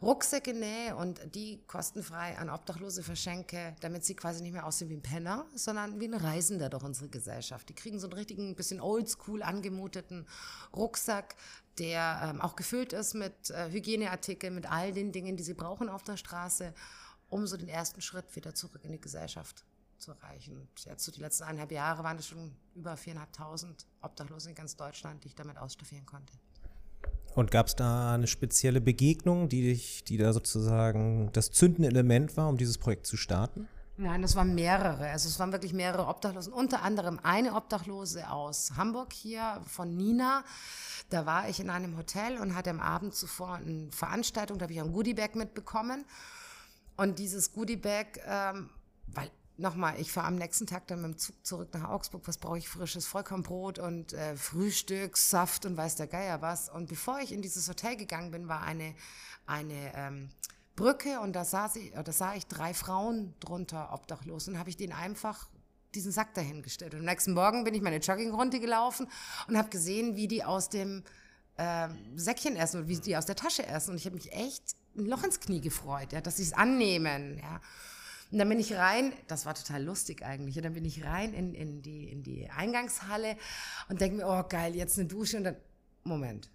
Rucksäcke 0.00 0.54
nähe 0.54 0.94
und 0.94 1.34
die 1.34 1.60
kostenfrei 1.66 2.38
an 2.38 2.48
Obdachlose 2.48 3.02
verschenke, 3.02 3.74
damit 3.80 4.04
sie 4.04 4.14
quasi 4.14 4.40
nicht 4.42 4.52
mehr 4.52 4.64
aussehen 4.64 4.88
wie 4.90 4.94
ein 4.94 5.02
Penner, 5.02 5.44
sondern 5.56 5.98
wie 5.98 6.06
ein 6.06 6.14
Reisender 6.14 6.68
durch 6.68 6.84
unsere 6.84 7.08
Gesellschaft. 7.08 7.68
Die 7.68 7.74
kriegen 7.74 7.98
so 7.98 8.06
einen 8.06 8.12
richtigen, 8.12 8.54
bisschen 8.54 8.80
oldschool 8.80 9.42
angemuteten 9.42 10.28
Rucksack, 10.76 11.34
der 11.78 12.30
ähm, 12.30 12.40
auch 12.40 12.54
gefüllt 12.54 12.92
ist 12.92 13.14
mit 13.14 13.50
äh, 13.50 13.70
Hygieneartikeln, 13.70 14.54
mit 14.54 14.70
all 14.70 14.92
den 14.92 15.10
Dingen, 15.10 15.36
die 15.36 15.42
sie 15.42 15.54
brauchen 15.54 15.88
auf 15.88 16.04
der 16.04 16.16
Straße 16.16 16.72
um 17.28 17.46
so 17.46 17.56
den 17.56 17.68
ersten 17.68 18.00
Schritt 18.00 18.34
wieder 18.36 18.54
zurück 18.54 18.84
in 18.84 18.92
die 18.92 19.00
Gesellschaft 19.00 19.64
zu 19.98 20.12
erreichen. 20.12 20.68
Jetzt 20.84 21.04
so 21.04 21.12
die 21.12 21.20
letzten 21.20 21.44
eineinhalb 21.44 21.72
Jahre 21.72 22.04
waren 22.04 22.18
es 22.18 22.26
schon 22.28 22.54
über 22.74 22.94
4.500 22.94 23.84
Obdachlose 24.00 24.50
in 24.50 24.54
ganz 24.54 24.76
Deutschland, 24.76 25.24
die 25.24 25.28
ich 25.28 25.34
damit 25.34 25.58
ausstaffieren 25.58 26.06
konnte. 26.06 26.32
Und 27.34 27.50
gab 27.50 27.66
es 27.66 27.76
da 27.76 28.14
eine 28.14 28.26
spezielle 28.26 28.80
Begegnung, 28.80 29.48
die, 29.48 29.62
dich, 29.62 30.04
die 30.04 30.16
da 30.16 30.32
sozusagen 30.32 31.30
das 31.32 31.50
zündende 31.50 31.88
Element 31.88 32.36
war, 32.36 32.48
um 32.48 32.56
dieses 32.56 32.78
Projekt 32.78 33.06
zu 33.06 33.16
starten? 33.16 33.68
Nein, 33.96 34.22
das 34.22 34.36
waren 34.36 34.54
mehrere. 34.54 35.08
Also 35.08 35.28
es 35.28 35.38
waren 35.40 35.52
wirklich 35.52 35.72
mehrere 35.72 36.06
Obdachlosen. 36.06 36.52
Unter 36.52 36.82
anderem 36.82 37.18
eine 37.22 37.54
Obdachlose 37.54 38.30
aus 38.30 38.72
Hamburg 38.76 39.12
hier 39.12 39.60
von 39.66 39.96
Nina. 39.96 40.44
Da 41.10 41.26
war 41.26 41.48
ich 41.48 41.58
in 41.58 41.68
einem 41.68 41.96
Hotel 41.96 42.38
und 42.38 42.54
hatte 42.54 42.70
am 42.70 42.80
Abend 42.80 43.14
zuvor 43.14 43.54
eine 43.54 43.90
Veranstaltung, 43.90 44.58
da 44.58 44.64
habe 44.64 44.72
ich 44.72 44.80
ein 44.80 44.92
Goodiebag 44.92 45.34
mitbekommen. 45.34 46.04
Und 46.98 47.20
dieses 47.20 47.52
Goodiebag, 47.52 48.20
ähm, 48.26 48.70
weil 49.06 49.30
nochmal, 49.56 50.00
ich 50.00 50.10
fahre 50.10 50.26
am 50.26 50.34
nächsten 50.34 50.66
Tag 50.66 50.88
dann 50.88 51.00
mit 51.00 51.12
dem 51.12 51.18
Zug 51.18 51.46
zurück 51.46 51.68
nach 51.72 51.88
Augsburg. 51.88 52.26
Was 52.26 52.38
brauche 52.38 52.58
ich? 52.58 52.68
Frisches 52.68 53.06
Vollkornbrot 53.06 53.78
und 53.78 54.12
äh, 54.14 54.36
Frühstück, 54.36 55.16
Saft 55.16 55.64
und 55.64 55.76
weiß 55.76 55.94
der 55.94 56.08
Geier 56.08 56.42
was. 56.42 56.68
Und 56.68 56.88
bevor 56.88 57.20
ich 57.20 57.32
in 57.32 57.40
dieses 57.40 57.68
Hotel 57.68 57.96
gegangen 57.96 58.32
bin, 58.32 58.48
war 58.48 58.62
eine, 58.62 58.96
eine 59.46 59.92
ähm, 59.94 60.30
Brücke 60.74 61.20
und 61.20 61.34
da 61.34 61.44
sah, 61.44 61.68
sie, 61.68 61.92
da 61.92 62.10
sah 62.10 62.34
ich 62.34 62.46
drei 62.46 62.74
Frauen 62.74 63.32
drunter 63.38 63.92
obdachlos 63.92 64.48
und 64.48 64.58
habe 64.58 64.70
ich 64.70 64.76
denen 64.76 64.92
einfach 64.92 65.48
diesen 65.94 66.10
Sack 66.10 66.34
dahingestellt. 66.34 66.94
Und 66.94 67.00
am 67.00 67.06
nächsten 67.06 67.32
Morgen 67.32 67.62
bin 67.62 67.74
ich 67.74 67.80
meine 67.80 67.98
Joggingrunde 67.98 68.58
gelaufen 68.58 69.08
und 69.46 69.56
habe 69.56 69.68
gesehen, 69.68 70.16
wie 70.16 70.26
die 70.26 70.42
aus 70.42 70.68
dem 70.68 71.04
äh, 71.58 71.88
Säckchen 72.16 72.56
essen 72.56 72.82
und 72.82 72.88
wie 72.88 72.98
die 72.98 73.16
aus 73.16 73.26
der 73.26 73.36
Tasche 73.36 73.64
essen. 73.64 73.92
Und 73.92 73.98
ich 73.98 74.06
habe 74.06 74.16
mich 74.16 74.32
echt 74.32 74.74
ein 74.98 75.06
Loch 75.06 75.24
ins 75.24 75.40
Knie 75.40 75.60
gefreut, 75.60 76.12
ja, 76.12 76.20
dass 76.20 76.36
sie 76.36 76.42
es 76.42 76.52
annehmen, 76.52 77.38
ja. 77.38 77.60
Und 78.30 78.38
dann 78.38 78.48
bin 78.48 78.60
ich 78.60 78.74
rein, 78.74 79.12
das 79.26 79.46
war 79.46 79.54
total 79.54 79.82
lustig 79.82 80.22
eigentlich, 80.22 80.56
und 80.56 80.64
dann 80.64 80.74
bin 80.74 80.84
ich 80.84 81.04
rein 81.04 81.32
in, 81.32 81.54
in, 81.54 81.80
die, 81.80 82.10
in 82.10 82.22
die 82.22 82.50
Eingangshalle 82.50 83.36
und 83.88 84.00
denke 84.00 84.18
mir, 84.18 84.26
oh 84.26 84.44
geil, 84.46 84.76
jetzt 84.76 84.98
eine 84.98 85.08
Dusche 85.08 85.38
und 85.38 85.44
dann, 85.44 85.56
Moment, 86.04 86.50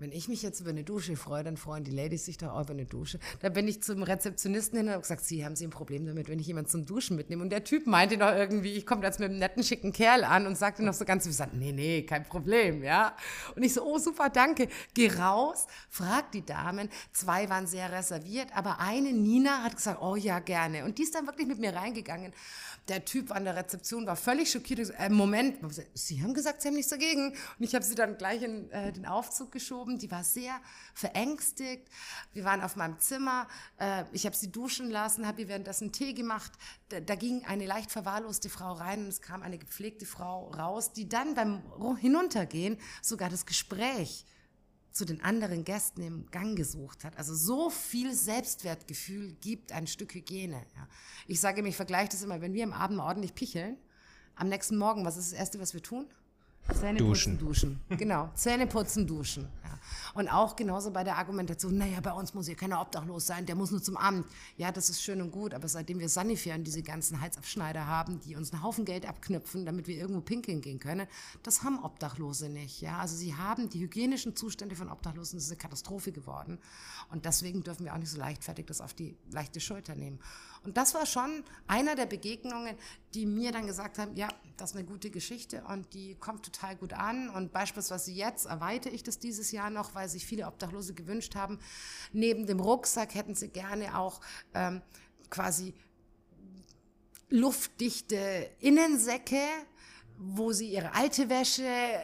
wenn 0.00 0.12
ich 0.12 0.28
mich 0.28 0.42
jetzt 0.42 0.60
über 0.60 0.70
eine 0.70 0.84
Dusche 0.84 1.16
freue, 1.16 1.42
dann 1.42 1.56
freuen 1.56 1.82
die 1.82 1.90
Ladies 1.90 2.24
sich 2.24 2.38
doch 2.38 2.52
auch 2.52 2.62
über 2.62 2.70
eine 2.70 2.86
Dusche. 2.86 3.18
Da 3.40 3.48
bin 3.48 3.66
ich 3.66 3.82
zum 3.82 4.04
Rezeptionisten 4.04 4.78
hin 4.78 4.86
und 4.86 4.92
habe 4.92 5.02
gesagt, 5.02 5.24
Sie 5.24 5.44
haben 5.44 5.56
Sie 5.56 5.66
ein 5.66 5.70
Problem 5.70 6.06
damit, 6.06 6.28
wenn 6.28 6.38
ich 6.38 6.46
jemanden 6.46 6.70
zum 6.70 6.86
Duschen 6.86 7.16
mitnehme? 7.16 7.42
Und 7.42 7.50
der 7.50 7.64
Typ 7.64 7.88
meinte 7.88 8.16
noch 8.16 8.30
irgendwie, 8.30 8.74
ich 8.74 8.86
komme 8.86 9.04
jetzt 9.04 9.18
mit 9.18 9.30
einem 9.30 9.40
netten, 9.40 9.64
schicken 9.64 9.92
Kerl 9.92 10.22
an 10.22 10.46
und 10.46 10.56
sagte 10.56 10.84
noch 10.84 10.94
so 10.94 11.04
ganz 11.04 11.24
gesagt, 11.26 11.54
nee, 11.54 11.72
nee, 11.72 12.02
kein 12.02 12.24
Problem, 12.24 12.84
ja. 12.84 13.16
Und 13.56 13.64
ich 13.64 13.74
so, 13.74 13.82
oh 13.82 13.98
super, 13.98 14.30
danke. 14.30 14.68
Geh 14.94 15.10
raus, 15.10 15.66
frag 15.90 16.30
die 16.30 16.46
Damen. 16.46 16.88
Zwei 17.12 17.48
waren 17.48 17.66
sehr 17.66 17.90
reserviert, 17.90 18.56
aber 18.56 18.78
eine, 18.78 19.12
Nina, 19.12 19.64
hat 19.64 19.74
gesagt, 19.74 20.00
oh 20.00 20.14
ja, 20.14 20.38
gerne. 20.38 20.84
Und 20.84 20.98
die 20.98 21.02
ist 21.02 21.14
dann 21.16 21.26
wirklich 21.26 21.48
mit 21.48 21.58
mir 21.58 21.74
reingegangen 21.74 22.32
der 22.88 23.04
Typ 23.04 23.32
an 23.32 23.44
der 23.44 23.56
Rezeption 23.56 24.06
war 24.06 24.16
völlig 24.16 24.50
schockiert. 24.50 24.92
Äh, 24.98 25.10
Moment, 25.10 25.58
Sie 25.94 26.22
haben 26.22 26.34
gesagt, 26.34 26.62
Sie 26.62 26.68
haben 26.68 26.74
nichts 26.74 26.90
dagegen. 26.90 27.30
Und 27.30 27.64
ich 27.64 27.74
habe 27.74 27.84
sie 27.84 27.94
dann 27.94 28.16
gleich 28.16 28.42
in 28.42 28.70
äh, 28.70 28.92
den 28.92 29.06
Aufzug 29.06 29.52
geschoben. 29.52 29.87
Die 29.96 30.10
war 30.10 30.24
sehr 30.24 30.60
verängstigt. 30.92 31.88
Wir 32.34 32.44
waren 32.44 32.60
auf 32.60 32.76
meinem 32.76 32.98
Zimmer. 32.98 33.48
Äh, 33.78 34.04
ich 34.12 34.26
habe 34.26 34.36
sie 34.36 34.52
duschen 34.52 34.90
lassen, 34.90 35.26
habe 35.26 35.40
ihr 35.40 35.48
währenddessen 35.48 35.92
Tee 35.92 36.12
gemacht. 36.12 36.52
Da, 36.90 37.00
da, 37.00 37.14
ging 37.14 37.44
eine 37.46 37.64
leicht 37.64 37.90
verwahrloste 37.90 38.50
Frau 38.50 38.72
rein 38.72 39.04
und 39.04 39.08
es 39.08 39.22
kam 39.22 39.42
eine 39.42 39.56
gepflegte 39.56 40.04
Frau 40.04 40.50
raus, 40.50 40.92
die 40.92 41.08
dann 41.08 41.34
beim 41.34 41.62
Hinuntergehen 41.96 42.76
sogar 43.00 43.30
das 43.30 43.46
Gespräch 43.46 44.26
zu 44.98 45.04
den 45.04 45.22
anderen 45.22 45.64
Gästen 45.64 46.02
im 46.02 46.30
Gang 46.30 46.56
gesucht 46.56 47.04
hat. 47.04 47.16
Also 47.16 47.34
so 47.34 47.70
viel 47.70 48.12
Selbstwertgefühl 48.12 49.32
gibt 49.40 49.70
ein 49.70 49.86
Stück 49.86 50.14
Hygiene. 50.14 50.66
Ja. 50.74 50.88
Ich 51.28 51.40
sage 51.40 51.62
mir, 51.62 51.68
ich 51.68 51.76
vergleiche 51.76 52.10
das 52.10 52.22
immer, 52.22 52.40
wenn 52.40 52.52
wir 52.52 52.64
am 52.64 52.72
Abend 52.72 52.98
ordentlich 52.98 53.34
picheln, 53.34 53.78
am 54.34 54.48
nächsten 54.48 54.76
Morgen, 54.76 55.04
was 55.04 55.16
ist 55.16 55.32
das 55.32 55.38
Erste, 55.38 55.60
was 55.60 55.72
wir 55.72 55.82
tun? 55.82 56.06
Zähne 56.74 56.98
duschen. 56.98 57.38
putzen, 57.38 57.78
duschen. 57.88 57.98
Genau, 57.98 58.30
Zähne 58.34 58.66
putzen, 58.66 59.06
duschen. 59.06 59.48
Ja. 59.64 59.78
Und 60.14 60.28
auch 60.28 60.56
genauso 60.56 60.90
bei 60.90 61.04
der 61.04 61.16
Argumentation, 61.16 61.78
naja, 61.78 62.00
bei 62.00 62.12
uns 62.12 62.34
muss 62.34 62.46
hier 62.46 62.56
keiner 62.56 62.80
obdachlos 62.80 63.26
sein, 63.26 63.46
der 63.46 63.54
muss 63.54 63.70
nur 63.70 63.82
zum 63.82 63.96
Amt. 63.96 64.26
Ja, 64.56 64.70
das 64.72 64.90
ist 64.90 65.02
schön 65.02 65.22
und 65.22 65.30
gut, 65.30 65.54
aber 65.54 65.68
seitdem 65.68 65.98
wir 65.98 66.08
Sanifair 66.08 66.56
und 66.56 66.64
diese 66.64 66.82
ganzen 66.82 67.20
Heizabschneider 67.20 67.86
haben, 67.86 68.20
die 68.20 68.36
uns 68.36 68.52
einen 68.52 68.62
Haufen 68.62 68.84
Geld 68.84 69.08
abknüpfen, 69.08 69.64
damit 69.64 69.86
wir 69.86 69.96
irgendwo 69.96 70.20
pinkeln 70.20 70.60
gehen 70.60 70.78
können, 70.78 71.06
das 71.42 71.62
haben 71.62 71.82
Obdachlose 71.82 72.48
nicht. 72.48 72.80
Ja, 72.80 72.98
also 72.98 73.16
sie 73.16 73.34
haben 73.34 73.70
die 73.70 73.80
hygienischen 73.80 74.36
Zustände 74.36 74.76
von 74.76 74.90
Obdachlosen, 74.90 75.38
das 75.38 75.46
ist 75.46 75.52
eine 75.52 75.58
Katastrophe 75.58 76.12
geworden. 76.12 76.58
Und 77.10 77.24
deswegen 77.24 77.62
dürfen 77.62 77.84
wir 77.84 77.94
auch 77.94 77.98
nicht 77.98 78.10
so 78.10 78.18
leichtfertig 78.18 78.66
das 78.66 78.80
auf 78.80 78.92
die 78.92 79.16
leichte 79.30 79.60
Schulter 79.60 79.94
nehmen. 79.94 80.18
Und 80.64 80.76
das 80.76 80.94
war 80.94 81.06
schon 81.06 81.44
einer 81.66 81.94
der 81.94 82.06
Begegnungen, 82.06 82.76
die 83.14 83.26
mir 83.26 83.52
dann 83.52 83.66
gesagt 83.66 83.98
haben, 83.98 84.14
ja, 84.16 84.28
das 84.56 84.70
ist 84.70 84.76
eine 84.76 84.84
gute 84.84 85.10
Geschichte 85.10 85.62
und 85.68 85.94
die 85.94 86.16
kommt 86.16 86.44
total 86.44 86.57
gut 86.76 86.92
an. 86.92 87.30
Und 87.30 87.52
beispielsweise 87.52 88.10
jetzt 88.10 88.46
erweitere 88.46 88.92
ich 88.94 89.02
das 89.02 89.18
dieses 89.18 89.52
Jahr 89.52 89.70
noch, 89.70 89.94
weil 89.94 90.08
sich 90.08 90.26
viele 90.26 90.46
Obdachlose 90.46 90.94
gewünscht 90.94 91.34
haben. 91.34 91.58
Neben 92.12 92.46
dem 92.46 92.60
Rucksack 92.60 93.14
hätten 93.14 93.34
sie 93.34 93.48
gerne 93.48 93.98
auch 93.98 94.20
ähm, 94.54 94.82
quasi 95.30 95.74
luftdichte 97.30 98.50
Innensäcke, 98.60 99.40
wo 100.18 100.52
sie 100.52 100.72
ihre 100.72 100.94
alte 100.94 101.28
Wäsche 101.28 101.62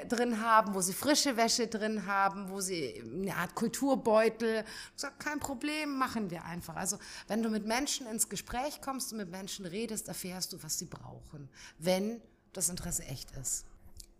drin 0.08 0.40
haben, 0.40 0.74
wo 0.74 0.80
sie 0.80 0.92
frische 0.92 1.36
Wäsche 1.36 1.66
drin 1.66 2.06
haben, 2.06 2.48
wo 2.48 2.60
sie 2.60 3.02
eine 3.02 3.34
Art 3.34 3.56
Kulturbeutel. 3.56 4.64
Ich 4.94 5.00
sage, 5.00 5.14
kein 5.18 5.40
Problem, 5.40 5.98
machen 5.98 6.30
wir 6.30 6.44
einfach. 6.44 6.76
Also 6.76 6.98
wenn 7.26 7.42
du 7.42 7.50
mit 7.50 7.66
Menschen 7.66 8.06
ins 8.06 8.28
Gespräch 8.28 8.80
kommst 8.80 9.10
und 9.12 9.18
mit 9.18 9.30
Menschen 9.30 9.66
redest, 9.66 10.06
erfährst 10.06 10.52
du, 10.52 10.62
was 10.62 10.78
sie 10.78 10.86
brauchen, 10.86 11.48
wenn 11.78 12.20
das 12.52 12.68
Interesse 12.68 13.02
echt 13.04 13.32
ist. 13.32 13.64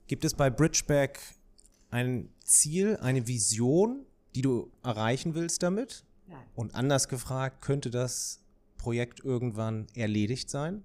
Gibt 0.06 0.24
es 0.24 0.34
bei 0.34 0.50
Bridgeback 0.50 1.20
ein 1.90 2.28
Ziel, 2.44 2.96
eine 2.98 3.26
Vision, 3.26 4.04
die 4.34 4.42
du 4.42 4.70
erreichen 4.82 5.34
willst 5.34 5.62
damit? 5.62 6.04
Nein. 6.26 6.44
Und 6.54 6.74
anders 6.74 7.08
gefragt, 7.08 7.62
könnte 7.62 7.90
das 7.90 8.40
Projekt 8.76 9.20
irgendwann 9.20 9.86
erledigt 9.94 10.50
sein? 10.50 10.84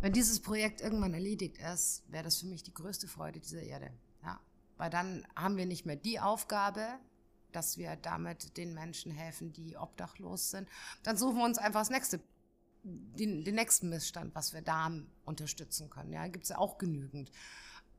Wenn 0.00 0.12
dieses 0.12 0.40
Projekt 0.40 0.80
irgendwann 0.80 1.14
erledigt 1.14 1.58
ist, 1.58 2.02
wäre 2.08 2.24
das 2.24 2.38
für 2.38 2.46
mich 2.46 2.62
die 2.62 2.74
größte 2.74 3.08
Freude 3.08 3.40
dieser 3.40 3.62
Erde. 3.62 3.90
Ja. 4.22 4.40
Weil 4.76 4.90
dann 4.90 5.26
haben 5.36 5.56
wir 5.56 5.66
nicht 5.66 5.86
mehr 5.86 5.96
die 5.96 6.20
Aufgabe, 6.20 6.98
dass 7.52 7.78
wir 7.78 7.96
damit 7.96 8.56
den 8.56 8.74
Menschen 8.74 9.12
helfen, 9.12 9.52
die 9.52 9.76
obdachlos 9.76 10.50
sind. 10.50 10.68
Dann 11.02 11.16
suchen 11.16 11.36
wir 11.36 11.44
uns 11.44 11.58
einfach 11.58 11.80
das 11.80 11.90
nächste, 11.90 12.20
den, 12.84 13.44
den 13.44 13.54
nächsten 13.54 13.88
Missstand, 13.88 14.34
was 14.34 14.52
wir 14.52 14.62
da 14.62 14.90
unterstützen 15.24 15.90
können. 15.90 16.12
Ja, 16.12 16.26
gibt 16.28 16.44
es 16.44 16.50
ja 16.50 16.58
auch 16.58 16.78
genügend. 16.78 17.30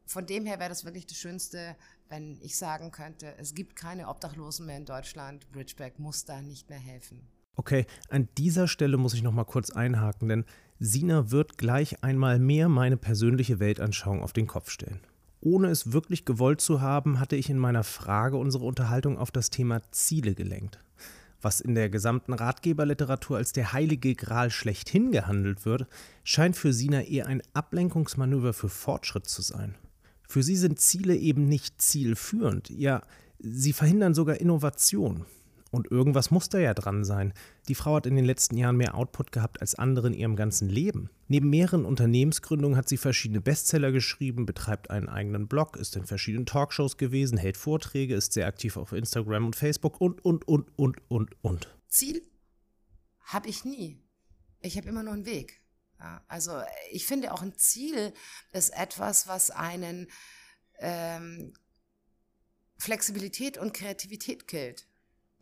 Von 0.05 0.25
dem 0.27 0.45
her 0.45 0.59
wäre 0.59 0.69
das 0.69 0.85
wirklich 0.85 1.07
das 1.07 1.17
Schönste, 1.17 1.75
wenn 2.09 2.39
ich 2.41 2.57
sagen 2.57 2.91
könnte, 2.91 3.33
es 3.39 3.55
gibt 3.55 3.75
keine 3.75 4.07
Obdachlosen 4.07 4.67
mehr 4.67 4.77
in 4.77 4.85
Deutschland. 4.85 5.51
Bridgeback 5.51 5.97
muss 5.97 6.25
da 6.25 6.41
nicht 6.41 6.69
mehr 6.69 6.79
helfen. 6.79 7.27
Okay, 7.55 7.85
an 8.09 8.27
dieser 8.37 8.67
Stelle 8.67 8.97
muss 8.97 9.13
ich 9.13 9.23
noch 9.23 9.31
mal 9.31 9.45
kurz 9.45 9.71
einhaken, 9.71 10.27
denn 10.27 10.45
Sina 10.77 11.31
wird 11.31 11.57
gleich 11.57 12.03
einmal 12.03 12.37
mehr 12.37 12.69
meine 12.69 12.97
persönliche 12.97 13.59
Weltanschauung 13.59 14.21
auf 14.21 14.33
den 14.33 14.45
Kopf 14.45 14.69
stellen. 14.69 14.99
Ohne 15.39 15.69
es 15.69 15.93
wirklich 15.93 16.25
gewollt 16.25 16.59
zu 16.59 16.81
haben, 16.81 17.19
hatte 17.19 17.35
ich 17.35 17.49
in 17.49 17.57
meiner 17.57 17.83
Frage 17.83 18.37
unsere 18.37 18.65
Unterhaltung 18.65 19.17
auf 19.17 19.31
das 19.31 19.49
Thema 19.49 19.81
Ziele 19.91 20.35
gelenkt. 20.35 20.79
Was 21.45 21.61
in 21.61 21.75
der 21.75 21.89
gesamten 21.89 22.33
Ratgeberliteratur 22.33 23.37
als 23.37 23.53
der 23.53 23.71
heilige 23.71 24.15
Gral 24.15 24.49
schlechthin 24.49 25.11
gehandelt 25.11 25.63
wird, 25.63 25.85
scheint 26.23 26.57
für 26.57 26.73
Sina 26.73 27.03
eher 27.03 27.27
ein 27.27 27.43
Ablenkungsmanöver 27.53 28.51
für 28.51 28.67
Fortschritt 28.67 29.27
zu 29.27 29.43
sein. 29.43 29.75
Für 30.27 30.41
sie 30.41 30.55
sind 30.55 30.79
Ziele 30.79 31.15
eben 31.15 31.47
nicht 31.47 31.79
zielführend, 31.79 32.71
ja, 32.71 33.03
sie 33.37 33.73
verhindern 33.73 34.15
sogar 34.15 34.37
Innovation. 34.37 35.27
Und 35.75 35.91
irgendwas 35.91 36.31
muss 36.31 36.47
da 36.47 36.57
ja 36.57 36.73
dran 36.73 37.03
sein. 37.03 37.33
Die 37.67 37.75
Frau 37.75 37.95
hat 37.95 38.05
in 38.05 38.15
den 38.15 38.23
letzten 38.23 38.55
Jahren 38.55 38.77
mehr 38.77 38.95
Output 38.95 39.33
gehabt 39.33 39.59
als 39.59 39.75
andere 39.75 40.07
in 40.07 40.13
ihrem 40.13 40.37
ganzen 40.37 40.69
Leben. 40.69 41.09
Neben 41.27 41.49
mehreren 41.49 41.83
Unternehmensgründungen 41.83 42.77
hat 42.77 42.87
sie 42.87 42.95
verschiedene 42.95 43.41
Bestseller 43.41 43.91
geschrieben, 43.91 44.45
betreibt 44.45 44.89
einen 44.89 45.09
eigenen 45.09 45.49
Blog, 45.49 45.75
ist 45.75 45.97
in 45.97 46.05
verschiedenen 46.05 46.45
Talkshows 46.45 46.95
gewesen, 46.95 47.37
hält 47.37 47.57
Vorträge, 47.57 48.15
ist 48.15 48.31
sehr 48.31 48.47
aktiv 48.47 48.77
auf 48.77 48.93
Instagram 48.93 49.47
und 49.47 49.57
Facebook 49.57 49.99
und, 49.99 50.23
und, 50.23 50.47
und, 50.47 50.69
und, 50.77 51.01
und, 51.09 51.35
und. 51.41 51.75
Ziel 51.89 52.25
habe 53.25 53.49
ich 53.49 53.65
nie. 53.65 54.01
Ich 54.61 54.77
habe 54.77 54.87
immer 54.87 55.03
nur 55.03 55.11
einen 55.11 55.25
Weg. 55.25 55.61
Ja, 55.99 56.23
also 56.29 56.61
ich 56.89 57.05
finde 57.05 57.33
auch 57.33 57.41
ein 57.41 57.57
Ziel 57.57 58.13
ist 58.53 58.69
etwas, 58.69 59.27
was 59.27 59.51
einen 59.51 60.07
ähm, 60.79 61.51
Flexibilität 62.77 63.57
und 63.57 63.73
Kreativität 63.73 64.47
killt. 64.47 64.87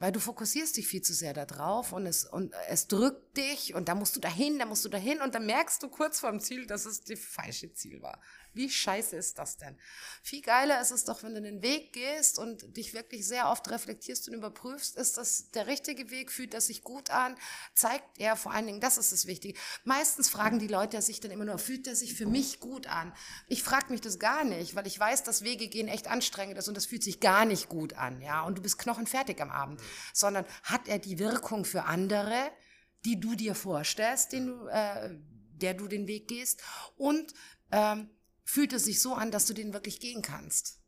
Weil 0.03 0.11
du 0.11 0.19
fokussierst 0.19 0.75
dich 0.75 0.85
viel 0.85 1.01
zu 1.01 1.13
sehr 1.13 1.33
darauf 1.33 1.93
und 1.93 2.05
es, 2.05 2.25
und 2.25 2.53
es 2.67 2.89
drückt 2.89 3.37
dich 3.37 3.73
und 3.73 3.87
da 3.87 3.95
musst 3.95 4.17
du 4.17 4.19
dahin, 4.19 4.59
da 4.59 4.65
musst 4.65 4.83
du 4.83 4.89
dahin 4.89 5.21
und 5.21 5.33
dann 5.33 5.45
merkst 5.45 5.81
du 5.81 5.87
kurz 5.87 6.19
vorm 6.19 6.41
Ziel, 6.41 6.65
dass 6.65 6.85
es 6.85 7.05
das 7.05 7.21
falsche 7.21 7.71
Ziel 7.73 8.01
war. 8.01 8.19
Wie 8.53 8.69
scheiße 8.69 9.15
ist 9.15 9.39
das 9.39 9.57
denn? 9.57 9.77
Viel 10.21 10.41
geiler 10.41 10.79
ist 10.81 10.91
es 10.91 11.05
doch, 11.05 11.23
wenn 11.23 11.33
du 11.33 11.41
den 11.41 11.61
Weg 11.61 11.93
gehst 11.93 12.37
und 12.37 12.77
dich 12.77 12.93
wirklich 12.93 13.27
sehr 13.27 13.49
oft 13.49 13.69
reflektierst 13.69 14.27
und 14.27 14.35
überprüfst, 14.35 14.95
ist 14.95 15.17
das 15.17 15.49
der 15.51 15.67
richtige 15.67 16.11
Weg, 16.11 16.31
fühlt 16.31 16.53
das 16.53 16.67
sich 16.67 16.83
gut 16.83 17.09
an, 17.09 17.35
zeigt 17.73 18.19
er 18.19 18.35
vor 18.35 18.53
allen 18.53 18.67
Dingen, 18.67 18.79
das 18.79 18.97
ist 18.97 19.11
das 19.11 19.25
Wichtige. 19.25 19.57
Meistens 19.83 20.29
fragen 20.29 20.59
die 20.59 20.67
Leute 20.67 21.01
sich 21.01 21.19
dann 21.19 21.31
immer 21.31 21.45
nur, 21.45 21.57
fühlt 21.57 21.87
er 21.87 21.95
sich 21.95 22.13
für 22.13 22.25
mich 22.25 22.59
gut 22.59 22.87
an? 22.87 23.13
Ich 23.47 23.63
frage 23.63 23.91
mich 23.91 24.01
das 24.01 24.19
gar 24.19 24.43
nicht, 24.43 24.75
weil 24.75 24.87
ich 24.87 24.99
weiß, 24.99 25.23
dass 25.23 25.43
Wege 25.43 25.67
gehen 25.67 25.87
echt 25.87 26.07
anstrengend 26.07 26.57
ist 26.57 26.67
und 26.67 26.77
das 26.77 26.85
fühlt 26.85 27.03
sich 27.03 27.19
gar 27.19 27.45
nicht 27.45 27.69
gut 27.69 27.93
an, 27.93 28.21
ja, 28.21 28.43
und 28.43 28.57
du 28.57 28.61
bist 28.61 28.77
knochenfertig 28.77 29.41
am 29.41 29.49
Abend, 29.49 29.81
sondern 30.13 30.45
hat 30.63 30.87
er 30.87 30.99
die 30.99 31.19
Wirkung 31.19 31.65
für 31.65 31.83
andere, 31.83 32.51
die 33.05 33.19
du 33.19 33.35
dir 33.35 33.55
vorstellst, 33.55 34.31
den 34.31 34.47
du, 34.47 34.67
äh, 34.67 35.15
der 35.63 35.73
du 35.73 35.87
den 35.87 36.07
Weg 36.07 36.27
gehst 36.27 36.61
und 36.97 37.33
ähm, 37.71 38.09
fühlt 38.43 38.73
es 38.73 38.85
sich 38.85 39.01
so 39.01 39.13
an, 39.13 39.31
dass 39.31 39.45
du 39.45 39.53
den 39.53 39.73
wirklich 39.73 39.99
gehen 39.99 40.21
kannst. 40.21 40.79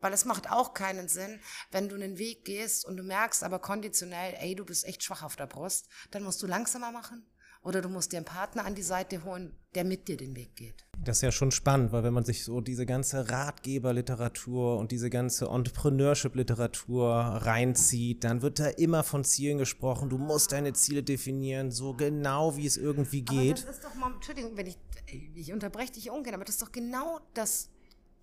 Weil 0.00 0.12
es 0.12 0.24
macht 0.24 0.50
auch 0.50 0.74
keinen 0.74 1.08
Sinn, 1.08 1.40
wenn 1.70 1.88
du 1.88 1.94
einen 1.94 2.18
Weg 2.18 2.44
gehst 2.44 2.84
und 2.84 2.96
du 2.96 3.02
merkst 3.02 3.42
aber 3.42 3.58
konditionell, 3.58 4.34
ey, 4.38 4.54
du 4.54 4.64
bist 4.64 4.84
echt 4.84 5.02
schwach 5.02 5.22
auf 5.22 5.36
der 5.36 5.46
Brust, 5.46 5.88
dann 6.10 6.22
musst 6.22 6.42
du 6.42 6.46
langsamer 6.46 6.92
machen 6.92 7.26
oder 7.64 7.80
du 7.80 7.88
musst 7.88 8.12
dir 8.12 8.18
einen 8.18 8.26
Partner 8.26 8.66
an 8.66 8.74
die 8.74 8.82
Seite 8.82 9.24
holen, 9.24 9.56
der 9.74 9.84
mit 9.84 10.06
dir 10.06 10.18
den 10.18 10.36
Weg 10.36 10.54
geht. 10.54 10.84
Das 11.02 11.18
ist 11.18 11.22
ja 11.22 11.32
schon 11.32 11.50
spannend, 11.50 11.92
weil 11.92 12.04
wenn 12.04 12.12
man 12.12 12.24
sich 12.24 12.44
so 12.44 12.60
diese 12.60 12.84
ganze 12.84 13.30
Ratgeberliteratur 13.30 14.76
und 14.76 14.92
diese 14.92 15.08
ganze 15.08 15.46
Entrepreneurship-Literatur 15.46 17.10
reinzieht, 17.10 18.24
dann 18.24 18.42
wird 18.42 18.58
da 18.58 18.66
immer 18.66 19.02
von 19.02 19.24
Zielen 19.24 19.56
gesprochen. 19.56 20.10
Du 20.10 20.18
musst 20.18 20.52
deine 20.52 20.74
Ziele 20.74 21.02
definieren, 21.02 21.70
so 21.70 21.94
genau 21.94 22.56
wie 22.56 22.66
es 22.66 22.76
irgendwie 22.76 23.22
geht. 23.22 23.58
Aber 23.60 23.66
das 23.66 23.76
ist 23.76 23.84
doch 23.84 23.94
mal, 23.94 24.12
Entschuldigung, 24.12 24.56
wenn 24.56 24.66
ich 24.66 24.76
ich 25.06 25.52
unterbreche 25.52 25.92
dich 25.92 26.10
ungern, 26.10 26.34
aber 26.34 26.44
das 26.44 26.56
ist 26.56 26.62
doch 26.62 26.72
genau 26.72 27.20
das, 27.34 27.68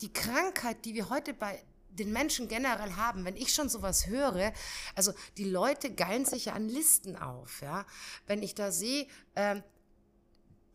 die 0.02 0.12
Krankheit, 0.12 0.86
die 0.86 0.94
wir 0.94 1.10
heute 1.10 1.34
bei 1.34 1.64
den 1.90 2.12
Menschen 2.12 2.48
generell 2.48 2.94
haben, 2.96 3.26
wenn 3.26 3.36
ich 3.36 3.54
schon 3.54 3.70
sowas 3.70 4.08
höre, 4.08 4.54
also 4.96 5.14
die 5.38 5.50
Leute 5.50 5.94
geilen 5.94 6.26
sich 6.26 6.46
ja 6.46 6.54
an 6.54 6.70
Listen 6.70 7.16
auf, 7.16 7.62
ja. 7.62 7.86
Wenn 8.28 8.42
ich 8.44 8.56
da 8.56 8.72
sehe, 8.72 9.08
ähm, 9.36 9.64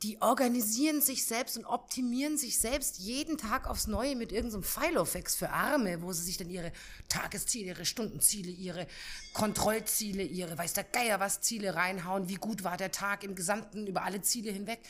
die 0.02 0.20
organisieren 0.20 1.00
sich 1.00 1.24
selbst 1.24 1.56
und 1.56 1.64
optimieren 1.64 2.36
sich 2.36 2.58
selbst 2.58 2.98
jeden 2.98 3.38
Tag 3.38 3.66
aufs 3.66 3.86
Neue 3.86 4.14
mit 4.14 4.30
irgendeinem 4.30 4.62
so 4.62 4.80
Filofax 4.80 5.34
für 5.34 5.48
Arme, 5.50 6.02
wo 6.02 6.12
sie 6.12 6.22
sich 6.22 6.36
dann 6.36 6.50
ihre 6.50 6.70
Tagesziele, 7.08 7.68
ihre 7.68 7.86
Stundenziele, 7.86 8.50
ihre 8.50 8.86
Kontrollziele, 9.32 10.22
ihre 10.22 10.58
weiß 10.58 10.74
der 10.74 10.84
Geier 10.84 11.18
was 11.18 11.40
Ziele 11.40 11.74
reinhauen, 11.74 12.28
wie 12.28 12.34
gut 12.34 12.62
war 12.62 12.76
der 12.76 12.92
Tag 12.92 13.24
im 13.24 13.34
Gesamten 13.34 13.86
über 13.86 14.02
alle 14.02 14.20
Ziele 14.20 14.50
hinweg 14.50 14.80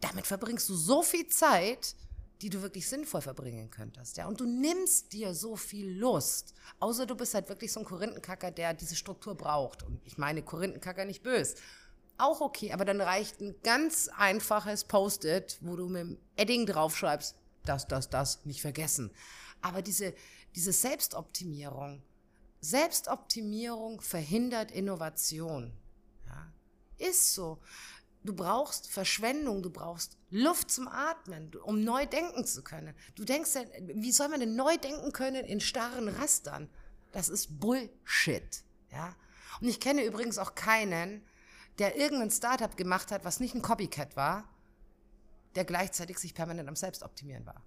damit 0.00 0.26
verbringst 0.26 0.68
du 0.68 0.74
so 0.74 1.02
viel 1.02 1.26
Zeit, 1.28 1.94
die 2.40 2.50
du 2.50 2.62
wirklich 2.62 2.88
sinnvoll 2.88 3.20
verbringen 3.20 3.70
könntest, 3.70 4.16
ja. 4.16 4.26
Und 4.28 4.40
du 4.40 4.44
nimmst 4.44 5.12
dir 5.12 5.34
so 5.34 5.56
viel 5.56 5.90
Lust. 5.98 6.54
Außer 6.78 7.04
du 7.04 7.16
bist 7.16 7.34
halt 7.34 7.48
wirklich 7.48 7.72
so 7.72 7.80
ein 7.80 7.86
Korinthenkacker, 7.86 8.50
der 8.50 8.74
diese 8.74 8.94
Struktur 8.94 9.34
braucht. 9.34 9.82
Und 9.82 10.00
ich 10.04 10.18
meine 10.18 10.42
Korinthenkacker 10.42 11.04
nicht 11.04 11.22
böse. 11.22 11.56
Auch 12.16 12.40
okay, 12.40 12.72
aber 12.72 12.84
dann 12.84 13.00
reicht 13.00 13.40
ein 13.40 13.54
ganz 13.62 14.08
einfaches 14.16 14.84
Post-it, 14.84 15.58
wo 15.60 15.76
du 15.76 15.88
mit 15.88 16.02
dem 16.02 16.18
Edding 16.36 16.66
draufschreibst, 16.66 17.36
das, 17.64 17.86
das, 17.86 18.08
das, 18.08 18.44
nicht 18.44 18.60
vergessen. 18.60 19.10
Aber 19.60 19.82
diese, 19.82 20.14
diese 20.54 20.72
Selbstoptimierung, 20.72 22.02
Selbstoptimierung 22.60 24.00
verhindert 24.00 24.70
Innovation. 24.70 25.72
Ja, 26.26 26.52
ist 26.98 27.34
so. 27.34 27.58
Du 28.28 28.34
brauchst 28.34 28.90
Verschwendung, 28.90 29.62
du 29.62 29.70
brauchst 29.70 30.18
Luft 30.28 30.70
zum 30.70 30.86
Atmen, 30.86 31.50
um 31.64 31.82
neu 31.82 32.04
denken 32.04 32.44
zu 32.44 32.62
können. 32.62 32.94
Du 33.14 33.24
denkst 33.24 33.52
wie 33.80 34.12
soll 34.12 34.28
man 34.28 34.40
denn 34.40 34.54
neu 34.54 34.76
denken 34.76 35.12
können 35.12 35.46
in 35.46 35.60
starren 35.60 36.08
Rastern? 36.08 36.68
Das 37.10 37.30
ist 37.30 37.58
Bullshit, 37.58 38.64
ja. 38.92 39.16
Und 39.62 39.68
ich 39.68 39.80
kenne 39.80 40.04
übrigens 40.04 40.36
auch 40.36 40.54
keinen, 40.54 41.22
der 41.78 41.96
irgendein 41.96 42.30
Startup 42.30 42.76
gemacht 42.76 43.12
hat, 43.12 43.24
was 43.24 43.40
nicht 43.40 43.54
ein 43.54 43.62
Copycat 43.62 44.14
war, 44.14 44.44
der 45.54 45.64
gleichzeitig 45.64 46.18
sich 46.18 46.34
permanent 46.34 46.68
am 46.68 46.76
Selbstoptimieren 46.76 47.46
war. 47.46 47.64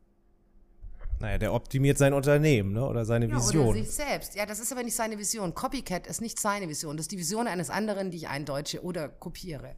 Naja, 1.19 1.39
der 1.39 1.55
optimiert 1.55 1.97
sein 1.97 2.13
Unternehmen 2.13 2.73
ne? 2.73 2.85
oder 2.87 3.03
seine 3.03 3.31
Vision. 3.31 3.63
Ja, 3.63 3.69
oder 3.71 3.79
sich 3.79 3.95
selbst. 3.95 4.35
Ja, 4.35 4.45
das 4.45 4.59
ist 4.59 4.71
aber 4.71 4.83
nicht 4.83 4.95
seine 4.95 5.17
Vision. 5.17 5.55
Copycat 5.55 6.05
ist 6.05 6.21
nicht 6.21 6.39
seine 6.39 6.69
Vision. 6.69 6.97
Das 6.97 7.05
ist 7.05 7.11
die 7.11 7.17
Vision 7.17 7.47
eines 7.47 7.71
anderen, 7.71 8.11
die 8.11 8.17
ich 8.17 8.27
eindeutsche 8.27 8.83
oder 8.83 9.09
kopiere. 9.09 9.75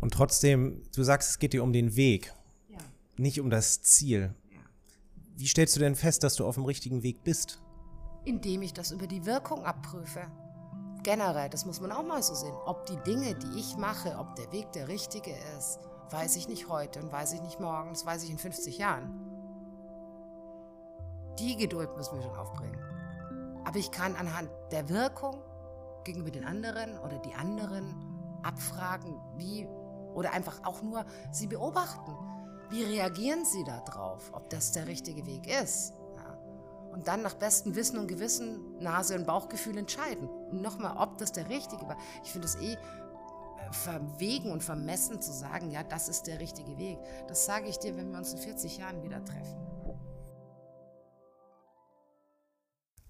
Und 0.00 0.12
trotzdem, 0.12 0.82
du 0.94 1.02
sagst, 1.02 1.30
es 1.30 1.38
geht 1.38 1.52
dir 1.52 1.62
um 1.62 1.72
den 1.72 1.96
Weg, 1.96 2.32
ja. 2.68 2.78
nicht 3.16 3.40
um 3.40 3.50
das 3.50 3.82
Ziel. 3.82 4.34
Ja. 4.50 4.60
Wie 5.36 5.46
stellst 5.46 5.74
du 5.76 5.80
denn 5.80 5.96
fest, 5.96 6.22
dass 6.22 6.36
du 6.36 6.46
auf 6.46 6.54
dem 6.54 6.64
richtigen 6.64 7.02
Weg 7.02 7.24
bist? 7.24 7.60
Indem 8.24 8.62
ich 8.62 8.72
das 8.72 8.92
über 8.92 9.06
die 9.06 9.26
Wirkung 9.26 9.64
abprüfe. 9.64 10.22
Generell, 11.02 11.48
das 11.48 11.64
muss 11.64 11.80
man 11.80 11.92
auch 11.92 12.04
mal 12.04 12.22
so 12.22 12.34
sehen. 12.34 12.54
Ob 12.66 12.86
die 12.86 12.98
Dinge, 13.06 13.34
die 13.34 13.58
ich 13.58 13.76
mache, 13.76 14.16
ob 14.18 14.36
der 14.36 14.52
Weg 14.52 14.70
der 14.72 14.88
richtige 14.88 15.32
ist, 15.58 15.78
weiß 16.10 16.36
ich 16.36 16.48
nicht 16.48 16.68
heute 16.68 17.00
und 17.00 17.12
weiß 17.12 17.32
ich 17.32 17.42
nicht 17.42 17.60
morgen, 17.60 17.90
das 17.90 18.04
weiß 18.04 18.24
ich 18.24 18.30
in 18.30 18.38
50 18.38 18.78
Jahren. 18.78 19.28
Die 21.38 21.56
Geduld 21.56 21.96
müssen 21.96 22.16
wir 22.16 22.22
schon 22.22 22.36
aufbringen. 22.36 22.78
Aber 23.64 23.78
ich 23.78 23.90
kann 23.90 24.16
anhand 24.16 24.50
der 24.72 24.88
Wirkung 24.88 25.40
gegenüber 26.04 26.30
den 26.30 26.44
anderen 26.44 26.98
oder 26.98 27.18
die 27.18 27.34
anderen 27.34 27.94
abfragen, 28.42 29.14
wie 29.36 29.68
oder 30.14 30.32
einfach 30.32 30.64
auch 30.64 30.82
nur 30.82 31.04
sie 31.32 31.46
beobachten. 31.46 32.16
Wie 32.70 32.84
reagieren 32.84 33.44
sie 33.44 33.64
darauf, 33.64 34.30
ob 34.34 34.50
das 34.50 34.72
der 34.72 34.86
richtige 34.86 35.26
Weg 35.26 35.46
ist? 35.46 35.94
Ja. 36.16 36.38
Und 36.92 37.08
dann 37.08 37.22
nach 37.22 37.34
bestem 37.34 37.74
Wissen 37.74 37.98
und 37.98 38.08
Gewissen, 38.08 38.78
Nase 38.78 39.16
und 39.16 39.26
Bauchgefühl 39.26 39.78
entscheiden. 39.78 40.28
Und 40.28 40.60
nochmal, 40.60 40.96
ob 40.98 41.16
das 41.18 41.32
der 41.32 41.48
richtige 41.48 41.88
war. 41.88 41.96
Ich 42.24 42.30
finde 42.30 42.46
es 42.46 42.56
eh 42.56 42.74
äh, 42.74 42.76
verwegen 43.72 44.50
und 44.50 44.62
vermessen 44.62 45.22
zu 45.22 45.32
sagen, 45.32 45.70
ja, 45.70 45.82
das 45.82 46.08
ist 46.08 46.26
der 46.26 46.40
richtige 46.40 46.76
Weg. 46.76 46.98
Das 47.26 47.46
sage 47.46 47.68
ich 47.68 47.78
dir, 47.78 47.96
wenn 47.96 48.10
wir 48.10 48.18
uns 48.18 48.34
in 48.34 48.38
40 48.38 48.78
Jahren 48.78 49.02
wieder 49.02 49.24
treffen. 49.24 49.56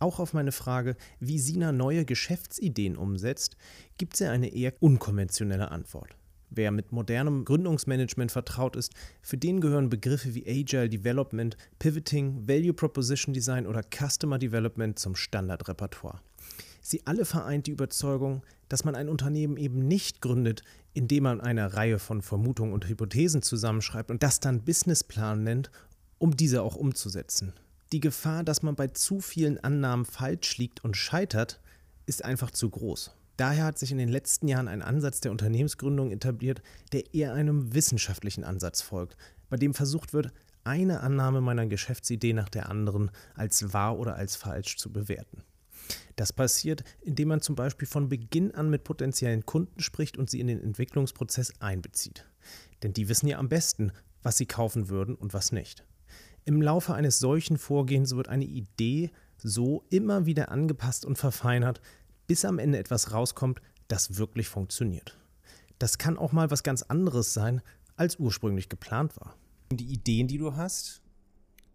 Auch 0.00 0.20
auf 0.20 0.32
meine 0.32 0.52
Frage, 0.52 0.96
wie 1.18 1.40
Sina 1.40 1.72
neue 1.72 2.04
Geschäftsideen 2.04 2.96
umsetzt, 2.96 3.56
gibt 3.96 4.16
sie 4.16 4.28
eine 4.28 4.48
eher 4.48 4.74
unkonventionelle 4.80 5.72
Antwort. 5.72 6.16
Wer 6.50 6.70
mit 6.70 6.92
modernem 6.92 7.44
Gründungsmanagement 7.44 8.32
vertraut 8.32 8.76
ist, 8.76 8.92
für 9.20 9.36
den 9.36 9.60
gehören 9.60 9.90
Begriffe 9.90 10.34
wie 10.34 10.46
Agile 10.48 10.88
Development, 10.88 11.56
Pivoting, 11.78 12.48
Value 12.48 12.72
Proposition 12.72 13.34
Design 13.34 13.66
oder 13.66 13.82
Customer 13.82 14.38
Development 14.38 14.98
zum 14.98 15.14
Standardrepertoire. 15.14 16.20
Sie 16.80 17.02
alle 17.06 17.24
vereint 17.24 17.66
die 17.66 17.72
Überzeugung, 17.72 18.42
dass 18.68 18.84
man 18.84 18.94
ein 18.94 19.08
Unternehmen 19.08 19.56
eben 19.56 19.86
nicht 19.86 20.22
gründet, 20.22 20.62
indem 20.94 21.24
man 21.24 21.40
eine 21.40 21.74
Reihe 21.74 21.98
von 21.98 22.22
Vermutungen 22.22 22.72
und 22.72 22.88
Hypothesen 22.88 23.42
zusammenschreibt 23.42 24.10
und 24.10 24.22
das 24.22 24.40
dann 24.40 24.64
Businessplan 24.64 25.42
nennt, 25.42 25.70
um 26.18 26.36
diese 26.36 26.62
auch 26.62 26.76
umzusetzen. 26.76 27.52
Die 27.92 28.00
Gefahr, 28.00 28.44
dass 28.44 28.62
man 28.62 28.74
bei 28.74 28.88
zu 28.88 29.20
vielen 29.20 29.58
Annahmen 29.62 30.04
falsch 30.04 30.58
liegt 30.58 30.84
und 30.84 30.96
scheitert, 30.96 31.60
ist 32.06 32.24
einfach 32.24 32.50
zu 32.50 32.68
groß. 32.70 33.14
Daher 33.38 33.66
hat 33.66 33.78
sich 33.78 33.92
in 33.92 33.98
den 33.98 34.08
letzten 34.08 34.48
Jahren 34.48 34.66
ein 34.66 34.82
Ansatz 34.82 35.20
der 35.20 35.30
Unternehmensgründung 35.30 36.10
etabliert, 36.10 36.60
der 36.92 37.14
eher 37.14 37.34
einem 37.34 37.72
wissenschaftlichen 37.72 38.42
Ansatz 38.42 38.82
folgt, 38.82 39.16
bei 39.48 39.56
dem 39.56 39.74
versucht 39.74 40.12
wird, 40.12 40.32
eine 40.64 41.00
Annahme 41.00 41.40
meiner 41.40 41.66
Geschäftsidee 41.66 42.32
nach 42.32 42.48
der 42.48 42.68
anderen 42.68 43.12
als 43.36 43.72
wahr 43.72 43.96
oder 43.96 44.16
als 44.16 44.34
falsch 44.34 44.76
zu 44.76 44.92
bewerten. 44.92 45.44
Das 46.16 46.32
passiert, 46.32 46.82
indem 47.00 47.28
man 47.28 47.40
zum 47.40 47.54
Beispiel 47.54 47.86
von 47.86 48.08
Beginn 48.08 48.56
an 48.56 48.70
mit 48.70 48.82
potenziellen 48.82 49.46
Kunden 49.46 49.80
spricht 49.80 50.18
und 50.18 50.28
sie 50.28 50.40
in 50.40 50.48
den 50.48 50.60
Entwicklungsprozess 50.60 51.52
einbezieht. 51.60 52.26
Denn 52.82 52.92
die 52.92 53.08
wissen 53.08 53.28
ja 53.28 53.38
am 53.38 53.48
besten, 53.48 53.92
was 54.20 54.36
sie 54.36 54.46
kaufen 54.46 54.88
würden 54.88 55.14
und 55.14 55.32
was 55.32 55.52
nicht. 55.52 55.84
Im 56.44 56.60
Laufe 56.60 56.92
eines 56.92 57.20
solchen 57.20 57.56
Vorgehens 57.56 58.16
wird 58.16 58.28
eine 58.28 58.46
Idee 58.46 59.12
so 59.36 59.84
immer 59.90 60.26
wieder 60.26 60.50
angepasst 60.50 61.06
und 61.06 61.18
verfeinert, 61.18 61.80
bis 62.28 62.44
am 62.44 62.60
Ende 62.60 62.78
etwas 62.78 63.12
rauskommt, 63.12 63.60
das 63.88 64.16
wirklich 64.16 64.48
funktioniert. 64.48 65.18
Das 65.80 65.98
kann 65.98 66.16
auch 66.16 66.30
mal 66.30 66.52
was 66.52 66.62
ganz 66.62 66.82
anderes 66.82 67.34
sein, 67.34 67.62
als 67.96 68.16
ursprünglich 68.20 68.68
geplant 68.68 69.16
war. 69.16 69.34
Die 69.72 69.92
Ideen, 69.92 70.28
die 70.28 70.38
du 70.38 70.54
hast, 70.54 71.02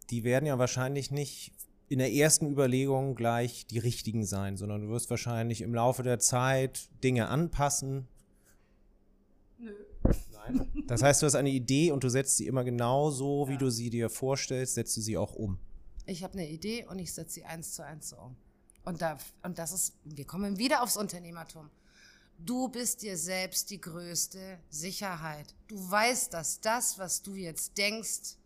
die 0.10 0.24
werden 0.24 0.46
ja 0.46 0.58
wahrscheinlich 0.58 1.12
nicht 1.12 1.52
in 1.90 2.00
der 2.00 2.14
ersten 2.14 2.50
Überlegung 2.50 3.16
gleich 3.16 3.68
die 3.68 3.80
richtigen 3.80 4.26
sein, 4.26 4.58
sondern 4.58 4.82
du 4.82 4.90
wirst 4.90 5.10
wahrscheinlich 5.10 5.62
im 5.62 5.74
Laufe 5.74 6.04
der 6.04 6.20
Zeit 6.20 6.90
Dinge 7.04 7.28
anpassen. 7.28 8.08
Nö. 9.58 9.72
Nein. 10.04 10.72
Das 10.88 11.02
heißt, 11.02 11.22
du 11.22 11.26
hast 11.26 11.36
eine 11.36 11.50
Idee 11.50 11.92
und 11.92 12.04
du 12.04 12.10
setzt 12.10 12.38
sie 12.38 12.48
immer 12.48 12.64
genau 12.64 13.10
so, 13.12 13.48
wie 13.48 13.54
ja. 13.54 13.58
du 13.60 13.70
sie 13.70 13.90
dir 13.90 14.10
vorstellst, 14.10 14.76
setzt 14.76 14.98
du 14.98 15.02
sie 15.02 15.18
auch 15.18 15.34
um. 15.34 15.60
Ich 16.06 16.24
habe 16.24 16.34
eine 16.34 16.50
Idee 16.50 16.86
und 16.86 17.00
ich 17.00 17.14
setze 17.14 17.36
sie 17.36 17.46
eins 17.46 17.74
zu 17.74 17.86
eins 17.86 18.10
so 18.10 18.18
um. 18.18 18.36
Und, 18.84 19.02
da, 19.02 19.18
und 19.44 19.58
das 19.58 19.72
ist, 19.72 19.94
wir 20.04 20.26
kommen 20.26 20.58
wieder 20.58 20.84
aufs 20.84 20.98
Unternehmertum. 20.98 21.70
Du 22.38 22.68
bist 22.68 23.02
dir 23.02 23.18
selbst 23.18 23.70
die 23.70 23.80
größte 23.80 24.60
Sicherheit. 24.70 25.56
Du 25.68 25.90
weißt, 25.90 26.34
dass 26.34 26.60
das, 26.60 27.00
was 27.00 27.22
du 27.22 27.36
jetzt 27.36 27.78
denkst, 27.78 28.38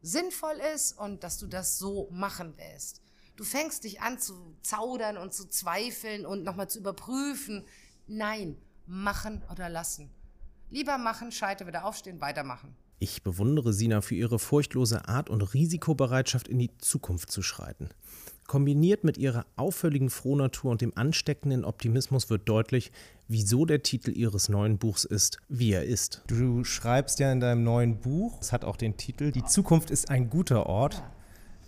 sinnvoll 0.00 0.60
ist 0.74 0.92
und 0.92 1.22
dass 1.24 1.38
du 1.38 1.46
das 1.46 1.78
so 1.78 2.08
machen 2.10 2.54
willst. 2.56 3.02
Du 3.36 3.44
fängst 3.44 3.84
dich 3.84 4.00
an 4.00 4.18
zu 4.18 4.56
zaudern 4.62 5.18
und 5.18 5.34
zu 5.34 5.46
zweifeln 5.48 6.24
und 6.24 6.42
nochmal 6.44 6.70
zu 6.70 6.78
überprüfen. 6.78 7.66
Nein, 8.06 8.56
machen 8.86 9.44
oder 9.52 9.68
lassen. 9.68 10.10
Lieber 10.70 10.98
machen, 10.98 11.30
scheiter, 11.30 11.66
wieder 11.66 11.84
aufstehen, 11.84 12.20
weitermachen. 12.20 12.76
Ich 13.00 13.22
bewundere 13.22 13.72
Sina 13.72 14.00
für 14.00 14.16
ihre 14.16 14.40
furchtlose 14.40 15.06
Art 15.06 15.30
und 15.30 15.42
Risikobereitschaft, 15.54 16.48
in 16.48 16.58
die 16.58 16.76
Zukunft 16.78 17.30
zu 17.30 17.42
schreiten. 17.42 17.90
Kombiniert 18.48 19.04
mit 19.04 19.18
ihrer 19.18 19.46
auffälligen 19.56 20.10
Frohnatur 20.10 20.72
und 20.72 20.80
dem 20.80 20.96
ansteckenden 20.96 21.64
Optimismus 21.64 22.28
wird 22.28 22.48
deutlich, 22.48 22.90
wieso 23.28 23.66
der 23.66 23.82
Titel 23.82 24.10
ihres 24.10 24.48
neuen 24.48 24.78
Buchs 24.78 25.04
ist, 25.04 25.38
wie 25.48 25.72
er 25.72 25.84
ist. 25.84 26.22
Du 26.26 26.64
schreibst 26.64 27.20
ja 27.20 27.30
in 27.30 27.40
deinem 27.40 27.62
neuen 27.62 28.00
Buch, 28.00 28.38
es 28.40 28.50
hat 28.52 28.64
auch 28.64 28.76
den 28.76 28.96
Titel, 28.96 29.30
Die 29.30 29.44
Zukunft 29.44 29.90
ist 29.90 30.10
ein 30.10 30.28
guter 30.28 30.66
Ort. 30.66 31.02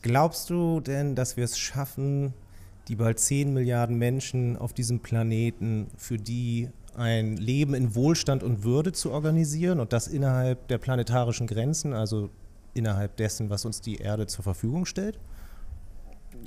Glaubst 0.03 0.51
du 0.51 0.81
denn, 0.81 1.15
dass 1.15 1.37
wir 1.37 1.45
es 1.45 1.59
schaffen, 1.59 2.33
die 2.89 2.97
bald 2.97 3.21
10 3.21 3.53
Milliarden 3.53 3.99
Menschen 3.99 4.57
auf 4.57 4.73
diesem 4.73 5.01
Planeten, 5.01 5.89
für 5.97 6.17
die 6.17 6.71
ein 6.95 7.37
Leben 7.37 7.75
in 7.75 7.95
Wohlstand 7.95 8.43
und 8.43 8.65
Würde 8.65 8.93
zu 8.93 9.11
organisieren 9.11 9.81
und 9.81 9.93
das 9.93 10.09
innerhalb 10.09 10.69
der 10.69 10.79
planetarischen 10.79 11.47
Grenzen, 11.47 11.93
also 11.93 12.31
innerhalb 12.75 13.17
dessen, 13.17 13.51
was 13.51 13.65
uns 13.65 13.81
die 13.81 13.97
Erde 13.97 14.27
zur 14.27 14.45
Verfügung 14.45 14.87
stellt? 14.87 15.19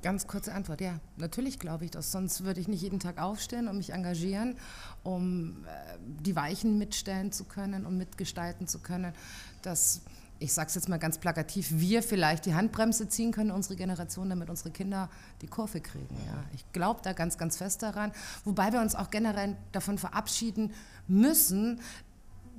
Ganz 0.01 0.27
kurze 0.27 0.53
Antwort, 0.53 0.81
ja, 0.81 0.99
natürlich 1.17 1.59
glaube 1.59 1.85
ich 1.85 1.91
das. 1.91 2.11
Sonst 2.11 2.43
würde 2.43 2.59
ich 2.59 2.67
nicht 2.67 2.81
jeden 2.81 2.99
Tag 2.99 3.21
aufstehen 3.21 3.67
und 3.67 3.77
mich 3.77 3.91
engagieren, 3.91 4.55
um 5.03 5.65
äh, 5.65 5.97
die 6.23 6.35
Weichen 6.35 6.77
mitstellen 6.77 7.31
zu 7.31 7.43
können 7.43 7.85
und 7.85 7.97
mitgestalten 7.97 8.67
zu 8.67 8.79
können, 8.79 9.13
dass 9.61 10.01
ich 10.43 10.51
sage 10.51 10.67
es 10.67 10.75
jetzt 10.75 10.89
mal 10.89 10.99
ganz 10.99 11.17
plakativ, 11.19 11.69
wir 11.71 12.03
vielleicht 12.03 12.45
die 12.45 12.53
Handbremse 12.53 13.07
ziehen 13.07 13.31
können, 13.31 13.49
unsere 13.49 13.77
Generation, 13.77 14.29
damit 14.29 14.49
unsere 14.49 14.71
Kinder 14.71 15.09
die 15.41 15.47
Kurve 15.47 15.79
kriegen. 15.79 16.15
Ja. 16.27 16.43
Ich 16.53 16.69
glaube 16.73 16.99
da 17.01 17.13
ganz, 17.13 17.37
ganz 17.37 17.55
fest 17.55 17.81
daran. 17.81 18.11
Wobei 18.43 18.73
wir 18.73 18.81
uns 18.81 18.93
auch 18.93 19.09
generell 19.09 19.55
davon 19.71 19.97
verabschieden 19.97 20.73
müssen, 21.07 21.79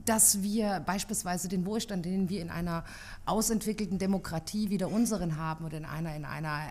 dass 0.07 0.43
wir 0.43 0.80
beispielsweise 0.80 1.49
den 1.49 1.66
Wohlstand, 1.66 2.07
den 2.07 2.30
wir 2.30 2.41
in 2.41 2.51
einer 2.51 2.85
ausentwickelten 3.26 3.99
Demokratie 3.99 4.70
wie 4.70 4.78
der 4.78 4.91
unseren 4.91 5.37
haben 5.37 5.66
oder 5.66 5.76
in 5.76 5.85
einer, 5.85 6.16
in 6.16 6.24
einer 6.24 6.70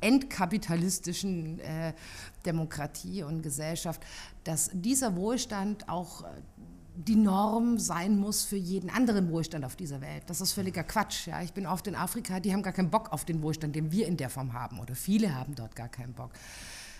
entkapitalistischen 0.00 1.60
äh, 1.60 1.92
Demokratie 2.46 3.22
und 3.22 3.42
Gesellschaft, 3.42 4.00
dass 4.44 4.70
dieser 4.72 5.14
Wohlstand 5.14 5.90
auch 5.90 6.22
äh, 6.22 6.26
die 7.06 7.14
Norm 7.14 7.78
sein 7.78 8.18
muss 8.18 8.44
für 8.44 8.56
jeden 8.56 8.90
anderen 8.90 9.30
Wohlstand 9.30 9.64
auf 9.64 9.76
dieser 9.76 10.00
Welt. 10.00 10.24
Das 10.26 10.40
ist 10.40 10.52
völliger 10.52 10.82
Quatsch. 10.82 11.28
Ja. 11.28 11.40
Ich 11.42 11.52
bin 11.52 11.66
oft 11.66 11.86
in 11.86 11.94
Afrika, 11.94 12.40
die 12.40 12.52
haben 12.52 12.62
gar 12.62 12.72
keinen 12.72 12.90
Bock 12.90 13.12
auf 13.12 13.24
den 13.24 13.40
Wohlstand, 13.40 13.76
den 13.76 13.92
wir 13.92 14.08
in 14.08 14.16
der 14.16 14.30
Form 14.30 14.52
haben. 14.52 14.80
Oder 14.80 14.96
viele 14.96 15.34
haben 15.34 15.54
dort 15.54 15.76
gar 15.76 15.88
keinen 15.88 16.12
Bock. 16.12 16.32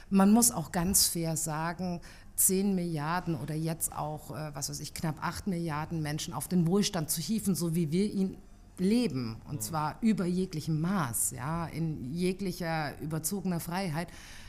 Man 0.08 0.32
muss 0.32 0.52
auch 0.52 0.70
ganz 0.70 1.08
fair 1.08 1.36
sagen, 1.36 2.00
10 2.36 2.76
Milliarden 2.76 3.34
oder 3.34 3.56
jetzt 3.56 3.92
auch, 3.92 4.30
äh, 4.30 4.54
was 4.54 4.70
weiß 4.70 4.78
ich, 4.78 4.94
knapp 4.94 5.16
8 5.20 5.48
Milliarden 5.48 6.00
Menschen 6.00 6.32
auf 6.32 6.46
den 6.46 6.68
Wohlstand 6.68 7.10
zu 7.10 7.20
hieven, 7.20 7.56
so 7.56 7.74
wie 7.74 7.90
wir 7.90 8.10
ihn 8.12 8.38
leben, 8.78 9.38
und 9.48 9.64
zwar 9.64 9.96
über 10.00 10.24
jeglichem 10.24 10.80
Maß, 10.80 11.32
ja, 11.32 11.66
in 11.66 12.12
jeglicher 12.14 12.96
überzogener 13.00 13.58
Freiheit, 13.58 14.06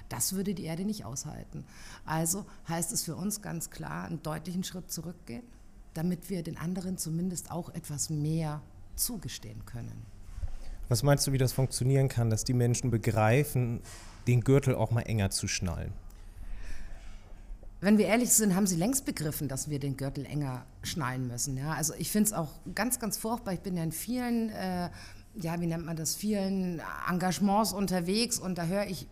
das 0.10 0.34
würde 0.34 0.54
die 0.54 0.64
Erde 0.64 0.86
nicht 0.86 1.06
aushalten. 1.06 1.64
Also 2.06 2.46
heißt 2.68 2.92
es 2.92 3.04
für 3.04 3.16
uns 3.16 3.42
ganz 3.42 3.70
klar, 3.70 4.06
einen 4.06 4.22
deutlichen 4.22 4.64
Schritt 4.64 4.92
zurückgehen, 4.92 5.44
damit 5.94 6.30
wir 6.30 6.44
den 6.44 6.58
anderen 6.58 6.98
zumindest 6.98 7.52
auch 7.52 7.70
etwas 7.70 8.10
mehr 8.10 8.62
zugestehen 8.96 9.66
können. 9.66 10.06
Was 10.90 11.04
meinst 11.04 11.26
du, 11.28 11.32
wie 11.32 11.38
das 11.38 11.54
funktionieren 11.54 12.10
kann, 12.10 12.30
dass 12.30 12.44
die 12.44 12.54
Menschen 12.54 12.90
begreifen, 12.90 13.82
den 14.28 14.42
Gürtel 14.42 14.76
auch 14.76 14.92
mal 14.92 15.02
enger 15.02 15.30
zu 15.30 15.48
schnallen? 15.48 15.94
wenn 17.82 17.98
wir 17.98 18.08
ehrlich 18.08 18.32
sind, 18.34 18.56
haben 18.56 18.68
sie 18.68 18.76
längst 18.76 19.06
begriffen, 19.06 19.48
dass 19.48 19.70
wir 19.70 19.80
den 19.80 19.96
Gürtel 19.96 20.26
enger 20.26 20.66
schnallen 20.84 21.28
müssen. 21.28 21.58
Ja? 21.58 21.74
Also 21.74 21.94
ich 21.98 22.12
finde 22.12 22.28
es 22.28 22.34
auch 22.34 22.50
ganz, 22.76 23.00
ganz 23.00 23.18
furchtbar. 23.18 23.54
Ich 23.54 23.62
bin 23.62 23.78
ja 23.78 23.84
in 23.84 23.92
vielen, 23.92 24.50
äh, 24.50 24.90
ja, 25.36 25.62
wie 25.62 25.68
nennt 25.68 25.86
man 25.86 25.96
das, 25.96 26.16
vielen 26.16 26.82
Engagements 27.10 27.72
unterwegs 27.72 28.38
und 28.38 28.58
da 28.58 28.66
höre 28.66 28.88
ich 28.88 29.08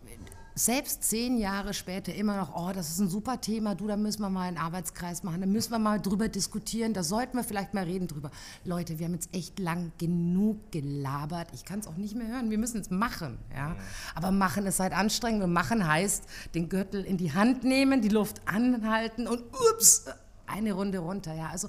selbst 0.58 1.04
zehn 1.04 1.38
Jahre 1.38 1.72
später 1.72 2.14
immer 2.14 2.36
noch, 2.36 2.54
oh, 2.54 2.72
das 2.72 2.90
ist 2.90 2.98
ein 2.98 3.08
super 3.08 3.40
Thema, 3.40 3.74
du, 3.74 3.86
da 3.86 3.96
müssen 3.96 4.22
wir 4.22 4.28
mal 4.28 4.48
einen 4.48 4.58
Arbeitskreis 4.58 5.22
machen, 5.22 5.40
da 5.40 5.46
müssen 5.46 5.70
wir 5.70 5.78
mal 5.78 6.00
drüber 6.00 6.28
diskutieren, 6.28 6.92
da 6.94 7.02
sollten 7.02 7.36
wir 7.36 7.44
vielleicht 7.44 7.74
mal 7.74 7.84
reden 7.84 8.08
drüber. 8.08 8.30
Leute, 8.64 8.98
wir 8.98 9.06
haben 9.06 9.14
jetzt 9.14 9.34
echt 9.34 9.58
lang 9.58 9.92
genug 9.98 10.72
gelabert, 10.72 11.48
ich 11.54 11.64
kann 11.64 11.78
es 11.78 11.86
auch 11.86 11.96
nicht 11.96 12.16
mehr 12.16 12.26
hören, 12.26 12.50
wir 12.50 12.58
müssen 12.58 12.80
es 12.80 12.90
machen, 12.90 13.38
ja. 13.54 13.76
Aber 14.14 14.30
machen 14.30 14.66
ist 14.66 14.80
halt 14.80 14.92
anstrengend 14.92 15.44
und 15.44 15.52
machen 15.52 15.86
heißt, 15.86 16.24
den 16.54 16.68
Gürtel 16.68 17.04
in 17.04 17.16
die 17.16 17.32
Hand 17.32 17.62
nehmen, 17.62 18.02
die 18.02 18.08
Luft 18.08 18.42
anhalten 18.46 19.28
und 19.28 19.44
ups, 19.52 20.06
eine 20.46 20.72
Runde 20.72 20.98
runter, 20.98 21.34
ja. 21.34 21.48
Also 21.50 21.68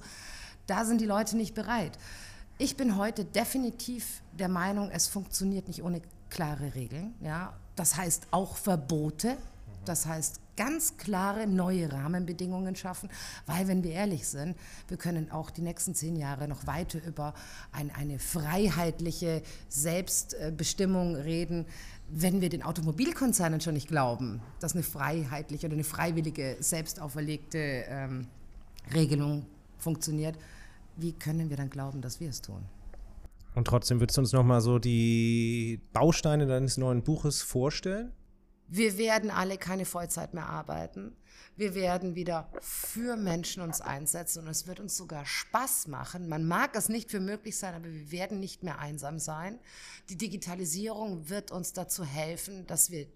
da 0.65 0.83
sind 0.83 0.99
die 0.99 1.05
Leute 1.05 1.37
nicht 1.37 1.53
bereit. 1.53 1.97
Ich 2.57 2.75
bin 2.75 2.97
heute 2.97 3.23
definitiv 3.23 4.21
der 4.33 4.49
Meinung, 4.49 4.89
es 4.89 5.07
funktioniert 5.07 5.67
nicht 5.67 5.83
ohne 5.83 6.01
klare 6.29 6.75
Regeln, 6.75 7.13
ja 7.21 7.53
das 7.79 7.95
heißt 7.95 8.27
auch 8.31 8.57
Verbote, 8.57 9.37
das 9.85 10.05
heißt 10.05 10.41
ganz 10.57 10.97
klare 10.97 11.47
neue 11.47 11.89
Rahmenbedingungen 11.89 12.75
schaffen, 12.75 13.09
weil 13.45 13.69
wenn 13.69 13.81
wir 13.81 13.91
ehrlich 13.91 14.27
sind, 14.27 14.57
wir 14.89 14.97
können 14.97 15.31
auch 15.31 15.49
die 15.49 15.61
nächsten 15.61 15.95
zehn 15.95 16.17
Jahre 16.17 16.49
noch 16.49 16.67
weiter 16.67 17.01
über 17.05 17.33
ein, 17.71 17.89
eine 17.91 18.19
freiheitliche 18.19 19.41
Selbstbestimmung 19.69 21.15
reden, 21.15 21.65
wenn 22.09 22.41
wir 22.41 22.49
den 22.49 22.63
Automobilkonzernen 22.63 23.61
schon 23.61 23.75
nicht 23.75 23.87
glauben, 23.87 24.41
dass 24.59 24.73
eine 24.73 24.83
freiheitliche 24.83 25.67
oder 25.67 25.75
eine 25.75 25.85
freiwillige, 25.85 26.57
selbst 26.59 26.99
auferlegte 26.99 27.85
ähm, 27.87 28.27
Regelung 28.93 29.45
funktioniert, 29.77 30.35
wie 30.97 31.13
können 31.13 31.49
wir 31.49 31.55
dann 31.55 31.69
glauben, 31.69 32.01
dass 32.01 32.19
wir 32.19 32.29
es 32.29 32.41
tun? 32.41 32.61
Und 33.59 33.65
trotzdem 33.65 33.99
würdest 33.99 34.15
du 34.15 34.21
uns 34.21 34.31
nochmal 34.31 34.61
so 34.61 34.79
die 34.79 35.81
Bausteine 35.91 36.47
deines 36.47 36.77
neuen 36.77 37.03
Buches 37.03 37.41
vorstellen? 37.41 38.13
Wir 38.69 38.97
werden 38.97 39.31
alle 39.31 39.57
keine 39.57 39.83
Vollzeit 39.83 40.33
mehr 40.33 40.47
arbeiten. 40.47 41.17
Wir 41.57 41.75
werden 41.75 42.15
wieder 42.15 42.49
für 42.61 43.17
Menschen 43.17 43.61
uns 43.61 43.81
einsetzen 43.81 44.43
und 44.43 44.47
es 44.47 44.65
wird 44.65 44.79
uns 44.79 44.95
sogar 44.95 45.25
Spaß 45.25 45.87
machen. 45.87 46.29
Man 46.29 46.47
mag 46.47 46.73
es 46.77 46.87
nicht 46.87 47.11
für 47.11 47.19
möglich 47.19 47.57
sein, 47.57 47.73
aber 47.75 47.91
wir 47.91 48.13
werden 48.13 48.39
nicht 48.39 48.63
mehr 48.63 48.79
einsam 48.79 49.19
sein. 49.19 49.59
Die 50.07 50.15
Digitalisierung 50.15 51.29
wird 51.29 51.51
uns 51.51 51.73
dazu 51.73 52.05
helfen, 52.05 52.65
dass 52.65 52.91
wir 52.91 53.07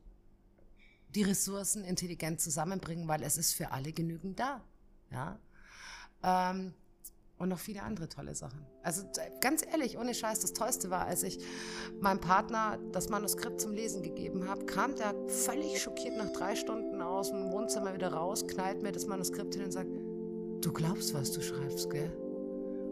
die 1.16 1.24
Ressourcen 1.24 1.86
intelligent 1.86 2.42
zusammenbringen, 2.42 3.08
weil 3.08 3.24
es 3.24 3.38
ist 3.38 3.54
für 3.54 3.72
alle 3.72 3.94
genügend 3.94 4.42
da. 4.42 4.62
Ja. 5.10 5.40
Ähm, 6.22 6.74
und 7.44 7.50
noch 7.50 7.60
viele 7.60 7.84
andere 7.84 8.10
tolle 8.10 8.34
Sachen. 8.34 8.66
Also 8.82 9.04
ganz 9.42 9.64
ehrlich, 9.70 9.98
ohne 9.98 10.14
Scheiß, 10.14 10.40
das 10.40 10.54
Tollste 10.54 10.90
war, 10.90 11.06
als 11.06 11.24
ich 11.24 11.40
meinem 12.00 12.20
Partner 12.20 12.80
das 12.92 13.10
Manuskript 13.10 13.62
zum 13.62 13.74
Lesen 13.74 14.02
gegeben 14.02 14.48
habe, 14.48 14.66
kam 14.66 14.96
der 14.96 15.14
völlig 15.28 15.82
schockiert 15.82 16.18
nach 16.18 16.32
drei 16.32 16.56
Stunden 16.56 17.02
aus 17.02 17.30
dem 17.32 17.52
Wohnzimmer 17.52 17.94
wieder 17.94 18.14
raus, 18.14 18.48
knallt 18.48 18.82
mir 18.82 18.92
das 18.92 19.06
Manuskript 19.06 19.56
hin 19.56 19.66
und 19.66 19.72
sagt, 19.72 19.90
du 20.62 20.72
glaubst, 20.72 21.14
was 21.14 21.32
du 21.32 21.42
schreibst, 21.42 21.90
gell? 21.90 22.12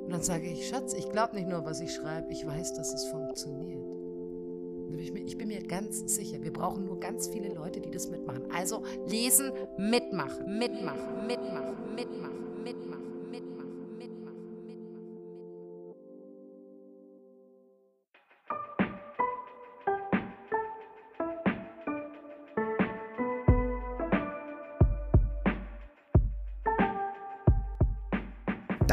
Und 0.04 0.12
dann 0.12 0.22
sage 0.22 0.48
ich, 0.48 0.68
Schatz, 0.68 0.94
ich 0.94 1.10
glaube 1.10 1.36
nicht 1.36 1.48
nur, 1.48 1.64
was 1.64 1.80
ich 1.80 1.94
schreibe, 1.94 2.32
ich 2.32 2.46
weiß, 2.46 2.74
dass 2.74 2.94
es 2.94 3.06
funktioniert. 3.06 3.86
Ich 4.98 5.38
bin 5.38 5.48
mir 5.48 5.64
ganz 5.64 6.14
sicher, 6.14 6.44
wir 6.44 6.52
brauchen 6.52 6.86
nur 6.86 7.00
ganz 7.00 7.28
viele 7.30 7.54
Leute, 7.54 7.80
die 7.80 7.90
das 7.90 8.10
mitmachen. 8.10 8.52
Also 8.52 8.84
lesen, 9.08 9.52
mitmachen, 9.78 10.60
mitmachen, 10.60 11.26
mitmachen, 11.26 11.96
mitmachen, 11.96 12.64
mitmachen. 12.64 13.11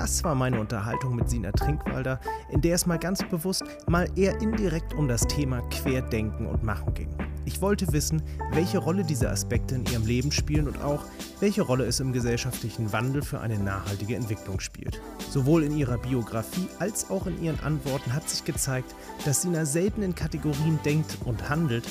Das 0.09 0.25
war 0.25 0.35
meine 0.35 0.59
Unterhaltung 0.59 1.17
mit 1.17 1.29
Sina 1.29 1.53
Trinkwalder, 1.53 2.19
in 2.51 2.63
der 2.63 2.77
es 2.77 2.87
mal 2.87 2.99
ganz 2.99 3.23
bewusst, 3.29 3.63
mal 3.87 4.09
eher 4.17 4.41
indirekt 4.41 4.95
um 4.95 5.07
das 5.07 5.21
Thema 5.27 5.61
Querdenken 5.69 6.47
und 6.47 6.65
Machen 6.65 6.95
ging. 6.95 7.11
Ich 7.45 7.61
wollte 7.61 7.93
wissen, 7.93 8.23
welche 8.53 8.79
Rolle 8.79 9.05
diese 9.05 9.29
Aspekte 9.29 9.75
in 9.75 9.85
ihrem 9.85 10.07
Leben 10.07 10.33
spielen 10.33 10.67
und 10.67 10.83
auch, 10.83 11.05
welche 11.41 11.61
Rolle 11.61 11.85
es 11.85 12.01
im 12.01 12.15
gesellschaftlichen 12.15 12.91
Wandel 12.91 13.21
für 13.21 13.41
eine 13.41 13.59
nachhaltige 13.59 14.17
Entwicklung 14.17 14.61
spielt. 14.61 14.99
Sowohl 15.29 15.63
in 15.63 15.77
ihrer 15.77 15.99
Biografie 15.99 16.69
als 16.79 17.11
auch 17.11 17.27
in 17.27 17.43
ihren 17.43 17.61
Antworten 17.61 18.15
hat 18.15 18.31
sich 18.31 18.47
gezeigt, 18.47 18.95
dass 19.27 19.43
Sina 19.43 19.67
selten 19.67 20.03
in 20.03 20.15
Kategorien 20.15 20.79
denkt 20.87 21.19
und 21.27 21.51
handelt, 21.51 21.87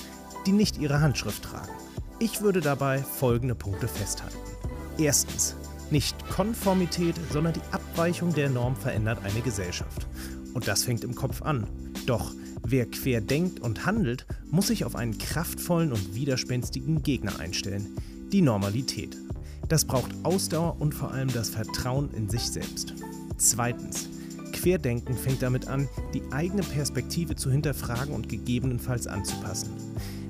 die 0.48 0.54
nicht 0.54 0.80
ihre 0.80 1.02
Handschrift 1.02 1.44
tragen. 1.44 1.72
Ich 2.18 2.42
würde 2.42 2.62
dabei 2.62 2.98
folgende 2.98 3.54
Punkte 3.54 3.88
festhalten. 3.88 4.38
Erstens, 4.98 5.56
nicht 5.92 6.18
Konformität, 6.30 7.16
sondern 7.32 7.54
die 7.54 7.62
Abweichung 7.72 8.34
der 8.34 8.50
Norm 8.50 8.76
verändert 8.76 9.20
eine 9.24 9.42
Gesellschaft. 9.42 10.08
Und 10.54 10.68
das 10.68 10.84
fängt 10.84 11.04
im 11.04 11.16
Kopf 11.16 11.42
an. 11.42 11.68
Doch 12.06 12.34
wer 12.66 12.86
quer 12.86 13.22
denkt 13.22 13.60
und 13.60 13.86
handelt, 13.86 14.26
muss 14.50 14.68
sich 14.68 14.86
auf 14.86 14.96
einen 14.96 15.18
kraftvollen 15.18 15.92
und 15.92 16.16
widerspenstigen 16.16 17.04
Gegner 17.04 17.40
einstellen. 17.40 17.88
Die 18.32 18.42
Normalität. 18.42 19.18
Das 19.70 19.86
braucht 19.86 20.12
Ausdauer 20.24 20.80
und 20.80 20.94
vor 20.94 21.12
allem 21.12 21.32
das 21.32 21.50
Vertrauen 21.50 22.10
in 22.14 22.30
sich 22.30 22.44
selbst. 22.44 22.94
Zweitens. 23.38 24.10
Querdenken 24.54 25.16
fängt 25.16 25.44
damit 25.44 25.68
an, 25.68 25.88
die 26.14 26.24
eigene 26.32 26.64
Perspektive 26.64 27.36
zu 27.36 27.52
hinterfragen 27.52 28.14
und 28.14 28.28
gegebenenfalls 28.28 29.06
anzupassen. 29.06 29.70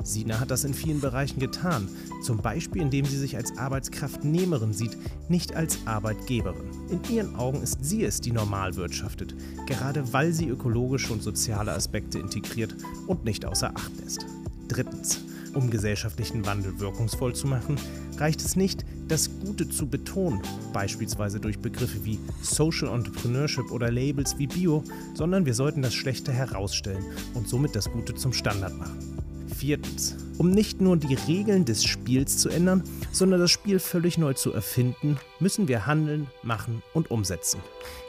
Sina 0.08 0.40
hat 0.40 0.52
das 0.52 0.64
in 0.64 0.74
vielen 0.74 1.02
Bereichen 1.02 1.40
getan, 1.40 1.90
zum 2.24 2.38
Beispiel 2.38 2.82
indem 2.82 3.06
sie 3.06 3.18
sich 3.18 3.36
als 3.36 3.58
Arbeitskraftnehmerin 3.58 4.74
sieht, 4.74 4.98
nicht 5.30 5.56
als 5.56 5.80
Arbeitgeberin. 5.86 6.70
In 6.90 7.02
ihren 7.14 7.36
Augen 7.36 7.62
ist 7.62 7.84
sie 7.84 8.04
es, 8.04 8.22
die 8.22 8.32
normal 8.32 8.76
wirtschaftet, 8.76 9.36
gerade 9.66 10.14
weil 10.14 10.34
sie 10.34 10.48
ökologische 10.48 11.14
und 11.14 11.22
soziale 11.22 11.74
Aspekte 11.74 12.20
integriert 12.20 12.76
und 13.08 13.26
nicht 13.26 13.46
außer 13.46 13.76
Acht 13.76 13.92
lässt. 14.02 14.26
Drittens. 14.68 15.20
Um 15.54 15.72
gesellschaftlichen 15.72 16.46
Wandel 16.46 16.80
wirkungsvoll 16.80 17.34
zu 17.34 17.48
machen, 17.48 17.78
reicht 18.18 18.42
es 18.42 18.56
nicht, 18.56 18.86
das 19.08 19.30
Gute 19.40 19.68
zu 19.68 19.88
betonen, 19.88 20.42
beispielsweise 20.72 21.40
durch 21.40 21.58
Begriffe 21.58 22.06
wie 22.06 22.20
Social 22.44 22.94
Entrepreneurship 22.94 23.72
oder 23.72 23.90
Labels 23.90 24.38
wie 24.38 24.46
Bio, 24.46 24.84
sondern 25.16 25.46
wir 25.46 25.56
sollten 25.56 25.82
das 25.82 25.96
Schlechte 25.96 26.32
herausstellen 26.32 27.04
und 27.34 27.48
somit 27.48 27.76
das 27.76 27.90
Gute 27.90 28.14
zum 28.14 28.34
Standard 28.34 28.78
machen. 28.78 29.17
Viertens. 29.48 30.16
Um 30.38 30.52
nicht 30.52 30.82
nur 30.82 30.98
die 30.98 31.16
Regeln 31.16 31.66
des 31.66 31.84
Spiels 31.84 32.38
zu 32.38 32.50
ändern, 32.50 32.84
sondern 33.12 33.40
das 33.40 33.52
Spiel 33.52 33.80
völlig 33.80 34.18
neu 34.18 34.34
zu 34.34 34.54
erfinden, 34.54 35.18
müssen 35.40 35.68
wir 35.68 35.86
handeln, 35.86 36.28
machen 36.44 36.84
und 36.94 37.10
umsetzen. 37.12 37.60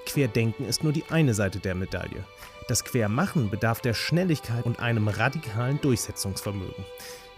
Querdenken 0.07 0.67
ist 0.67 0.85
nur 0.85 0.93
die 0.93 1.05
eine 1.11 1.35
Seite 1.35 1.59
der 1.59 1.75
Medaille. 1.75 2.25
Das 2.69 2.85
Quermachen 2.85 3.49
bedarf 3.49 3.81
der 3.81 3.95
Schnelligkeit 3.95 4.67
und 4.67 4.79
einem 4.81 5.09
radikalen 5.09 5.81
Durchsetzungsvermögen. 5.81 6.85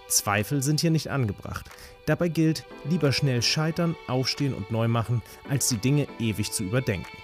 Zweifel 0.08 0.62
sind 0.62 0.80
hier 0.80 0.90
nicht 0.90 1.08
angebracht. 1.08 1.66
Dabei 2.06 2.28
gilt, 2.28 2.64
lieber 2.88 3.12
schnell 3.12 3.42
scheitern, 3.42 3.94
aufstehen 4.08 4.54
und 4.54 4.72
neu 4.72 4.88
machen, 4.88 5.22
als 5.48 5.68
die 5.68 5.78
Dinge 5.78 6.08
ewig 6.18 6.50
zu 6.50 6.64
überdenken. 6.64 7.16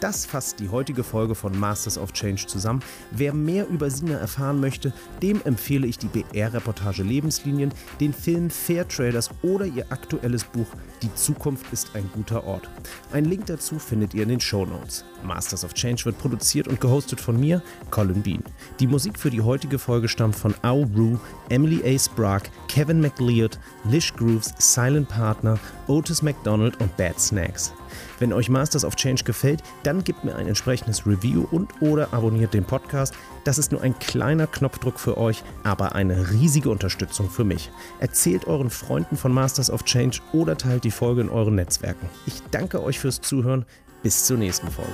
Das 0.00 0.24
fasst 0.24 0.60
die 0.60 0.70
heutige 0.70 1.04
Folge 1.04 1.34
von 1.34 1.58
Masters 1.58 1.98
of 1.98 2.14
Change 2.14 2.46
zusammen. 2.46 2.82
Wer 3.10 3.34
mehr 3.34 3.68
über 3.68 3.90
Sina 3.90 4.16
erfahren 4.16 4.58
möchte, 4.58 4.94
dem 5.20 5.42
empfehle 5.44 5.86
ich 5.86 5.98
die 5.98 6.08
BR-Reportage 6.08 7.02
Lebenslinien, 7.02 7.70
den 8.00 8.14
Film 8.14 8.48
Fair 8.48 8.88
Traders 8.88 9.28
oder 9.42 9.66
ihr 9.66 9.84
aktuelles 9.92 10.44
Buch 10.44 10.68
Die 11.02 11.14
Zukunft 11.14 11.70
ist 11.70 11.90
ein 11.94 12.08
guter 12.14 12.44
Ort. 12.44 12.70
Einen 13.12 13.26
Link 13.26 13.44
dazu 13.44 13.78
findet 13.78 14.14
ihr 14.14 14.22
in 14.22 14.30
den 14.30 14.40
Show 14.40 14.64
Notes. 14.64 15.04
Masters 15.22 15.64
of 15.64 15.74
Change 15.74 16.06
wird 16.06 16.16
produziert 16.16 16.66
und 16.66 16.80
gehostet 16.80 17.20
von 17.20 17.38
mir, 17.38 17.62
Colin 17.90 18.22
Bean. 18.22 18.42
Die 18.80 18.86
Musik 18.86 19.18
für 19.18 19.30
die 19.30 19.42
heutige 19.42 19.78
Folge 19.78 20.08
stammt 20.08 20.34
von 20.34 20.54
Au 20.62 20.88
Rue, 20.96 21.20
Emily 21.50 21.82
A. 21.84 21.98
Sprague, 21.98 22.48
Kevin 22.68 23.02
McLeod, 23.02 23.58
Lish 23.84 24.14
Grooves, 24.14 24.54
Silent 24.56 25.10
Partner, 25.10 25.58
Otis 25.88 26.22
McDonald 26.22 26.80
und 26.80 26.96
Bad 26.96 27.20
Snacks. 27.20 27.74
Wenn 28.18 28.32
euch 28.32 28.48
Masters 28.48 28.84
of 28.84 28.96
Change 28.96 29.24
gefällt, 29.24 29.62
dann 29.82 30.04
gebt 30.04 30.24
mir 30.24 30.36
ein 30.36 30.46
entsprechendes 30.46 31.06
Review 31.06 31.46
und 31.50 31.70
oder 31.80 32.12
abonniert 32.12 32.54
den 32.54 32.64
Podcast. 32.64 33.14
Das 33.44 33.58
ist 33.58 33.72
nur 33.72 33.82
ein 33.82 33.98
kleiner 33.98 34.46
Knopfdruck 34.46 34.98
für 34.98 35.16
euch, 35.16 35.42
aber 35.64 35.94
eine 35.94 36.30
riesige 36.30 36.70
Unterstützung 36.70 37.30
für 37.30 37.44
mich. 37.44 37.70
Erzählt 37.98 38.46
euren 38.46 38.70
Freunden 38.70 39.16
von 39.16 39.32
Masters 39.32 39.70
of 39.70 39.84
Change 39.84 40.20
oder 40.32 40.56
teilt 40.56 40.84
die 40.84 40.90
Folge 40.90 41.22
in 41.22 41.28
euren 41.28 41.54
Netzwerken. 41.54 42.08
Ich 42.26 42.42
danke 42.50 42.82
euch 42.82 42.98
fürs 42.98 43.20
Zuhören. 43.20 43.64
Bis 44.02 44.24
zur 44.24 44.38
nächsten 44.38 44.70
Folge. 44.70 44.92